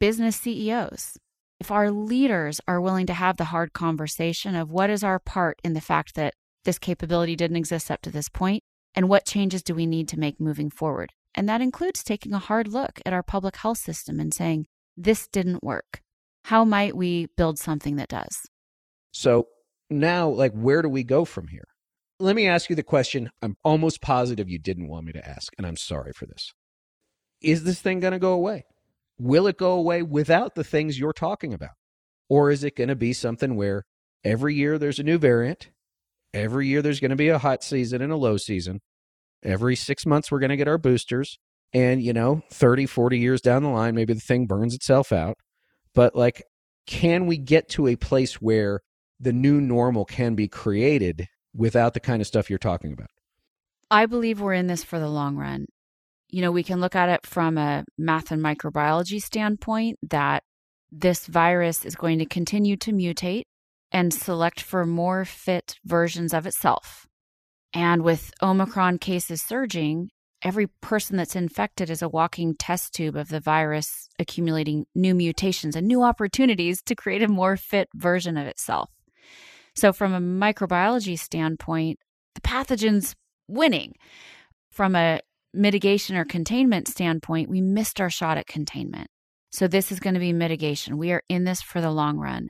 business 0.00 0.36
CEOs, 0.36 1.16
if 1.60 1.70
our 1.70 1.92
leaders 1.92 2.60
are 2.66 2.80
willing 2.80 3.06
to 3.06 3.14
have 3.14 3.36
the 3.36 3.44
hard 3.44 3.72
conversation 3.72 4.56
of 4.56 4.70
what 4.70 4.90
is 4.90 5.04
our 5.04 5.20
part 5.20 5.60
in 5.62 5.74
the 5.74 5.80
fact 5.80 6.16
that 6.16 6.34
this 6.64 6.78
capability 6.78 7.36
didn't 7.36 7.56
exist 7.56 7.90
up 7.90 8.02
to 8.02 8.10
this 8.10 8.28
point, 8.28 8.64
and 8.94 9.08
what 9.08 9.24
changes 9.24 9.62
do 9.62 9.74
we 9.74 9.86
need 9.86 10.08
to 10.08 10.18
make 10.18 10.40
moving 10.40 10.70
forward? 10.70 11.12
And 11.34 11.48
that 11.48 11.60
includes 11.60 12.02
taking 12.02 12.34
a 12.34 12.38
hard 12.38 12.68
look 12.68 13.00
at 13.06 13.12
our 13.12 13.22
public 13.22 13.56
health 13.56 13.78
system 13.78 14.18
and 14.18 14.34
saying, 14.34 14.66
this 14.96 15.28
didn't 15.28 15.62
work. 15.62 16.02
How 16.44 16.64
might 16.64 16.96
we 16.96 17.28
build 17.36 17.58
something 17.58 17.96
that 17.96 18.08
does? 18.08 18.36
So 19.12 19.48
now, 19.90 20.28
like, 20.28 20.52
where 20.52 20.82
do 20.82 20.88
we 20.88 21.04
go 21.04 21.24
from 21.24 21.48
here? 21.48 21.64
let 22.22 22.36
me 22.36 22.46
ask 22.46 22.70
you 22.70 22.76
the 22.76 22.82
question 22.82 23.30
I'm 23.42 23.56
almost 23.64 24.00
positive 24.00 24.48
you 24.48 24.58
didn't 24.58 24.88
want 24.88 25.06
me 25.06 25.12
to 25.12 25.28
ask, 25.28 25.52
and 25.58 25.66
I'm 25.66 25.76
sorry 25.76 26.12
for 26.14 26.26
this. 26.26 26.52
Is 27.42 27.64
this 27.64 27.80
thing 27.80 27.98
going 27.98 28.12
to 28.12 28.20
go 28.20 28.32
away? 28.32 28.64
Will 29.18 29.48
it 29.48 29.58
go 29.58 29.72
away 29.72 30.02
without 30.02 30.54
the 30.54 30.64
things 30.64 30.98
you're 30.98 31.12
talking 31.12 31.52
about? 31.52 31.72
Or 32.28 32.50
is 32.50 32.62
it 32.62 32.76
going 32.76 32.88
to 32.88 32.96
be 32.96 33.12
something 33.12 33.56
where 33.56 33.84
every 34.24 34.54
year 34.54 34.78
there's 34.78 35.00
a 35.00 35.04
new 35.04 35.18
variant? 35.18 35.70
Every 36.32 36.68
year 36.68 36.80
there's 36.80 37.00
going 37.00 37.10
to 37.10 37.16
be 37.16 37.28
a 37.28 37.38
hot 37.38 37.64
season 37.64 38.00
and 38.00 38.12
a 38.12 38.16
low 38.16 38.36
season. 38.36 38.80
Every 39.44 39.74
six 39.74 40.06
months 40.06 40.30
we're 40.30 40.38
going 40.38 40.50
to 40.50 40.56
get 40.56 40.68
our 40.68 40.78
boosters. 40.78 41.38
And, 41.74 42.02
you 42.02 42.12
know, 42.12 42.42
30, 42.52 42.86
40 42.86 43.18
years 43.18 43.40
down 43.40 43.64
the 43.64 43.68
line, 43.68 43.94
maybe 43.94 44.14
the 44.14 44.20
thing 44.20 44.46
burns 44.46 44.74
itself 44.74 45.12
out. 45.12 45.36
But, 45.94 46.16
like, 46.16 46.42
can 46.86 47.26
we 47.26 47.38
get 47.38 47.68
to 47.70 47.86
a 47.86 47.96
place 47.96 48.40
where 48.40 48.80
the 49.20 49.32
new 49.32 49.60
normal 49.60 50.04
can 50.04 50.34
be 50.34 50.48
created 50.48 51.28
without 51.54 51.94
the 51.94 52.00
kind 52.00 52.20
of 52.20 52.26
stuff 52.26 52.50
you're 52.50 52.58
talking 52.58 52.92
about? 52.92 53.10
I 53.90 54.06
believe 54.06 54.40
we're 54.40 54.54
in 54.54 54.66
this 54.66 54.82
for 54.82 54.98
the 54.98 55.08
long 55.08 55.36
run. 55.36 55.66
You 56.30 56.40
know, 56.40 56.50
we 56.50 56.62
can 56.62 56.80
look 56.80 56.96
at 56.96 57.10
it 57.10 57.26
from 57.26 57.58
a 57.58 57.84
math 57.98 58.32
and 58.32 58.42
microbiology 58.42 59.22
standpoint 59.22 59.98
that 60.10 60.42
this 60.90 61.26
virus 61.26 61.84
is 61.84 61.94
going 61.94 62.18
to 62.18 62.26
continue 62.26 62.76
to 62.78 62.92
mutate 62.92 63.44
and 63.92 64.12
select 64.12 64.60
for 64.60 64.86
more 64.86 65.24
fit 65.24 65.76
versions 65.84 66.32
of 66.32 66.46
itself. 66.46 67.06
And 67.74 68.02
with 68.02 68.32
Omicron 68.42 68.98
cases 68.98 69.42
surging, 69.42 70.08
every 70.42 70.66
person 70.80 71.16
that's 71.16 71.36
infected 71.36 71.90
is 71.90 72.02
a 72.02 72.08
walking 72.08 72.54
test 72.54 72.94
tube 72.94 73.16
of 73.16 73.28
the 73.28 73.40
virus 73.40 74.08
accumulating 74.18 74.86
new 74.94 75.14
mutations 75.14 75.76
and 75.76 75.86
new 75.86 76.02
opportunities 76.02 76.82
to 76.82 76.94
create 76.94 77.22
a 77.22 77.28
more 77.28 77.56
fit 77.56 77.88
version 77.94 78.36
of 78.36 78.46
itself. 78.46 78.90
So, 79.74 79.92
from 79.92 80.12
a 80.12 80.20
microbiology 80.20 81.18
standpoint, 81.18 81.98
the 82.34 82.40
pathogen's 82.40 83.14
winning. 83.48 83.94
From 84.70 84.94
a 84.94 85.20
mitigation 85.54 86.16
or 86.16 86.24
containment 86.24 86.88
standpoint, 86.88 87.48
we 87.48 87.60
missed 87.60 88.00
our 88.00 88.10
shot 88.10 88.38
at 88.38 88.46
containment. 88.46 89.08
So, 89.50 89.68
this 89.68 89.92
is 89.92 90.00
going 90.00 90.14
to 90.14 90.20
be 90.20 90.32
mitigation. 90.32 90.98
We 90.98 91.12
are 91.12 91.22
in 91.28 91.44
this 91.44 91.62
for 91.62 91.80
the 91.80 91.90
long 91.90 92.18
run. 92.18 92.48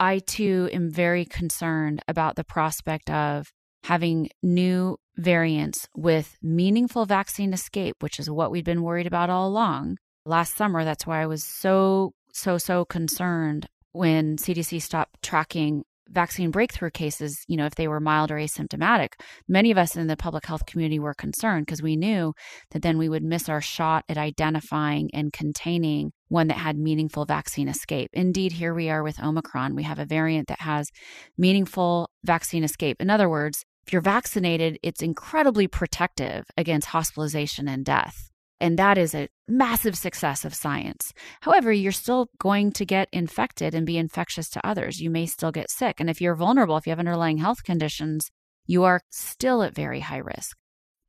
I 0.00 0.18
too 0.18 0.68
am 0.72 0.90
very 0.90 1.24
concerned 1.24 2.02
about 2.08 2.36
the 2.36 2.44
prospect 2.44 3.10
of 3.10 3.52
having 3.84 4.28
new 4.42 4.96
variants 5.16 5.88
with 5.94 6.36
meaningful 6.42 7.04
vaccine 7.04 7.52
escape, 7.52 7.96
which 8.00 8.18
is 8.18 8.30
what 8.30 8.50
we'd 8.50 8.64
been 8.64 8.82
worried 8.82 9.06
about 9.06 9.30
all 9.30 9.48
along. 9.48 9.98
Last 10.24 10.56
summer, 10.56 10.84
that's 10.84 11.06
why 11.06 11.22
I 11.22 11.26
was 11.26 11.44
so, 11.44 12.12
so, 12.32 12.58
so 12.58 12.84
concerned 12.84 13.68
when 13.92 14.36
CDC 14.36 14.80
stopped 14.80 15.22
tracking 15.22 15.84
vaccine 16.12 16.50
breakthrough 16.50 16.90
cases, 16.90 17.44
you 17.48 17.56
know, 17.56 17.66
if 17.66 17.74
they 17.74 17.88
were 17.88 18.00
mild 18.00 18.30
or 18.30 18.36
asymptomatic, 18.36 19.14
many 19.48 19.70
of 19.70 19.78
us 19.78 19.96
in 19.96 20.06
the 20.06 20.16
public 20.16 20.44
health 20.44 20.66
community 20.66 20.98
were 20.98 21.14
concerned 21.14 21.66
because 21.66 21.82
we 21.82 21.96
knew 21.96 22.34
that 22.70 22.82
then 22.82 22.98
we 22.98 23.08
would 23.08 23.22
miss 23.22 23.48
our 23.48 23.60
shot 23.60 24.04
at 24.08 24.18
identifying 24.18 25.10
and 25.14 25.32
containing 25.32 26.12
one 26.28 26.48
that 26.48 26.58
had 26.58 26.78
meaningful 26.78 27.24
vaccine 27.24 27.68
escape. 27.68 28.10
Indeed, 28.12 28.52
here 28.52 28.74
we 28.74 28.90
are 28.90 29.02
with 29.02 29.20
Omicron. 29.20 29.74
We 29.74 29.82
have 29.84 29.98
a 29.98 30.06
variant 30.06 30.48
that 30.48 30.60
has 30.60 30.90
meaningful 31.36 32.10
vaccine 32.24 32.64
escape. 32.64 32.98
In 33.00 33.10
other 33.10 33.28
words, 33.28 33.64
if 33.86 33.92
you're 33.92 34.02
vaccinated, 34.02 34.78
it's 34.82 35.02
incredibly 35.02 35.66
protective 35.66 36.46
against 36.56 36.88
hospitalization 36.88 37.68
and 37.68 37.84
death. 37.84 38.30
And 38.60 38.78
that 38.78 38.96
is 38.96 39.12
a 39.12 39.28
massive 39.48 39.96
success 39.96 40.44
of 40.44 40.54
science. 40.54 41.12
However, 41.40 41.72
you're 41.72 41.90
still 41.90 42.28
going 42.38 42.70
to 42.72 42.86
get 42.86 43.08
infected 43.12 43.74
and 43.74 43.84
be 43.84 43.98
infectious 43.98 44.48
to 44.50 44.64
others. 44.64 45.00
You 45.00 45.10
may 45.10 45.26
still 45.26 45.50
get 45.50 45.68
sick. 45.68 45.98
And 45.98 46.08
if 46.08 46.20
you're 46.20 46.36
vulnerable, 46.36 46.76
if 46.76 46.86
you 46.86 46.90
have 46.90 47.00
underlying 47.00 47.38
health 47.38 47.64
conditions, 47.64 48.30
you 48.64 48.84
are 48.84 49.00
still 49.10 49.64
at 49.64 49.74
very 49.74 49.98
high 49.98 50.18
risk. 50.18 50.56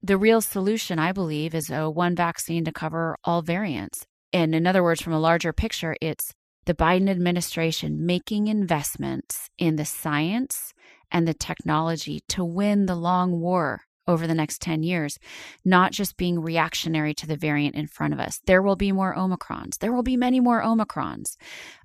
The 0.01 0.17
real 0.17 0.41
solution, 0.41 0.97
I 0.97 1.11
believe, 1.11 1.53
is 1.53 1.69
a 1.69 1.91
one 1.91 2.15
vaccine 2.15 2.65
to 2.65 2.71
cover 2.71 3.17
all 3.23 3.43
variants. 3.43 4.07
And 4.33 4.55
in 4.55 4.65
other 4.65 4.81
words, 4.81 5.01
from 5.01 5.13
a 5.13 5.19
larger 5.19 5.53
picture, 5.53 5.95
it's 6.01 6.33
the 6.65 6.73
Biden 6.73 7.09
administration 7.09 8.03
making 8.03 8.47
investments 8.47 9.49
in 9.59 9.75
the 9.75 9.85
science 9.85 10.72
and 11.13 11.27
the 11.27 11.33
technology 11.33 12.21
to 12.29 12.43
win 12.43 12.87
the 12.87 12.95
long 12.95 13.39
war 13.39 13.83
over 14.07 14.27
the 14.27 14.35
next 14.35 14.61
10 14.61 14.83
years, 14.83 15.17
not 15.63 15.91
just 15.91 16.17
being 16.17 16.41
reactionary 16.41 17.13
to 17.13 17.27
the 17.27 17.37
variant 17.37 17.75
in 17.75 17.87
front 17.87 18.13
of 18.13 18.19
us. 18.19 18.41
There 18.45 18.61
will 18.61 18.75
be 18.75 18.91
more 18.91 19.15
Omicrons. 19.15 19.77
There 19.77 19.93
will 19.93 20.03
be 20.03 20.17
many 20.17 20.39
more 20.39 20.61
Omicrons. 20.61 21.37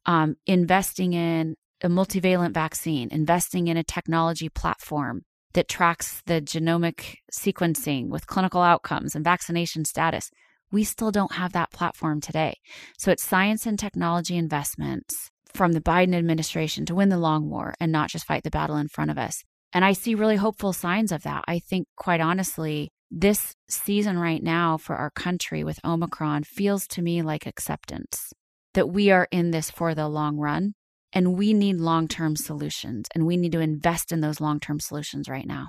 Um, 0.07 0.37
investing 0.47 1.13
in 1.13 1.55
a 1.81 1.89
multivalent 1.89 2.55
vaccine, 2.55 3.09
investing 3.13 3.69
in 3.69 3.77
a 3.77 3.85
technology 3.85 4.49
platform 4.49 5.23
that 5.53 5.69
tracks 5.69 6.23
the 6.27 6.41
genomic 6.41 7.17
sequencing 7.33 8.09
with 8.09 8.27
clinical 8.27 8.63
outcomes 8.63 9.15
and 9.15 9.25
vaccination 9.25 9.85
status. 9.85 10.31
We 10.71 10.85
still 10.85 11.11
don't 11.11 11.33
have 11.33 11.53
that 11.53 11.71
platform 11.71 12.21
today. 12.21 12.59
So 12.99 13.11
it's 13.11 13.25
science 13.25 13.65
and 13.65 13.79
technology 13.79 14.37
investments 14.37 15.31
from 15.55 15.73
the 15.73 15.81
Biden 15.81 16.15
administration 16.15 16.87
to 16.87 16.95
win 16.95 17.09
the 17.09 17.19
long 17.19 17.49
war 17.51 17.75
and 17.81 17.91
not 17.93 18.11
just 18.11 18.27
fight 18.27 18.43
the 18.45 18.51
battle 18.51 18.77
in 18.77 18.89
front 18.89 19.11
of 19.11 19.19
us. 19.19 19.43
And 19.73 19.85
I 19.85 19.93
see 19.93 20.15
really 20.15 20.37
hopeful 20.37 20.73
signs 20.73 21.13
of 21.13 21.23
that. 21.25 21.45
I 21.47 21.59
think, 21.59 21.87
quite 21.97 22.21
honestly, 22.21 22.91
this 23.11 23.55
season 23.69 24.19
right 24.19 24.43
now 24.43 24.77
for 24.77 24.97
our 24.97 25.11
country 25.11 25.65
with 25.65 25.81
Omicron 25.85 26.45
feels 26.45 26.87
to 26.89 27.03
me 27.03 27.23
like 27.23 27.47
acceptance 27.47 28.33
that 28.75 28.89
we 28.89 29.11
are 29.11 29.29
in 29.31 29.51
this 29.51 29.71
for 29.71 29.95
the 29.95 30.09
long 30.09 30.37
run 30.37 30.75
and 31.13 31.35
we 31.35 31.55
need 31.55 31.77
long 31.77 32.07
term 32.07 32.37
solutions 32.37 33.09
and 33.15 33.27
we 33.27 33.37
need 33.37 33.53
to 33.53 33.61
invest 33.61 34.13
in 34.13 34.21
those 34.21 34.41
long 34.41 34.61
term 34.61 34.81
solutions 34.81 35.29
right 35.29 35.47
now. 35.47 35.69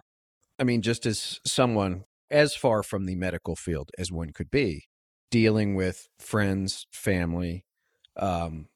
I 0.58 0.64
mean, 0.64 0.82
just 0.82 1.06
as 1.06 1.40
someone 1.46 2.04
as 2.30 2.56
far 2.56 2.84
from 2.84 3.06
the 3.06 3.16
medical 3.16 3.56
field 3.56 3.90
as 3.98 4.12
one 4.12 4.32
could 4.32 4.52
be, 4.52 4.86
dealing 5.32 5.76
with 5.76 6.10
friends, 6.20 6.86
family, 6.92 7.66
um, 8.18 8.68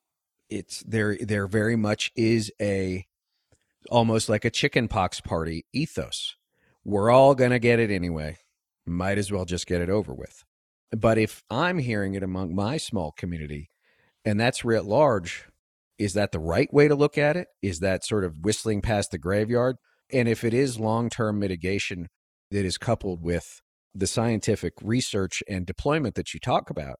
it's 0.53 0.83
there. 0.83 1.17
There 1.19 1.47
very 1.47 1.75
much 1.75 2.11
is 2.15 2.51
a 2.61 3.05
almost 3.89 4.29
like 4.29 4.45
a 4.45 4.49
chickenpox 4.49 5.21
party 5.21 5.65
ethos. 5.73 6.35
We're 6.85 7.11
all 7.11 7.35
going 7.35 7.51
to 7.51 7.59
get 7.59 7.79
it 7.79 7.91
anyway. 7.91 8.37
Might 8.85 9.17
as 9.17 9.31
well 9.31 9.45
just 9.45 9.67
get 9.67 9.81
it 9.81 9.89
over 9.89 10.13
with. 10.13 10.43
But 10.91 11.17
if 11.17 11.43
I'm 11.49 11.79
hearing 11.79 12.13
it 12.13 12.23
among 12.23 12.53
my 12.53 12.77
small 12.77 13.11
community, 13.11 13.69
and 14.23 14.39
that's 14.39 14.63
writ 14.63 14.85
large, 14.85 15.45
is 15.97 16.13
that 16.13 16.31
the 16.31 16.39
right 16.39 16.71
way 16.73 16.87
to 16.87 16.95
look 16.95 17.17
at 17.17 17.35
it? 17.35 17.47
Is 17.61 17.79
that 17.79 18.05
sort 18.05 18.23
of 18.23 18.39
whistling 18.43 18.81
past 18.81 19.11
the 19.11 19.17
graveyard? 19.17 19.77
And 20.11 20.27
if 20.27 20.43
it 20.43 20.53
is 20.53 20.79
long 20.79 21.09
term 21.09 21.39
mitigation 21.39 22.09
that 22.51 22.65
is 22.65 22.77
coupled 22.77 23.23
with 23.23 23.61
the 23.95 24.07
scientific 24.07 24.73
research 24.81 25.41
and 25.49 25.65
deployment 25.65 26.15
that 26.15 26.33
you 26.33 26.39
talk 26.39 26.69
about, 26.69 26.97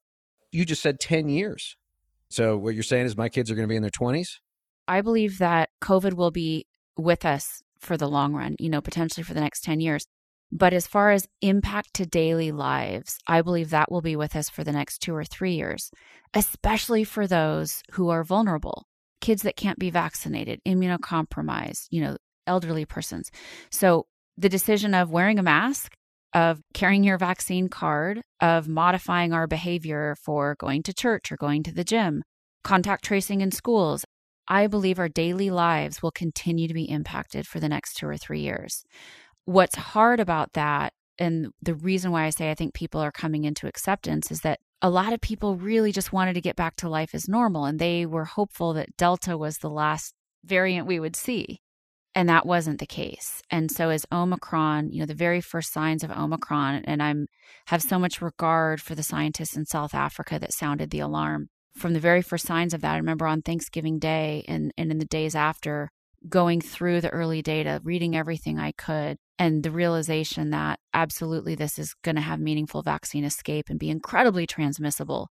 you 0.50 0.64
just 0.64 0.82
said 0.82 1.00
10 1.00 1.28
years. 1.28 1.76
So 2.28 2.56
what 2.56 2.74
you're 2.74 2.82
saying 2.82 3.06
is 3.06 3.16
my 3.16 3.28
kids 3.28 3.50
are 3.50 3.54
going 3.54 3.68
to 3.68 3.72
be 3.72 3.76
in 3.76 3.82
their 3.82 3.90
20s? 3.90 4.38
I 4.86 5.00
believe 5.00 5.38
that 5.38 5.70
COVID 5.82 6.14
will 6.14 6.30
be 6.30 6.66
with 6.96 7.24
us 7.24 7.62
for 7.78 7.96
the 7.96 8.08
long 8.08 8.34
run, 8.34 8.56
you 8.58 8.68
know, 8.68 8.80
potentially 8.80 9.24
for 9.24 9.34
the 9.34 9.40
next 9.40 9.62
10 9.64 9.80
years. 9.80 10.06
But 10.52 10.72
as 10.72 10.86
far 10.86 11.10
as 11.10 11.26
impact 11.42 11.94
to 11.94 12.06
daily 12.06 12.52
lives, 12.52 13.18
I 13.26 13.42
believe 13.42 13.70
that 13.70 13.90
will 13.90 14.02
be 14.02 14.14
with 14.14 14.36
us 14.36 14.48
for 14.48 14.62
the 14.62 14.72
next 14.72 14.98
two 14.98 15.14
or 15.14 15.24
three 15.24 15.54
years, 15.54 15.90
especially 16.32 17.02
for 17.02 17.26
those 17.26 17.82
who 17.92 18.08
are 18.08 18.22
vulnerable, 18.22 18.86
kids 19.20 19.42
that 19.42 19.56
can't 19.56 19.78
be 19.78 19.90
vaccinated, 19.90 20.60
immunocompromised, 20.66 21.86
you 21.90 22.00
know, 22.02 22.16
elderly 22.46 22.84
persons. 22.84 23.30
So 23.70 24.06
the 24.36 24.48
decision 24.48 24.94
of 24.94 25.10
wearing 25.10 25.38
a 25.38 25.42
mask, 25.42 25.96
of 26.34 26.60
carrying 26.74 27.04
your 27.04 27.16
vaccine 27.16 27.68
card, 27.68 28.20
of 28.40 28.68
modifying 28.68 29.32
our 29.32 29.46
behavior 29.46 30.16
for 30.20 30.56
going 30.58 30.82
to 30.82 30.92
church 30.92 31.30
or 31.30 31.36
going 31.36 31.62
to 31.62 31.72
the 31.72 31.84
gym, 31.84 32.22
contact 32.64 33.04
tracing 33.04 33.40
in 33.40 33.52
schools, 33.52 34.04
I 34.48 34.66
believe 34.66 34.98
our 34.98 35.08
daily 35.08 35.50
lives 35.50 36.02
will 36.02 36.10
continue 36.10 36.68
to 36.68 36.74
be 36.74 36.90
impacted 36.90 37.46
for 37.46 37.60
the 37.60 37.68
next 37.68 37.94
two 37.94 38.06
or 38.06 38.16
three 38.16 38.40
years. 38.40 38.84
What's 39.46 39.76
hard 39.76 40.20
about 40.20 40.52
that, 40.54 40.92
and 41.18 41.48
the 41.62 41.74
reason 41.74 42.10
why 42.10 42.24
I 42.24 42.30
say 42.30 42.50
I 42.50 42.54
think 42.54 42.74
people 42.74 43.00
are 43.00 43.12
coming 43.12 43.44
into 43.44 43.66
acceptance, 43.66 44.30
is 44.30 44.40
that 44.40 44.58
a 44.82 44.90
lot 44.90 45.12
of 45.12 45.20
people 45.20 45.56
really 45.56 45.92
just 45.92 46.12
wanted 46.12 46.34
to 46.34 46.40
get 46.40 46.56
back 46.56 46.76
to 46.76 46.88
life 46.88 47.14
as 47.14 47.28
normal, 47.28 47.64
and 47.64 47.78
they 47.78 48.04
were 48.04 48.24
hopeful 48.24 48.74
that 48.74 48.96
Delta 48.96 49.38
was 49.38 49.58
the 49.58 49.70
last 49.70 50.12
variant 50.44 50.86
we 50.86 51.00
would 51.00 51.16
see. 51.16 51.60
And 52.14 52.28
that 52.28 52.46
wasn't 52.46 52.78
the 52.78 52.86
case. 52.86 53.42
And 53.50 53.70
so 53.70 53.90
as 53.90 54.06
Omicron, 54.12 54.92
you 54.92 55.00
know, 55.00 55.06
the 55.06 55.14
very 55.14 55.40
first 55.40 55.72
signs 55.72 56.04
of 56.04 56.12
Omicron, 56.12 56.82
and 56.84 57.02
I'm 57.02 57.26
have 57.66 57.82
so 57.82 57.98
much 57.98 58.22
regard 58.22 58.80
for 58.80 58.94
the 58.94 59.02
scientists 59.02 59.56
in 59.56 59.66
South 59.66 59.94
Africa 59.94 60.38
that 60.38 60.52
sounded 60.52 60.90
the 60.90 61.00
alarm 61.00 61.48
from 61.76 61.92
the 61.92 62.00
very 62.00 62.22
first 62.22 62.46
signs 62.46 62.72
of 62.72 62.80
that, 62.82 62.94
I 62.94 62.98
remember 62.98 63.26
on 63.26 63.42
Thanksgiving 63.42 63.98
Day 63.98 64.44
and, 64.48 64.72
and 64.78 64.90
in 64.90 64.98
the 64.98 65.04
days 65.04 65.34
after, 65.34 65.90
going 66.28 66.60
through 66.60 67.00
the 67.00 67.10
early 67.10 67.42
data, 67.42 67.80
reading 67.84 68.16
everything 68.16 68.58
I 68.58 68.72
could, 68.72 69.18
and 69.38 69.62
the 69.62 69.70
realization 69.70 70.50
that 70.50 70.78
absolutely 70.94 71.54
this 71.54 71.78
is 71.78 71.94
going 72.02 72.14
to 72.14 72.22
have 72.22 72.40
meaningful 72.40 72.82
vaccine 72.82 73.24
escape 73.24 73.66
and 73.68 73.78
be 73.78 73.90
incredibly 73.90 74.46
transmissible. 74.46 75.28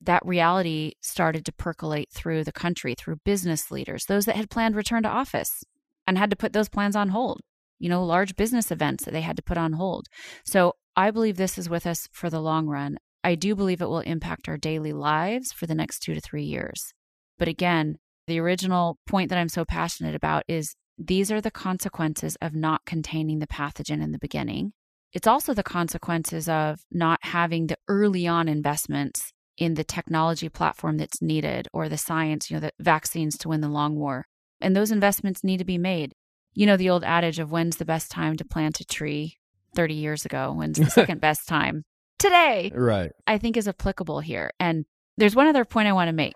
That 0.00 0.24
reality 0.24 0.94
started 1.00 1.44
to 1.44 1.52
percolate 1.52 2.10
through 2.10 2.44
the 2.44 2.52
country, 2.52 2.94
through 2.94 3.20
business 3.24 3.70
leaders, 3.70 4.06
those 4.06 4.24
that 4.24 4.36
had 4.36 4.50
planned 4.50 4.74
return 4.74 5.04
to 5.04 5.08
office 5.08 5.62
and 6.06 6.18
had 6.18 6.30
to 6.30 6.36
put 6.36 6.52
those 6.52 6.68
plans 6.68 6.96
on 6.96 7.10
hold, 7.10 7.40
you 7.78 7.88
know, 7.88 8.04
large 8.04 8.36
business 8.36 8.70
events 8.70 9.04
that 9.04 9.12
they 9.12 9.20
had 9.20 9.36
to 9.36 9.42
put 9.42 9.58
on 9.58 9.74
hold. 9.74 10.06
So 10.44 10.74
I 10.96 11.10
believe 11.10 11.36
this 11.36 11.58
is 11.58 11.70
with 11.70 11.86
us 11.86 12.08
for 12.12 12.30
the 12.30 12.40
long 12.40 12.66
run. 12.66 12.98
I 13.24 13.34
do 13.34 13.54
believe 13.54 13.80
it 13.80 13.88
will 13.88 14.00
impact 14.00 14.48
our 14.48 14.56
daily 14.56 14.92
lives 14.92 15.52
for 15.52 15.66
the 15.66 15.74
next 15.74 16.00
two 16.00 16.14
to 16.14 16.20
three 16.20 16.44
years. 16.44 16.92
But 17.38 17.48
again, 17.48 17.96
the 18.26 18.40
original 18.40 18.98
point 19.06 19.30
that 19.30 19.38
I'm 19.38 19.48
so 19.48 19.64
passionate 19.64 20.14
about 20.14 20.44
is 20.48 20.74
these 20.98 21.30
are 21.32 21.40
the 21.40 21.50
consequences 21.50 22.36
of 22.40 22.54
not 22.54 22.84
containing 22.84 23.38
the 23.38 23.46
pathogen 23.46 24.02
in 24.02 24.12
the 24.12 24.18
beginning. 24.18 24.72
It's 25.12 25.26
also 25.26 25.54
the 25.54 25.62
consequences 25.62 26.48
of 26.48 26.80
not 26.90 27.18
having 27.22 27.66
the 27.66 27.76
early 27.88 28.26
on 28.26 28.48
investments 28.48 29.32
in 29.58 29.74
the 29.74 29.84
technology 29.84 30.48
platform 30.48 30.96
that's 30.96 31.20
needed 31.20 31.68
or 31.72 31.88
the 31.88 31.98
science, 31.98 32.50
you 32.50 32.56
know, 32.56 32.60
the 32.60 32.72
vaccines 32.80 33.36
to 33.38 33.48
win 33.48 33.60
the 33.60 33.68
long 33.68 33.96
war. 33.96 34.26
And 34.62 34.74
those 34.74 34.90
investments 34.90 35.44
need 35.44 35.58
to 35.58 35.64
be 35.64 35.78
made. 35.78 36.12
You 36.54 36.66
know, 36.66 36.76
the 36.76 36.90
old 36.90 37.04
adage 37.04 37.38
of 37.38 37.50
when's 37.50 37.76
the 37.76 37.84
best 37.84 38.10
time 38.10 38.36
to 38.36 38.44
plant 38.44 38.80
a 38.80 38.84
tree 38.84 39.36
30 39.74 39.94
years 39.94 40.24
ago, 40.24 40.52
when's 40.52 40.78
the 40.78 40.90
second 40.90 41.20
best 41.20 41.48
time 41.48 41.84
today, 42.22 42.70
right, 42.74 43.10
I 43.26 43.38
think 43.38 43.56
is 43.56 43.68
applicable 43.68 44.20
here. 44.20 44.50
And 44.58 44.84
there's 45.18 45.36
one 45.36 45.48
other 45.48 45.64
point 45.64 45.88
I 45.88 45.92
want 45.92 46.08
to 46.08 46.14
make. 46.14 46.34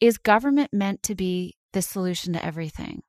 Is 0.00 0.16
government 0.18 0.70
meant 0.72 1.02
to 1.04 1.14
be 1.14 1.56
the 1.72 1.82
solution 1.82 2.32
to 2.32 2.44
everything? 2.44 3.02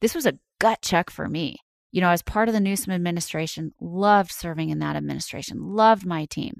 This 0.00 0.14
was 0.14 0.26
a 0.26 0.38
gut 0.60 0.80
check 0.82 1.10
for 1.10 1.28
me. 1.28 1.56
You 1.90 2.00
know, 2.00 2.10
as 2.10 2.22
part 2.22 2.48
of 2.48 2.54
the 2.54 2.60
Newsom 2.60 2.92
administration, 2.92 3.72
loved 3.80 4.32
serving 4.32 4.70
in 4.70 4.78
that 4.78 4.96
administration, 4.96 5.58
loved 5.60 6.06
my 6.06 6.24
team, 6.26 6.54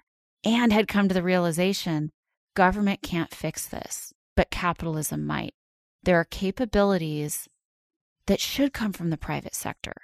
and 0.45 0.73
had 0.73 0.89
come 0.89 1.09
to 1.09 1.15
the 1.15 1.23
realization 1.23 2.11
government 2.55 3.01
can't 3.03 3.35
fix 3.35 3.67
this, 3.67 4.13
but 4.37 4.51
capitalism 4.51 5.27
might. 5.27 5.55
There 6.05 6.19
are 6.19 6.25
capabilities 6.25 7.49
that 8.27 8.41
should 8.41 8.73
come 8.73 8.93
from 8.93 9.11
the 9.11 9.17
private 9.17 9.55
sector. 9.55 9.95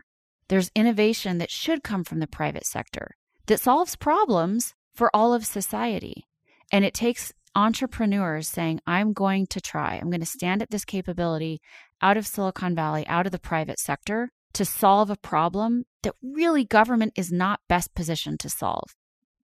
There's 0.48 0.70
innovation 0.74 1.38
that 1.38 1.50
should 1.50 1.82
come 1.82 2.04
from 2.04 2.20
the 2.20 2.26
private 2.26 2.66
sector 2.66 3.16
that 3.46 3.60
solves 3.60 3.96
problems 3.96 4.74
for 4.94 5.14
all 5.14 5.34
of 5.34 5.44
society. 5.44 6.24
And 6.70 6.84
it 6.84 6.94
takes 6.94 7.32
entrepreneurs 7.54 8.48
saying, 8.48 8.80
I'm 8.86 9.12
going 9.12 9.46
to 9.48 9.60
try, 9.60 9.96
I'm 9.96 10.10
going 10.10 10.20
to 10.20 10.26
stand 10.26 10.62
at 10.62 10.70
this 10.70 10.84
capability 10.84 11.60
out 12.00 12.16
of 12.16 12.26
Silicon 12.26 12.74
Valley, 12.74 13.06
out 13.06 13.26
of 13.26 13.32
the 13.32 13.38
private 13.38 13.78
sector 13.78 14.30
to 14.52 14.64
solve 14.64 15.10
a 15.10 15.16
problem 15.16 15.84
that 16.02 16.14
really 16.22 16.64
government 16.64 17.12
is 17.16 17.32
not 17.32 17.60
best 17.68 17.94
positioned 17.94 18.40
to 18.40 18.48
solve. 18.48 18.94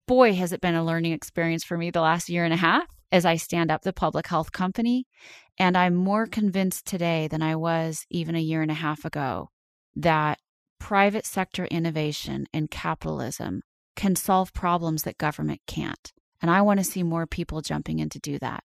Boy, 0.08 0.34
has 0.34 0.52
it 0.52 0.62
been 0.62 0.76
a 0.76 0.84
learning 0.84 1.14
experience 1.14 1.64
for 1.64 1.78
me 1.78 1.89
the 1.89 2.02
last 2.02 2.28
year 2.28 2.43
and 2.43 2.54
a 2.54 2.58
half 2.58 2.88
as 3.12 3.26
I 3.26 3.36
stand 3.36 3.72
up 3.72 3.82
the 3.82 3.93
public 3.93 4.28
health 4.28 4.51
company. 4.51 5.05
And 5.57 5.78
I'm 5.78 5.95
more 5.95 6.26
mm-hmm. 6.26 6.32
convinced 6.32 6.86
today 6.86 7.28
than 7.28 7.41
I 7.41 7.55
was 7.55 8.05
even 8.09 8.36
a 8.36 8.39
year 8.39 8.62
and 8.62 8.72
a 8.72 8.76
half 8.76 9.05
ago 9.05 9.49
that 9.95 10.39
private 10.80 11.26
sector 11.26 11.66
innovation 11.66 12.47
and 12.53 12.72
capitalism 12.72 13.62
can 13.95 14.16
solve 14.16 14.53
problems 14.53 15.03
that 15.03 15.18
government 15.18 15.62
can't. 15.68 16.12
And 16.41 16.49
I 16.49 16.62
want 16.62 16.80
to 16.80 16.84
see 16.84 17.03
more 17.03 17.28
people 17.28 17.62
jumping 17.62 17.99
in 17.99 18.09
to 18.09 18.20
do 18.20 18.39
that. 18.39 18.64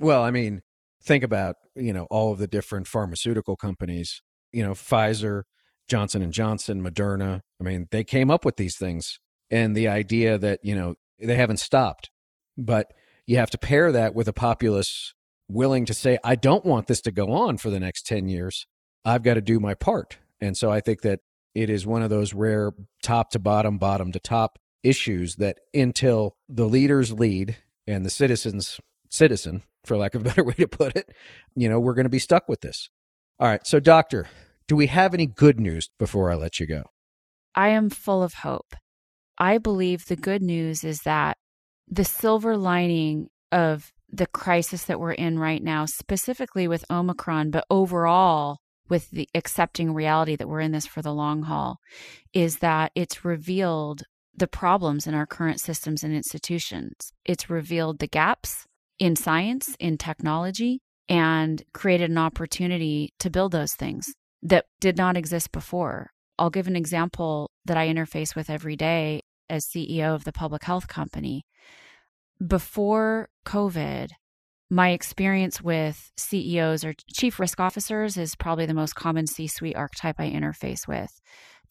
Well, 0.00 0.22
I 0.22 0.30
mean, 0.30 0.62
think 1.02 1.22
about, 1.22 1.56
you 1.74 1.92
know, 1.92 2.06
all 2.10 2.32
of 2.32 2.38
the 2.38 2.48
different 2.48 2.88
pharmaceutical 2.88 3.56
companies, 3.56 4.22
you 4.52 4.64
know, 4.64 4.72
Pfizer, 4.72 5.42
Johnson 5.88 6.20
and 6.22 6.32
Johnson, 6.32 6.82
Moderna. 6.82 7.40
I 7.60 7.64
mean, 7.64 7.86
they 7.90 8.02
came 8.02 8.30
up 8.30 8.44
with 8.44 8.56
these 8.56 8.76
things 8.76 9.18
and 9.50 9.76
the 9.76 9.88
idea 9.88 10.36
that, 10.38 10.60
you 10.62 10.74
know, 10.74 10.94
they 11.20 11.36
haven't 11.36 11.60
stopped. 11.60 12.10
But 12.58 12.88
you 13.26 13.36
have 13.38 13.50
to 13.50 13.58
pair 13.58 13.92
that 13.92 14.14
with 14.14 14.28
a 14.28 14.32
populace 14.32 15.14
willing 15.48 15.84
to 15.86 15.94
say, 15.94 16.18
I 16.24 16.34
don't 16.34 16.64
want 16.64 16.86
this 16.86 17.00
to 17.02 17.12
go 17.12 17.32
on 17.32 17.56
for 17.58 17.70
the 17.70 17.80
next 17.80 18.06
10 18.06 18.28
years. 18.28 18.66
I've 19.04 19.22
got 19.22 19.34
to 19.34 19.40
do 19.40 19.60
my 19.60 19.74
part. 19.74 20.18
And 20.40 20.56
so 20.56 20.70
I 20.70 20.80
think 20.80 21.02
that 21.02 21.20
it 21.54 21.70
is 21.70 21.86
one 21.86 22.02
of 22.02 22.10
those 22.10 22.34
rare 22.34 22.72
top 23.02 23.30
to 23.30 23.38
bottom, 23.38 23.78
bottom 23.78 24.12
to 24.12 24.18
top 24.18 24.58
issues 24.82 25.36
that 25.36 25.58
until 25.72 26.36
the 26.48 26.66
leaders 26.66 27.12
lead 27.12 27.56
and 27.86 28.04
the 28.04 28.10
citizens 28.10 28.80
citizen, 29.08 29.62
for 29.84 29.96
lack 29.96 30.14
of 30.14 30.22
a 30.22 30.24
better 30.24 30.44
way 30.44 30.54
to 30.54 30.68
put 30.68 30.96
it, 30.96 31.08
you 31.54 31.68
know, 31.68 31.80
we're 31.80 31.94
going 31.94 32.04
to 32.04 32.10
be 32.10 32.18
stuck 32.18 32.48
with 32.48 32.60
this. 32.60 32.90
All 33.38 33.48
right. 33.48 33.66
So, 33.66 33.80
doctor, 33.80 34.26
do 34.68 34.76
we 34.76 34.88
have 34.88 35.14
any 35.14 35.26
good 35.26 35.60
news 35.60 35.88
before 35.98 36.30
I 36.30 36.34
let 36.34 36.58
you 36.60 36.66
go? 36.66 36.84
I 37.54 37.68
am 37.68 37.90
full 37.90 38.22
of 38.22 38.34
hope. 38.34 38.74
I 39.38 39.58
believe 39.58 40.06
the 40.06 40.16
good 40.16 40.42
news 40.42 40.84
is 40.84 41.02
that 41.02 41.36
the 41.88 42.04
silver 42.04 42.56
lining 42.56 43.28
of 43.52 43.92
the 44.10 44.26
crisis 44.26 44.84
that 44.84 45.00
we're 45.00 45.12
in 45.12 45.38
right 45.38 45.62
now, 45.62 45.84
specifically 45.86 46.68
with 46.68 46.84
Omicron, 46.90 47.50
but 47.50 47.64
overall 47.70 48.58
with 48.88 49.10
the 49.10 49.28
accepting 49.34 49.92
reality 49.92 50.36
that 50.36 50.48
we're 50.48 50.60
in 50.60 50.72
this 50.72 50.86
for 50.86 51.02
the 51.02 51.12
long 51.12 51.42
haul, 51.42 51.78
is 52.32 52.58
that 52.58 52.92
it's 52.94 53.24
revealed 53.24 54.02
the 54.34 54.46
problems 54.46 55.06
in 55.06 55.14
our 55.14 55.26
current 55.26 55.60
systems 55.60 56.04
and 56.04 56.14
institutions. 56.14 57.12
It's 57.24 57.50
revealed 57.50 57.98
the 57.98 58.06
gaps 58.06 58.66
in 58.98 59.16
science, 59.16 59.74
in 59.80 59.98
technology, 59.98 60.80
and 61.08 61.62
created 61.72 62.10
an 62.10 62.18
opportunity 62.18 63.12
to 63.18 63.30
build 63.30 63.52
those 63.52 63.74
things 63.74 64.06
that 64.42 64.66
did 64.80 64.96
not 64.96 65.16
exist 65.16 65.52
before. 65.52 66.10
I'll 66.38 66.50
give 66.50 66.66
an 66.66 66.76
example 66.76 67.50
that 67.64 67.76
I 67.76 67.88
interface 67.88 68.34
with 68.34 68.50
every 68.50 68.76
day 68.76 69.22
as 69.48 69.66
CEO 69.66 70.14
of 70.14 70.24
the 70.24 70.32
public 70.32 70.64
health 70.64 70.88
company. 70.88 71.44
Before 72.44 73.28
COVID, 73.46 74.10
my 74.68 74.90
experience 74.90 75.62
with 75.62 76.10
CEOs 76.16 76.84
or 76.84 76.94
chief 77.12 77.38
risk 77.38 77.60
officers 77.60 78.16
is 78.16 78.34
probably 78.34 78.66
the 78.66 78.74
most 78.74 78.94
common 78.94 79.26
C 79.26 79.46
suite 79.46 79.76
archetype 79.76 80.16
I 80.18 80.30
interface 80.30 80.88
with. 80.88 81.20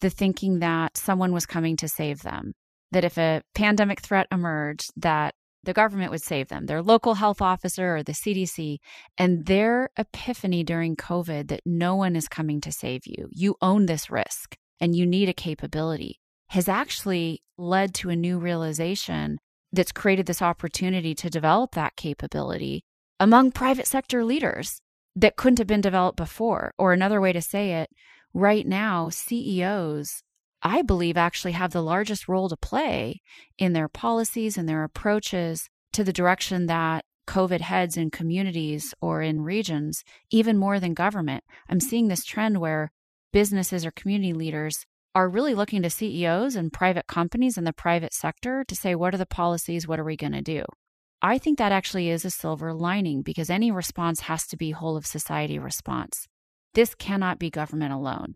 The 0.00 0.10
thinking 0.10 0.60
that 0.60 0.96
someone 0.96 1.32
was 1.32 1.46
coming 1.46 1.76
to 1.76 1.88
save 1.88 2.22
them, 2.22 2.54
that 2.92 3.04
if 3.04 3.18
a 3.18 3.42
pandemic 3.54 4.00
threat 4.00 4.26
emerged, 4.32 4.90
that 4.96 5.34
the 5.62 5.74
government 5.74 6.10
would 6.10 6.22
save 6.22 6.48
them, 6.48 6.66
their 6.66 6.82
local 6.82 7.14
health 7.14 7.42
officer 7.42 7.96
or 7.96 8.02
the 8.02 8.12
CDC, 8.12 8.78
and 9.18 9.46
their 9.46 9.90
epiphany 9.98 10.62
during 10.64 10.96
COVID 10.96 11.48
that 11.48 11.60
no 11.66 11.96
one 11.96 12.16
is 12.16 12.28
coming 12.28 12.60
to 12.62 12.72
save 12.72 13.02
you. 13.04 13.28
You 13.30 13.56
own 13.60 13.86
this 13.86 14.10
risk 14.10 14.56
and 14.80 14.94
you 14.94 15.04
need 15.04 15.28
a 15.28 15.34
capability 15.34 16.20
has 16.48 16.68
actually 16.68 17.42
led 17.58 17.94
to 17.94 18.10
a 18.10 18.16
new 18.16 18.38
realization 18.38 19.38
that's 19.72 19.92
created 19.92 20.26
this 20.26 20.42
opportunity 20.42 21.14
to 21.14 21.30
develop 21.30 21.72
that 21.72 21.96
capability 21.96 22.84
among 23.18 23.50
private 23.50 23.86
sector 23.86 24.24
leaders 24.24 24.80
that 25.14 25.36
couldn't 25.36 25.58
have 25.58 25.66
been 25.66 25.80
developed 25.80 26.16
before. 26.16 26.72
Or 26.78 26.92
another 26.92 27.20
way 27.20 27.32
to 27.32 27.40
say 27.40 27.72
it, 27.72 27.90
right 28.34 28.66
now, 28.66 29.08
CEOs 29.08 30.22
I 30.62 30.82
believe, 30.82 31.16
actually 31.16 31.52
have 31.52 31.72
the 31.72 31.82
largest 31.82 32.26
role 32.26 32.48
to 32.48 32.56
play 32.56 33.20
in 33.56 33.72
their 33.72 33.88
policies 33.88 34.56
and 34.56 34.68
their 34.68 34.82
approaches 34.82 35.68
to 35.92 36.02
the 36.02 36.12
direction 36.12 36.66
that 36.66 37.04
COVID 37.28 37.60
heads 37.60 37.96
in 37.96 38.10
communities 38.10 38.92
or 39.00 39.22
in 39.22 39.42
regions, 39.42 40.02
even 40.30 40.56
more 40.56 40.80
than 40.80 40.92
government. 40.94 41.44
I'm 41.68 41.78
seeing 41.78 42.08
this 42.08 42.24
trend 42.24 42.58
where 42.58 42.90
businesses 43.32 43.84
or 43.84 43.90
community 43.90 44.32
leaders 44.32 44.86
are 45.16 45.30
really 45.30 45.54
looking 45.54 45.80
to 45.80 45.88
CEOs 45.88 46.56
and 46.56 46.70
private 46.70 47.06
companies 47.06 47.56
in 47.56 47.64
the 47.64 47.72
private 47.72 48.12
sector 48.12 48.62
to 48.68 48.76
say, 48.76 48.94
what 48.94 49.14
are 49.14 49.16
the 49.16 49.24
policies? 49.24 49.88
What 49.88 49.98
are 49.98 50.04
we 50.04 50.14
going 50.14 50.34
to 50.34 50.42
do? 50.42 50.62
I 51.22 51.38
think 51.38 51.56
that 51.56 51.72
actually 51.72 52.10
is 52.10 52.26
a 52.26 52.30
silver 52.30 52.74
lining 52.74 53.22
because 53.22 53.48
any 53.48 53.70
response 53.70 54.20
has 54.20 54.46
to 54.48 54.58
be 54.58 54.72
whole 54.72 54.94
of 54.94 55.06
society 55.06 55.58
response. 55.58 56.28
This 56.74 56.94
cannot 56.94 57.38
be 57.38 57.48
government 57.48 57.94
alone. 57.94 58.34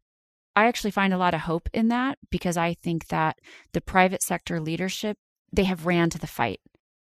I 0.56 0.68
actually 0.68 0.92
find 0.92 1.12
a 1.12 1.18
lot 1.18 1.34
of 1.34 1.42
hope 1.42 1.68
in 1.74 1.88
that 1.88 2.16
because 2.30 2.56
I 2.56 2.72
think 2.72 3.08
that 3.08 3.36
the 3.74 3.82
private 3.82 4.22
sector 4.22 4.58
leadership, 4.58 5.18
they 5.52 5.64
have 5.64 5.84
ran 5.84 6.08
to 6.08 6.18
the 6.18 6.26
fight, 6.26 6.60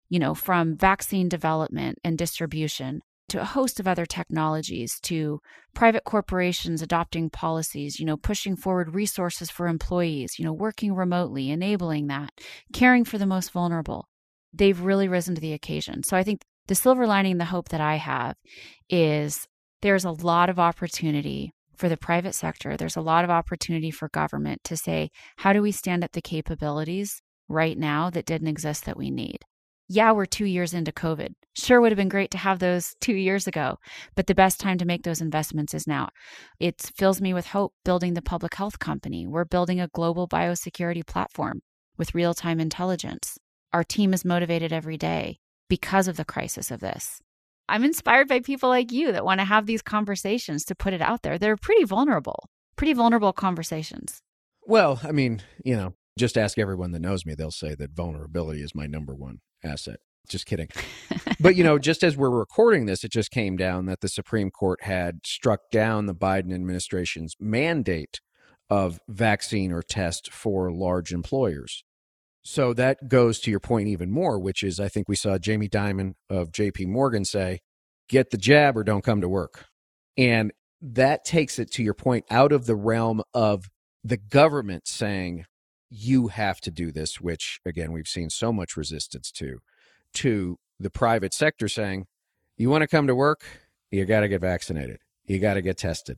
you 0.07 0.19
know, 0.19 0.35
from 0.35 0.77
vaccine 0.77 1.29
development 1.29 1.97
and 2.03 2.15
distribution 2.15 3.01
to 3.29 3.41
a 3.41 3.45
host 3.45 3.79
of 3.79 3.87
other 3.87 4.05
technologies 4.05 4.99
to 5.01 5.39
private 5.73 6.03
corporations 6.03 6.81
adopting 6.81 7.29
policies, 7.29 7.99
you 7.99 8.05
know, 8.05 8.17
pushing 8.17 8.55
forward 8.55 8.93
resources 8.93 9.49
for 9.49 9.67
employees, 9.67 10.37
you 10.37 10.45
know, 10.45 10.53
working 10.53 10.93
remotely, 10.93 11.49
enabling 11.49 12.07
that, 12.07 12.31
caring 12.73 13.05
for 13.05 13.17
the 13.17 13.25
most 13.25 13.51
vulnerable. 13.51 14.07
They've 14.53 14.79
really 14.79 15.07
risen 15.07 15.35
to 15.35 15.41
the 15.41 15.53
occasion. 15.53 16.03
So 16.03 16.15
I 16.15 16.23
think 16.23 16.41
the 16.67 16.75
silver 16.75 17.07
lining, 17.07 17.37
the 17.37 17.45
hope 17.45 17.69
that 17.69 17.81
I 17.81 17.95
have 17.95 18.35
is 18.89 19.47
there's 19.81 20.05
a 20.05 20.11
lot 20.11 20.49
of 20.49 20.59
opportunity 20.59 21.51
for 21.75 21.89
the 21.89 21.97
private 21.97 22.35
sector, 22.35 22.77
there's 22.77 22.95
a 22.95 23.01
lot 23.01 23.23
of 23.23 23.31
opportunity 23.31 23.89
for 23.89 24.07
government 24.09 24.63
to 24.63 24.77
say, 24.77 25.09
how 25.37 25.53
do 25.53 25.61
we 25.61 25.71
stand 25.71 26.03
up 26.03 26.11
the 26.11 26.21
capabilities 26.21 27.21
right 27.49 27.77
now 27.77 28.09
that 28.11 28.25
didn't 28.25 28.47
exist 28.47 28.85
that 28.85 28.97
we 28.97 29.09
need? 29.09 29.39
Yeah, 29.95 30.11
we're 30.11 30.25
two 30.25 30.45
years 30.45 30.73
into 30.73 30.91
COVID. 30.91 31.35
Sure 31.55 31.79
would 31.79 31.91
have 31.91 31.97
been 31.97 32.09
great 32.09 32.31
to 32.31 32.37
have 32.39 32.57
those 32.57 32.95
two 32.99 33.13
years 33.13 33.45
ago, 33.45 33.77
but 34.15 34.25
the 34.25 34.33
best 34.33 34.59
time 34.59 34.79
to 34.79 34.85
make 34.85 35.03
those 35.03 35.21
investments 35.21 35.75
is 35.75 35.85
now. 35.85 36.09
It 36.59 36.81
fills 36.97 37.21
me 37.21 37.31
with 37.31 37.45
hope 37.45 37.75
building 37.85 38.15
the 38.15 38.23
public 38.23 38.55
health 38.55 38.79
company. 38.79 39.27
We're 39.27 39.45
building 39.45 39.79
a 39.79 39.89
global 39.89 40.27
biosecurity 40.27 41.05
platform 41.05 41.61
with 41.95 42.15
real 42.15 42.33
time 42.33 42.59
intelligence. 42.59 43.37
Our 43.71 43.83
team 43.83 44.15
is 44.15 44.25
motivated 44.25 44.73
every 44.73 44.97
day 44.97 45.37
because 45.69 46.07
of 46.07 46.17
the 46.17 46.25
crisis 46.25 46.71
of 46.71 46.79
this. 46.79 47.21
I'm 47.69 47.83
inspired 47.83 48.27
by 48.27 48.39
people 48.39 48.69
like 48.69 48.91
you 48.91 49.11
that 49.11 49.23
want 49.23 49.41
to 49.41 49.45
have 49.45 49.67
these 49.67 49.83
conversations 49.83 50.65
to 50.65 50.75
put 50.75 50.93
it 50.93 51.03
out 51.03 51.21
there. 51.21 51.37
They're 51.37 51.55
pretty 51.55 51.83
vulnerable, 51.83 52.49
pretty 52.77 52.93
vulnerable 52.93 53.31
conversations. 53.31 54.23
Well, 54.65 55.01
I 55.03 55.11
mean, 55.11 55.43
you 55.63 55.75
know, 55.75 55.93
just 56.17 56.35
ask 56.35 56.57
everyone 56.57 56.93
that 56.93 57.01
knows 57.03 57.27
me. 57.27 57.35
They'll 57.35 57.51
say 57.51 57.75
that 57.75 57.91
vulnerability 57.91 58.61
is 58.61 58.73
my 58.73 58.87
number 58.87 59.13
one 59.13 59.37
asset. 59.63 59.99
Just 60.29 60.45
kidding. 60.45 60.69
but, 61.39 61.55
you 61.55 61.63
know, 61.63 61.77
just 61.77 62.03
as 62.03 62.15
we're 62.15 62.29
recording 62.29 62.85
this, 62.85 63.03
it 63.03 63.11
just 63.11 63.31
came 63.31 63.57
down 63.57 63.85
that 63.87 64.01
the 64.01 64.07
Supreme 64.07 64.51
Court 64.51 64.83
had 64.83 65.19
struck 65.25 65.69
down 65.71 66.05
the 66.05 66.15
Biden 66.15 66.53
administration's 66.53 67.35
mandate 67.39 68.21
of 68.69 68.99
vaccine 69.09 69.71
or 69.71 69.81
test 69.81 70.31
for 70.31 70.71
large 70.71 71.11
employers. 71.11 71.83
So 72.43 72.73
that 72.73 73.07
goes 73.07 73.39
to 73.41 73.51
your 73.51 73.59
point 73.59 73.87
even 73.87 74.11
more, 74.11 74.39
which 74.39 74.63
is 74.63 74.79
I 74.79 74.89
think 74.89 75.07
we 75.07 75.15
saw 75.15 75.37
Jamie 75.37 75.69
Dimon 75.69 76.13
of 76.29 76.51
JP 76.51 76.87
Morgan 76.87 77.25
say, 77.25 77.59
get 78.09 78.31
the 78.31 78.37
jab 78.37 78.77
or 78.77 78.83
don't 78.83 79.03
come 79.03 79.21
to 79.21 79.29
work. 79.29 79.65
And 80.17 80.51
that 80.81 81.23
takes 81.23 81.59
it 81.59 81.71
to 81.71 81.83
your 81.83 81.93
point 81.93 82.25
out 82.29 82.51
of 82.51 82.65
the 82.65 82.75
realm 82.75 83.21
of 83.33 83.69
the 84.03 84.17
government 84.17 84.87
saying, 84.87 85.45
you 85.93 86.29
have 86.29 86.59
to 86.61 86.71
do 86.71 86.91
this, 86.91 87.21
which 87.21 87.59
again, 87.65 87.91
we've 87.91 88.07
seen 88.07 88.29
so 88.29 88.51
much 88.51 88.75
resistance 88.75 89.31
to, 89.31 89.59
to 90.15 90.57
the 90.79 90.89
private 90.89 91.33
sector 91.33 91.67
saying, 91.67 92.05
you 92.57 92.69
want 92.69 92.81
to 92.81 92.87
come 92.87 93.07
to 93.07 93.15
work? 93.15 93.43
You 93.91 94.05
got 94.05 94.21
to 94.21 94.27
get 94.27 94.41
vaccinated. 94.41 94.97
You 95.25 95.39
got 95.39 95.53
to 95.53 95.61
get 95.61 95.77
tested. 95.77 96.17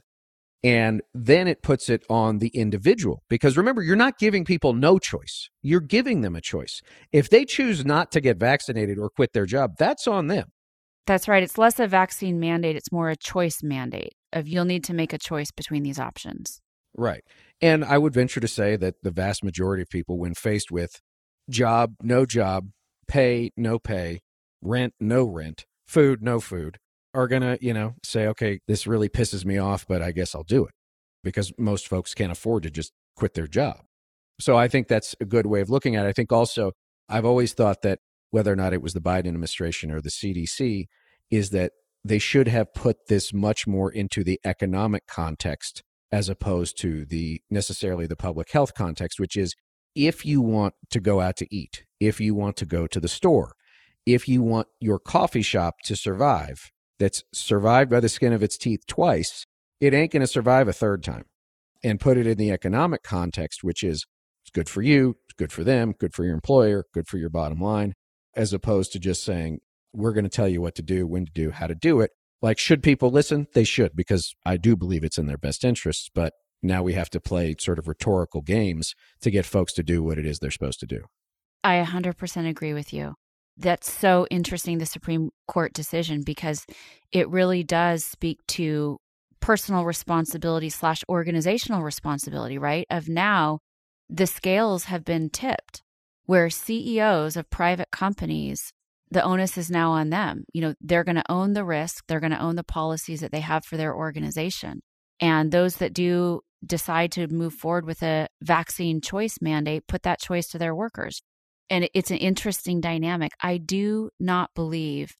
And 0.64 1.02
then 1.14 1.48
it 1.48 1.62
puts 1.62 1.90
it 1.90 2.04
on 2.10 2.40
the 2.40 2.48
individual 2.48 3.24
because 3.30 3.58
remember, 3.58 3.84
you're 3.84 3.96
not 3.96 4.18
giving 4.18 4.46
people 4.46 4.74
no 4.74 4.98
choice. 4.98 5.50
You're 5.62 5.80
giving 5.80 6.22
them 6.22 6.36
a 6.36 6.42
choice. 6.42 6.82
If 7.12 7.30
they 7.30 7.46
choose 7.46 7.86
not 7.86 8.12
to 8.14 8.22
get 8.22 8.38
vaccinated 8.38 8.98
or 8.98 9.10
quit 9.10 9.34
their 9.34 9.46
job, 9.46 9.74
that's 9.78 10.08
on 10.08 10.28
them. 10.28 10.52
That's 11.06 11.28
right. 11.28 11.44
It's 11.44 11.60
less 11.60 11.80
a 11.80 11.86
vaccine 11.86 12.40
mandate, 12.40 12.76
it's 12.76 12.92
more 12.92 13.10
a 13.10 13.16
choice 13.16 13.62
mandate 13.62 14.14
of 14.34 14.48
you'll 14.48 14.66
need 14.66 14.84
to 14.86 14.94
make 14.94 15.14
a 15.14 15.20
choice 15.20 15.52
between 15.52 15.84
these 15.84 16.00
options. 16.00 16.62
Right. 16.98 17.24
And 17.62 17.84
I 17.84 17.98
would 17.98 18.14
venture 18.14 18.40
to 18.40 18.48
say 18.48 18.76
that 18.78 18.96
the 19.04 19.12
vast 19.12 19.44
majority 19.44 19.82
of 19.82 19.90
people, 19.90 20.18
when 20.18 20.34
faced 20.34 20.72
with 20.72 21.02
job, 21.50 21.96
no 22.02 22.26
job, 22.26 22.70
pay, 23.08 23.52
no 23.56 23.80
pay, 23.80 24.22
rent, 24.62 24.94
no 25.00 25.26
rent, 25.26 25.66
food, 25.88 26.22
no 26.22 26.40
food, 26.40 26.78
are 27.14 27.28
going 27.28 27.42
to, 27.42 27.58
you 27.62 27.74
know, 27.74 27.96
say, 28.04 28.28
okay, 28.28 28.60
this 28.68 28.86
really 28.86 29.10
pisses 29.10 29.46
me 29.46 29.58
off, 29.58 29.86
but 29.88 30.02
I 30.02 30.12
guess 30.12 30.36
I'll 30.36 30.44
do 30.44 30.66
it 30.66 30.74
because 31.24 31.54
most 31.58 31.88
folks 31.88 32.14
can't 32.14 32.32
afford 32.32 32.64
to 32.64 32.70
just 32.70 32.92
quit 33.16 33.34
their 33.34 33.48
job. 33.48 33.82
So 34.40 34.58
I 34.58 34.68
think 34.68 34.88
that's 34.88 35.16
a 35.22 35.26
good 35.26 35.46
way 35.46 35.62
of 35.62 35.70
looking 35.70 35.96
at 35.96 36.06
it. 36.06 36.10
I 36.10 36.14
think 36.14 36.32
also, 36.32 36.74
I've 37.08 37.26
always 37.26 37.54
thought 37.54 37.84
that 37.84 38.00
whether 38.32 38.52
or 38.52 38.56
not 38.56 38.74
it 38.74 38.82
was 38.82 38.94
the 38.94 39.02
Biden 39.02 39.28
administration 39.28 39.92
or 39.92 40.02
the 40.02 40.10
CDC, 40.10 40.88
is 41.32 41.52
that 41.52 41.72
they 42.04 42.20
should 42.20 42.48
have 42.48 42.74
put 42.74 43.08
this 43.08 43.34
much 43.34 43.66
more 43.66 43.90
into 43.90 44.24
the 44.24 44.40
economic 44.44 45.08
context 45.08 45.84
as 46.12 46.30
opposed 46.30 46.78
to 46.80 47.06
the 47.06 47.42
necessarily 47.50 48.08
the 48.08 48.16
public 48.16 48.52
health 48.52 48.74
context, 48.74 49.20
which 49.20 49.36
is 49.36 49.56
if 49.96 50.26
you 50.26 50.42
want 50.42 50.74
to 50.92 51.00
go 51.00 51.22
out 51.22 51.38
to 51.38 51.56
eat, 51.56 51.86
if 52.00 52.20
you 52.20 52.36
want 52.36 52.58
to 52.58 52.66
go 52.66 52.88
to 52.88 53.00
the 53.00 53.08
store, 53.08 53.54
if 54.06 54.28
you 54.28 54.42
want 54.42 54.68
your 54.80 55.00
coffee 55.00 55.42
shop 55.42 55.76
to 55.86 55.96
survive, 55.96 56.72
that's 57.00 57.24
survived 57.34 57.90
by 57.90 58.00
the 58.00 58.10
skin 58.10 58.34
of 58.34 58.44
its 58.44 58.58
teeth 58.58 58.86
twice, 58.88 59.46
it 59.80 59.94
ain't 59.94 60.12
going 60.12 60.22
to 60.22 60.28
survive 60.28 60.68
a 60.68 60.74
third 60.74 61.04
time. 61.04 61.26
And 61.84 62.00
put 62.00 62.18
it 62.18 62.26
in 62.26 62.38
the 62.38 62.52
economic 62.52 63.04
context, 63.04 63.64
which 63.64 63.84
is 63.84 64.06
it's 64.44 64.52
good 64.52 64.70
for 64.70 64.82
you, 64.82 65.18
it's 65.26 65.36
good 65.38 65.52
for 65.52 65.64
them, 65.64 65.94
good 66.00 66.14
for 66.14 66.24
your 66.24 66.34
employer, 66.34 66.86
good 66.94 67.08
for 67.08 67.18
your 67.18 67.30
bottom 67.30 67.60
line, 67.60 67.94
as 68.36 68.54
opposed 68.54 68.92
to 68.94 69.00
just 69.00 69.24
saying, 69.24 69.60
we're 69.94 70.14
going 70.14 70.24
to 70.24 70.30
tell 70.30 70.48
you 70.48 70.62
what 70.62 70.76
to 70.76 70.82
do, 70.82 71.06
when 71.08 71.26
to 71.26 71.32
do, 71.32 71.52
how 71.52 71.68
to 71.68 71.76
do 71.76 72.02
it. 72.02 72.12
Like, 72.46 72.60
should 72.60 72.84
people 72.84 73.10
listen? 73.10 73.48
They 73.56 73.64
should, 73.64 73.96
because 73.96 74.36
I 74.46 74.58
do 74.58 74.76
believe 74.76 75.04
it's 75.04 75.18
in 75.18 75.26
their 75.26 75.36
best 75.36 75.64
interests. 75.64 76.12
But 76.14 76.34
now 76.62 76.84
we 76.84 76.94
have 76.94 77.10
to 77.10 77.20
play 77.20 77.56
sort 77.58 77.80
of 77.80 77.88
rhetorical 77.88 78.44
games 78.44 78.94
to 79.22 79.32
get 79.32 79.48
folks 79.48 79.74
to 79.74 79.82
do 79.82 80.04
what 80.04 80.20
it 80.20 80.28
is 80.28 80.38
they're 80.38 80.52
supposed 80.52 80.80
to 80.82 80.86
do. 80.86 81.06
I 81.64 81.84
100% 81.84 82.48
agree 82.48 82.76
with 82.76 82.94
you 82.94 83.16
that's 83.58 83.90
so 83.90 84.28
interesting 84.30 84.80
the 84.80 84.86
supreme 84.86 85.30
court 85.48 85.72
decision 85.72 86.24
because 86.24 86.66
it 87.14 87.30
really 87.30 87.64
does 87.64 88.04
speak 88.04 88.38
to 88.48 88.98
personal 89.40 89.86
responsibility 89.86 90.70
slash 90.70 91.06
organizational 91.08 91.82
responsibility 91.82 92.58
right 92.58 92.86
of 92.90 93.08
now 93.08 93.60
the 94.10 94.28
scales 94.28 94.84
have 94.86 95.06
been 95.06 95.30
tipped 95.30 95.82
where 96.26 96.50
CEOs 96.50 97.38
of 97.38 97.50
private 97.50 97.92
companies, 97.92 98.72
the 99.12 99.24
onus 99.24 99.58
is 99.58 99.70
now 99.70 99.92
on 99.92 100.10
them. 100.10 100.44
You 100.54 100.62
know, 100.62 100.74
they're 100.82 101.04
going 101.04 101.16
to 101.16 101.32
own 101.32 101.54
the 101.54 101.66
risk, 101.66 102.06
they're 102.08 102.20
going 102.20 102.32
to 102.32 102.42
own 102.42 102.56
the 102.56 102.64
policies 102.64 103.22
that 103.22 103.32
they 103.32 103.42
have 103.42 103.66
for 103.66 103.78
their 103.78 103.96
organization. 103.96 104.82
And 105.20 105.52
those 105.52 105.78
that 105.78 105.94
do 105.94 106.42
decide 106.66 107.12
to 107.14 107.28
move 107.28 107.54
forward 107.54 107.86
with 107.86 108.02
a 108.02 108.28
vaccine 108.42 109.02
choice 109.02 109.38
mandate 109.42 109.88
put 109.88 110.04
that 110.04 110.20
choice 110.20 110.48
to 110.48 110.58
their 110.58 110.76
workers. 110.76 111.22
And 111.70 111.90
it's 111.94 112.12
an 112.12 112.18
interesting 112.18 112.82
dynamic. 112.82 113.32
I 113.42 113.58
do 113.58 114.10
not 114.20 114.52
believe 114.56 115.16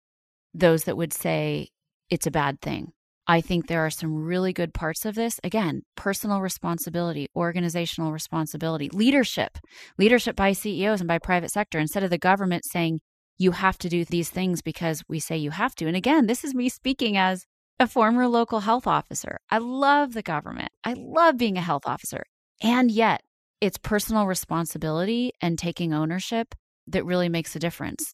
those 0.54 0.84
that 0.84 0.98
would 0.98 1.14
say 1.14 1.70
it's 2.10 2.28
a 2.28 2.32
bad 2.32 2.62
thing. 2.62 2.92
I 3.28 3.42
think 3.42 3.66
there 3.68 3.84
are 3.84 3.90
some 3.90 4.14
really 4.14 4.54
good 4.54 4.74
parts 4.74 5.04
of 5.04 5.16
this. 5.16 5.40
Again, 5.44 5.82
personal 5.96 6.42
responsibility, 6.42 7.28
organizational 7.36 8.12
responsibility, 8.12 8.90
leadership, 8.94 9.58
leadership 9.98 10.36
by 10.36 10.52
CEOs 10.52 11.02
and 11.02 11.08
by 11.08 11.18
private 11.18 11.52
sector 11.52 11.80
instead 11.80 12.04
of 12.04 12.12
the 12.12 12.20
government 12.20 12.66
saying 12.66 13.00
you 13.38 13.52
have 13.52 13.78
to 13.80 13.90
do 13.90 14.06
these 14.06 14.30
things 14.30 14.62
because 14.62 15.04
we 15.08 15.20
say 15.20 15.38
you 15.38 15.52
have 15.52 15.76
to. 15.76 15.88
And 15.88 15.96
again, 15.96 16.28
this 16.28 16.44
is 16.44 16.54
me 16.54 16.70
speaking 16.70 17.18
as 17.18 17.46
a 17.80 17.88
former 17.88 18.28
local 18.28 18.62
health 18.62 18.88
officer. 18.88 19.40
I 19.50 19.58
love 19.58 20.14
the 20.14 20.22
government. 20.22 20.72
I 20.84 20.94
love 20.94 21.38
being 21.38 21.58
a 21.58 21.62
health 21.62 21.84
officer. 21.86 22.24
And 22.62 22.90
yet, 22.90 23.22
it's 23.60 23.78
personal 23.78 24.26
responsibility 24.26 25.34
and 25.42 25.58
taking 25.58 25.94
ownership 25.94 26.56
that 26.88 27.06
really 27.06 27.30
makes 27.30 27.56
a 27.56 27.60
difference. 27.60 28.14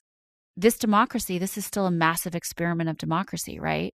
This 0.58 0.78
democracy, 0.78 1.38
this 1.38 1.58
is 1.58 1.66
still 1.66 1.86
a 1.86 1.92
massive 1.92 2.36
experiment 2.36 2.90
of 2.90 2.98
democracy, 2.98 3.60
right? 3.60 3.94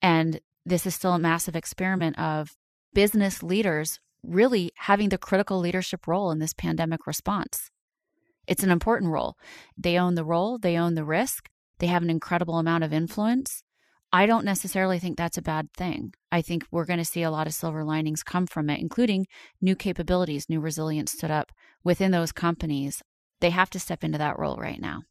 And 0.00 0.40
this 0.64 0.86
is 0.86 0.94
still 0.94 1.12
a 1.12 1.18
massive 1.18 1.56
experiment 1.56 2.18
of 2.18 2.50
business 2.94 3.42
leaders 3.42 3.98
really 4.22 4.70
having 4.76 5.08
the 5.08 5.18
critical 5.18 5.58
leadership 5.58 6.06
role 6.06 6.30
in 6.30 6.38
this 6.38 6.54
pandemic 6.54 7.06
response. 7.06 7.69
It's 8.50 8.64
an 8.64 8.72
important 8.72 9.12
role. 9.12 9.36
They 9.78 9.96
own 9.96 10.16
the 10.16 10.24
role, 10.24 10.58
they 10.58 10.76
own 10.76 10.96
the 10.96 11.04
risk, 11.04 11.48
they 11.78 11.86
have 11.86 12.02
an 12.02 12.10
incredible 12.10 12.58
amount 12.58 12.82
of 12.82 12.92
influence. 12.92 13.62
I 14.12 14.26
don't 14.26 14.44
necessarily 14.44 14.98
think 14.98 15.16
that's 15.16 15.38
a 15.38 15.42
bad 15.42 15.72
thing. 15.72 16.14
I 16.32 16.42
think 16.42 16.64
we're 16.72 16.84
going 16.84 16.98
to 16.98 17.04
see 17.04 17.22
a 17.22 17.30
lot 17.30 17.46
of 17.46 17.54
silver 17.54 17.84
linings 17.84 18.24
come 18.24 18.48
from 18.48 18.68
it, 18.68 18.80
including 18.80 19.28
new 19.62 19.76
capabilities, 19.76 20.48
new 20.48 20.58
resilience 20.58 21.12
stood 21.12 21.30
up 21.30 21.52
within 21.84 22.10
those 22.10 22.32
companies. 22.32 23.02
They 23.40 23.50
have 23.50 23.70
to 23.70 23.78
step 23.78 24.02
into 24.02 24.18
that 24.18 24.36
role 24.36 24.56
right 24.56 24.80
now. 24.80 25.02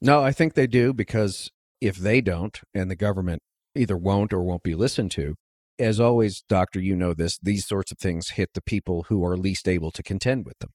No, 0.00 0.22
I 0.22 0.30
think 0.30 0.54
they 0.54 0.68
do 0.68 0.92
because 0.94 1.50
if 1.80 1.96
they 1.96 2.20
don't 2.20 2.60
and 2.72 2.88
the 2.88 2.96
government 2.96 3.42
either 3.74 3.96
won't 3.96 4.32
or 4.32 4.44
won't 4.44 4.62
be 4.62 4.76
listened 4.76 5.10
to, 5.12 5.34
as 5.80 5.98
always, 5.98 6.44
doctor, 6.48 6.78
you 6.78 6.94
know 6.94 7.12
this, 7.12 7.40
these 7.42 7.66
sorts 7.66 7.90
of 7.90 7.98
things 7.98 8.30
hit 8.30 8.50
the 8.54 8.62
people 8.62 9.06
who 9.08 9.24
are 9.24 9.36
least 9.36 9.66
able 9.66 9.90
to 9.90 10.02
contend 10.04 10.46
with 10.46 10.60
them, 10.60 10.70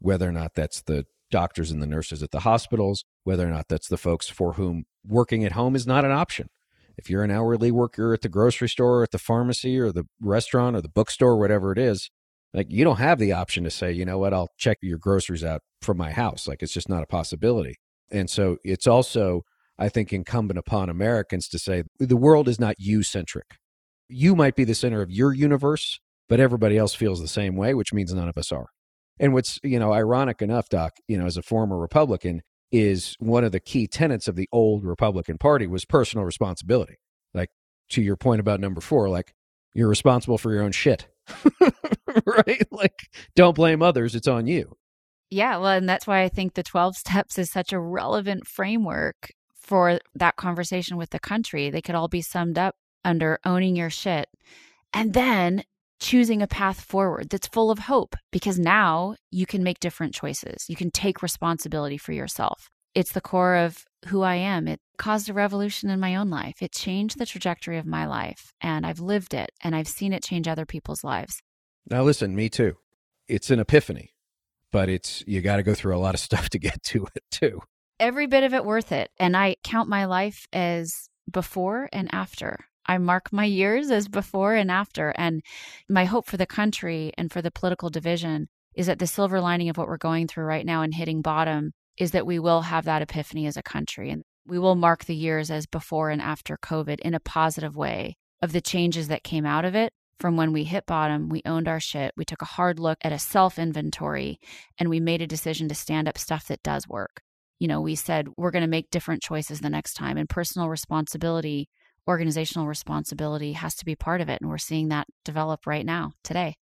whether 0.00 0.28
or 0.28 0.32
not 0.32 0.52
that's 0.54 0.82
the 0.82 1.06
doctors 1.32 1.72
and 1.72 1.82
the 1.82 1.86
nurses 1.86 2.22
at 2.22 2.30
the 2.30 2.40
hospitals, 2.40 3.04
whether 3.24 3.46
or 3.46 3.50
not 3.50 3.66
that's 3.68 3.88
the 3.88 3.96
folks 3.96 4.28
for 4.28 4.52
whom 4.52 4.84
working 5.04 5.44
at 5.44 5.52
home 5.52 5.74
is 5.74 5.86
not 5.86 6.04
an 6.04 6.12
option 6.12 6.48
if 6.96 7.10
you're 7.10 7.24
an 7.24 7.30
hourly 7.30 7.70
worker 7.70 8.12
at 8.12 8.20
the 8.22 8.28
grocery 8.28 8.68
store, 8.68 9.00
or 9.00 9.02
at 9.02 9.10
the 9.10 9.18
pharmacy, 9.18 9.78
or 9.78 9.92
the 9.92 10.04
restaurant, 10.20 10.76
or 10.76 10.80
the 10.80 10.88
bookstore, 10.88 11.36
whatever 11.38 11.72
it 11.72 11.78
is, 11.78 12.10
like 12.54 12.66
you 12.70 12.84
don't 12.84 12.98
have 12.98 13.18
the 13.18 13.32
option 13.32 13.64
to 13.64 13.70
say, 13.70 13.92
you 13.92 14.04
know 14.04 14.18
what, 14.18 14.34
I'll 14.34 14.50
check 14.58 14.78
your 14.82 14.98
groceries 14.98 15.44
out 15.44 15.62
from 15.80 15.96
my 15.96 16.12
house. 16.12 16.46
Like 16.46 16.62
it's 16.62 16.72
just 16.72 16.88
not 16.88 17.02
a 17.02 17.06
possibility. 17.06 17.76
And 18.10 18.28
so 18.28 18.58
it's 18.62 18.86
also, 18.86 19.42
I 19.78 19.88
think, 19.88 20.12
incumbent 20.12 20.58
upon 20.58 20.90
Americans 20.90 21.48
to 21.48 21.58
say 21.58 21.84
the 21.98 22.16
world 22.16 22.48
is 22.48 22.60
not 22.60 22.76
you 22.78 23.02
centric. 23.02 23.56
You 24.08 24.36
might 24.36 24.54
be 24.54 24.64
the 24.64 24.74
center 24.74 25.00
of 25.00 25.10
your 25.10 25.32
universe, 25.32 25.98
but 26.28 26.40
everybody 26.40 26.76
else 26.76 26.94
feels 26.94 27.20
the 27.20 27.28
same 27.28 27.56
way, 27.56 27.72
which 27.72 27.94
means 27.94 28.12
none 28.12 28.28
of 28.28 28.36
us 28.36 28.52
are. 28.52 28.66
And 29.22 29.32
what's, 29.32 29.60
you 29.62 29.78
know, 29.78 29.92
ironic 29.92 30.42
enough, 30.42 30.68
Doc, 30.68 30.96
you 31.06 31.16
know, 31.16 31.26
as 31.26 31.36
a 31.36 31.42
former 31.42 31.78
Republican, 31.78 32.42
is 32.72 33.16
one 33.20 33.44
of 33.44 33.52
the 33.52 33.60
key 33.60 33.86
tenets 33.86 34.26
of 34.26 34.34
the 34.34 34.48
old 34.50 34.84
Republican 34.84 35.38
Party 35.38 35.68
was 35.68 35.84
personal 35.84 36.24
responsibility. 36.24 36.96
Like 37.32 37.50
to 37.90 38.02
your 38.02 38.16
point 38.16 38.40
about 38.40 38.58
number 38.58 38.80
four, 38.80 39.08
like 39.08 39.32
you're 39.74 39.88
responsible 39.88 40.38
for 40.38 40.52
your 40.52 40.64
own 40.64 40.72
shit. 40.72 41.06
right? 42.26 42.66
Like 42.72 43.08
don't 43.36 43.54
blame 43.54 43.80
others, 43.80 44.16
it's 44.16 44.26
on 44.26 44.48
you. 44.48 44.76
Yeah, 45.30 45.58
well, 45.58 45.70
and 45.70 45.88
that's 45.88 46.06
why 46.06 46.22
I 46.22 46.28
think 46.28 46.54
the 46.54 46.64
12 46.64 46.96
steps 46.96 47.38
is 47.38 47.48
such 47.48 47.72
a 47.72 47.78
relevant 47.78 48.46
framework 48.46 49.30
for 49.54 50.00
that 50.16 50.34
conversation 50.34 50.96
with 50.96 51.10
the 51.10 51.20
country. 51.20 51.70
They 51.70 51.80
could 51.80 51.94
all 51.94 52.08
be 52.08 52.22
summed 52.22 52.58
up 52.58 52.74
under 53.04 53.38
owning 53.44 53.76
your 53.76 53.88
shit. 53.88 54.28
And 54.92 55.14
then 55.14 55.62
choosing 56.02 56.42
a 56.42 56.48
path 56.48 56.80
forward 56.80 57.30
that's 57.30 57.46
full 57.46 57.70
of 57.70 57.78
hope 57.78 58.16
because 58.32 58.58
now 58.58 59.14
you 59.30 59.46
can 59.46 59.62
make 59.62 59.78
different 59.78 60.12
choices. 60.12 60.66
You 60.68 60.74
can 60.74 60.90
take 60.90 61.22
responsibility 61.22 61.96
for 61.96 62.12
yourself. 62.12 62.68
It's 62.92 63.12
the 63.12 63.20
core 63.20 63.54
of 63.54 63.84
who 64.08 64.22
I 64.22 64.34
am. 64.34 64.66
It 64.66 64.80
caused 64.98 65.30
a 65.30 65.32
revolution 65.32 65.88
in 65.90 66.00
my 66.00 66.16
own 66.16 66.28
life. 66.28 66.60
It 66.60 66.72
changed 66.72 67.18
the 67.18 67.24
trajectory 67.24 67.78
of 67.78 67.86
my 67.86 68.04
life, 68.06 68.52
and 68.60 68.84
I've 68.84 68.98
lived 68.98 69.32
it 69.32 69.50
and 69.62 69.76
I've 69.76 69.88
seen 69.88 70.12
it 70.12 70.24
change 70.24 70.48
other 70.48 70.66
people's 70.66 71.04
lives. 71.04 71.40
Now, 71.88 72.02
listen, 72.02 72.34
me 72.34 72.48
too. 72.48 72.76
It's 73.28 73.50
an 73.50 73.60
epiphany, 73.60 74.10
but 74.72 74.88
it's 74.88 75.22
you 75.26 75.40
got 75.40 75.56
to 75.56 75.62
go 75.62 75.72
through 75.72 75.96
a 75.96 76.00
lot 76.00 76.14
of 76.14 76.20
stuff 76.28 76.50
to 76.50 76.58
get 76.58 76.82
to 76.84 77.06
it 77.14 77.22
too. 77.30 77.62
Every 78.00 78.26
bit 78.26 78.42
of 78.42 78.52
it 78.52 78.64
worth 78.64 78.90
it. 78.90 79.10
And 79.20 79.36
I 79.36 79.54
count 79.62 79.88
my 79.88 80.06
life 80.06 80.48
as 80.52 81.08
before 81.30 81.88
and 81.92 82.12
after. 82.12 82.58
I 82.92 82.98
mark 82.98 83.32
my 83.32 83.46
years 83.46 83.90
as 83.90 84.06
before 84.06 84.54
and 84.54 84.70
after. 84.70 85.14
And 85.16 85.42
my 85.88 86.04
hope 86.04 86.26
for 86.26 86.36
the 86.36 86.44
country 86.44 87.10
and 87.16 87.32
for 87.32 87.40
the 87.40 87.50
political 87.50 87.88
division 87.88 88.48
is 88.74 88.86
that 88.86 88.98
the 88.98 89.06
silver 89.06 89.40
lining 89.40 89.70
of 89.70 89.78
what 89.78 89.88
we're 89.88 89.96
going 89.96 90.28
through 90.28 90.44
right 90.44 90.66
now 90.66 90.82
and 90.82 90.92
hitting 90.92 91.22
bottom 91.22 91.72
is 91.96 92.10
that 92.10 92.26
we 92.26 92.38
will 92.38 92.60
have 92.60 92.84
that 92.84 93.00
epiphany 93.00 93.46
as 93.46 93.56
a 93.56 93.62
country. 93.62 94.10
And 94.10 94.24
we 94.46 94.58
will 94.58 94.74
mark 94.74 95.06
the 95.06 95.16
years 95.16 95.50
as 95.50 95.64
before 95.64 96.10
and 96.10 96.20
after 96.20 96.58
COVID 96.58 97.00
in 97.00 97.14
a 97.14 97.20
positive 97.20 97.74
way 97.76 98.18
of 98.42 98.52
the 98.52 98.60
changes 98.60 99.08
that 99.08 99.24
came 99.24 99.46
out 99.46 99.64
of 99.64 99.74
it. 99.74 99.94
From 100.20 100.36
when 100.36 100.52
we 100.52 100.64
hit 100.64 100.84
bottom, 100.84 101.30
we 101.30 101.40
owned 101.46 101.68
our 101.68 101.80
shit. 101.80 102.12
We 102.14 102.26
took 102.26 102.42
a 102.42 102.56
hard 102.56 102.78
look 102.78 102.98
at 103.00 103.12
a 103.12 103.18
self 103.18 103.58
inventory 103.58 104.38
and 104.78 104.90
we 104.90 105.00
made 105.00 105.22
a 105.22 105.26
decision 105.26 105.66
to 105.70 105.74
stand 105.74 106.08
up 106.08 106.18
stuff 106.18 106.46
that 106.48 106.62
does 106.62 106.86
work. 106.86 107.22
You 107.58 107.68
know, 107.68 107.80
we 107.80 107.94
said 107.94 108.28
we're 108.36 108.50
going 108.50 108.64
to 108.64 108.68
make 108.68 108.90
different 108.90 109.22
choices 109.22 109.60
the 109.60 109.70
next 109.70 109.94
time, 109.94 110.18
and 110.18 110.28
personal 110.28 110.68
responsibility 110.68 111.70
organizational 112.08 112.66
responsibility 112.66 113.52
has 113.52 113.74
to 113.76 113.84
be 113.84 113.94
part 113.94 114.20
of 114.20 114.28
it. 114.28 114.40
And 114.40 114.50
we're 114.50 114.58
seeing 114.58 114.88
that 114.88 115.06
develop 115.24 115.66
right 115.66 115.86
now, 115.86 116.12
today. 116.24 116.54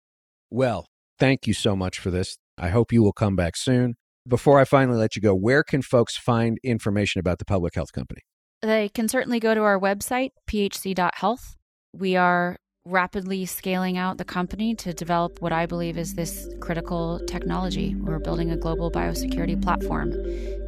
Well, 0.51 0.87
thank 1.19 1.47
you 1.47 1.55
so 1.55 1.77
much 1.77 1.99
for 1.99 2.11
this. 2.11 2.37
I 2.57 2.69
hope 2.69 2.93
you 2.93 3.03
will 3.03 3.13
come 3.13 3.37
back 3.37 3.57
soon. 3.57 3.97
Before 4.27 4.59
I 4.59 4.65
finally 4.65 4.99
let 4.99 5.17
you 5.17 5.23
go, 5.23 5.35
where 5.35 5.63
can 5.63 5.81
folks 5.81 6.17
find 6.17 6.59
information 6.63 7.21
about 7.21 7.39
the 7.39 7.45
public 7.45 7.75
health 7.75 7.93
company? 7.93 8.21
They 8.61 8.89
can 8.89 9.09
certainly 9.09 9.41
go 9.41 9.55
to 9.55 9.63
our 9.63 9.79
website, 9.79 10.31
phc.health. 10.51 11.57
We 11.93 12.17
are 12.17 12.57
rapidly 12.89 13.45
scaling 13.45 13.99
out 13.99 14.17
the 14.17 14.25
company 14.25 14.75
to 14.75 14.95
develop 14.95 15.43
what 15.43 15.53
I 15.53 15.67
believe 15.67 15.99
is 15.99 16.15
this 16.15 16.49
critical 16.59 17.21
technology. 17.27 17.95
We're 17.95 18.19
building 18.19 18.51
a 18.51 18.57
global 18.57 18.91
biosecurity 18.91 19.63
platform. 19.63 20.13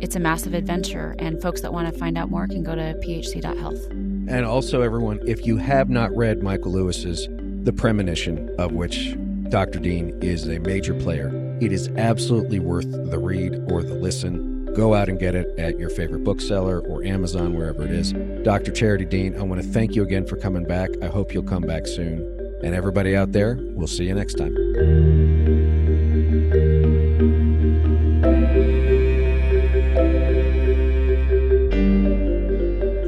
It's 0.00 0.16
a 0.16 0.20
massive 0.20 0.52
adventure, 0.52 1.16
and 1.18 1.40
folks 1.40 1.62
that 1.62 1.72
want 1.72 1.90
to 1.90 1.98
find 1.98 2.18
out 2.18 2.30
more 2.30 2.46
can 2.46 2.62
go 2.62 2.74
to 2.74 2.94
phc.health. 3.02 3.86
And 3.90 4.44
also, 4.44 4.82
everyone, 4.82 5.18
if 5.26 5.46
you 5.46 5.56
have 5.56 5.88
not 5.88 6.14
read 6.14 6.42
Michael 6.42 6.72
Lewis's 6.72 7.26
The 7.64 7.72
Premonition, 7.72 8.54
of 8.58 8.72
which 8.72 9.16
Dr. 9.48 9.78
Dean 9.78 10.18
is 10.22 10.46
a 10.46 10.58
major 10.58 10.92
player, 10.94 11.30
it 11.62 11.72
is 11.72 11.88
absolutely 11.96 12.60
worth 12.60 12.90
the 12.90 13.18
read 13.18 13.54
or 13.70 13.82
the 13.82 13.94
listen. 13.94 14.49
Go 14.74 14.94
out 14.94 15.08
and 15.08 15.18
get 15.18 15.34
it 15.34 15.58
at 15.58 15.78
your 15.78 15.90
favorite 15.90 16.22
bookseller 16.22 16.80
or 16.80 17.02
Amazon, 17.02 17.54
wherever 17.54 17.84
it 17.84 17.90
is. 17.90 18.12
Dr. 18.44 18.70
Charity 18.70 19.04
Dean, 19.04 19.36
I 19.36 19.42
want 19.42 19.60
to 19.62 19.68
thank 19.68 19.94
you 19.94 20.02
again 20.02 20.26
for 20.26 20.36
coming 20.36 20.64
back. 20.64 20.90
I 21.02 21.06
hope 21.06 21.34
you'll 21.34 21.42
come 21.42 21.62
back 21.62 21.86
soon. 21.86 22.20
And 22.62 22.74
everybody 22.74 23.16
out 23.16 23.32
there, 23.32 23.58
we'll 23.60 23.88
see 23.88 24.04
you 24.04 24.14
next 24.14 24.34
time. 24.34 24.54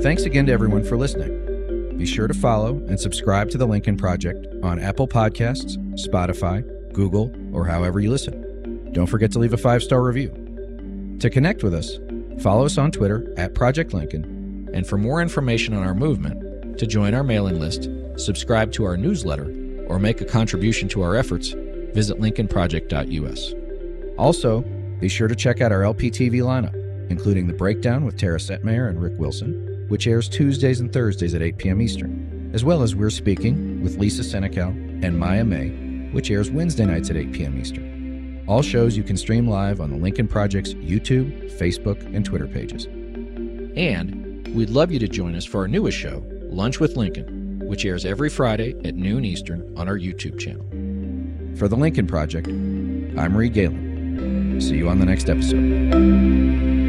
Thanks 0.02 0.24
again 0.24 0.46
to 0.46 0.52
everyone 0.52 0.82
for 0.82 0.96
listening. 0.96 1.96
Be 1.96 2.06
sure 2.06 2.26
to 2.26 2.34
follow 2.34 2.78
and 2.88 2.98
subscribe 2.98 3.50
to 3.50 3.58
the 3.58 3.66
Lincoln 3.66 3.96
Project 3.96 4.48
on 4.64 4.80
Apple 4.80 5.06
Podcasts, 5.06 5.76
Spotify, 5.94 6.64
Google, 6.92 7.32
or 7.52 7.64
however 7.66 8.00
you 8.00 8.10
listen. 8.10 8.90
Don't 8.92 9.06
forget 9.06 9.30
to 9.32 9.38
leave 9.38 9.52
a 9.52 9.56
five 9.56 9.82
star 9.82 10.02
review. 10.02 10.41
To 11.22 11.30
connect 11.30 11.62
with 11.62 11.72
us, 11.72 12.00
follow 12.42 12.64
us 12.64 12.78
on 12.78 12.90
Twitter 12.90 13.32
at 13.36 13.54
Project 13.54 13.94
Lincoln, 13.94 14.68
and 14.74 14.84
for 14.84 14.98
more 14.98 15.22
information 15.22 15.72
on 15.72 15.84
our 15.84 15.94
movement, 15.94 16.76
to 16.80 16.84
join 16.84 17.14
our 17.14 17.22
mailing 17.22 17.60
list, 17.60 17.88
subscribe 18.16 18.72
to 18.72 18.82
our 18.82 18.96
newsletter, 18.96 19.46
or 19.86 20.00
make 20.00 20.20
a 20.20 20.24
contribution 20.24 20.88
to 20.88 21.02
our 21.02 21.14
efforts, 21.14 21.54
visit 21.94 22.18
lincolnproject.us. 22.18 23.54
Also, 24.18 24.62
be 24.98 25.08
sure 25.08 25.28
to 25.28 25.36
check 25.36 25.60
out 25.60 25.70
our 25.70 25.82
LPTV 25.82 26.42
lineup, 26.42 26.74
including 27.08 27.46
The 27.46 27.52
Breakdown 27.52 28.04
with 28.04 28.16
Tara 28.16 28.38
Setmayer 28.38 28.90
and 28.90 29.00
Rick 29.00 29.14
Wilson, 29.16 29.86
which 29.86 30.08
airs 30.08 30.28
Tuesdays 30.28 30.80
and 30.80 30.92
Thursdays 30.92 31.34
at 31.36 31.42
8 31.42 31.56
p.m. 31.56 31.80
Eastern, 31.80 32.50
as 32.52 32.64
well 32.64 32.82
as 32.82 32.96
We're 32.96 33.10
Speaking 33.10 33.80
with 33.80 33.96
Lisa 33.96 34.22
Senecal 34.22 35.04
and 35.04 35.20
Maya 35.20 35.44
May, 35.44 35.68
which 36.10 36.32
airs 36.32 36.50
Wednesday 36.50 36.84
nights 36.84 37.10
at 37.10 37.16
8 37.16 37.30
p.m. 37.30 37.60
Eastern. 37.60 38.01
All 38.46 38.62
shows 38.62 38.96
you 38.96 39.02
can 39.02 39.16
stream 39.16 39.46
live 39.46 39.80
on 39.80 39.90
the 39.90 39.96
Lincoln 39.96 40.26
Project's 40.28 40.74
YouTube, 40.74 41.50
Facebook, 41.58 42.02
and 42.14 42.24
Twitter 42.24 42.46
pages. 42.46 42.86
And 43.76 44.46
we'd 44.54 44.70
love 44.70 44.90
you 44.90 44.98
to 44.98 45.08
join 45.08 45.34
us 45.34 45.44
for 45.44 45.60
our 45.60 45.68
newest 45.68 45.96
show, 45.96 46.22
Lunch 46.50 46.80
with 46.80 46.96
Lincoln, 46.96 47.60
which 47.66 47.84
airs 47.84 48.04
every 48.04 48.28
Friday 48.28 48.74
at 48.84 48.94
noon 48.94 49.24
Eastern 49.24 49.72
on 49.76 49.88
our 49.88 49.96
YouTube 49.96 50.38
channel. 50.38 50.66
For 51.56 51.68
the 51.68 51.76
Lincoln 51.76 52.06
Project, 52.06 52.48
I'm 52.48 53.36
Reed 53.36 53.54
Galen. 53.54 54.60
See 54.60 54.76
you 54.76 54.88
on 54.88 54.98
the 54.98 55.06
next 55.06 55.30
episode. 55.30 56.81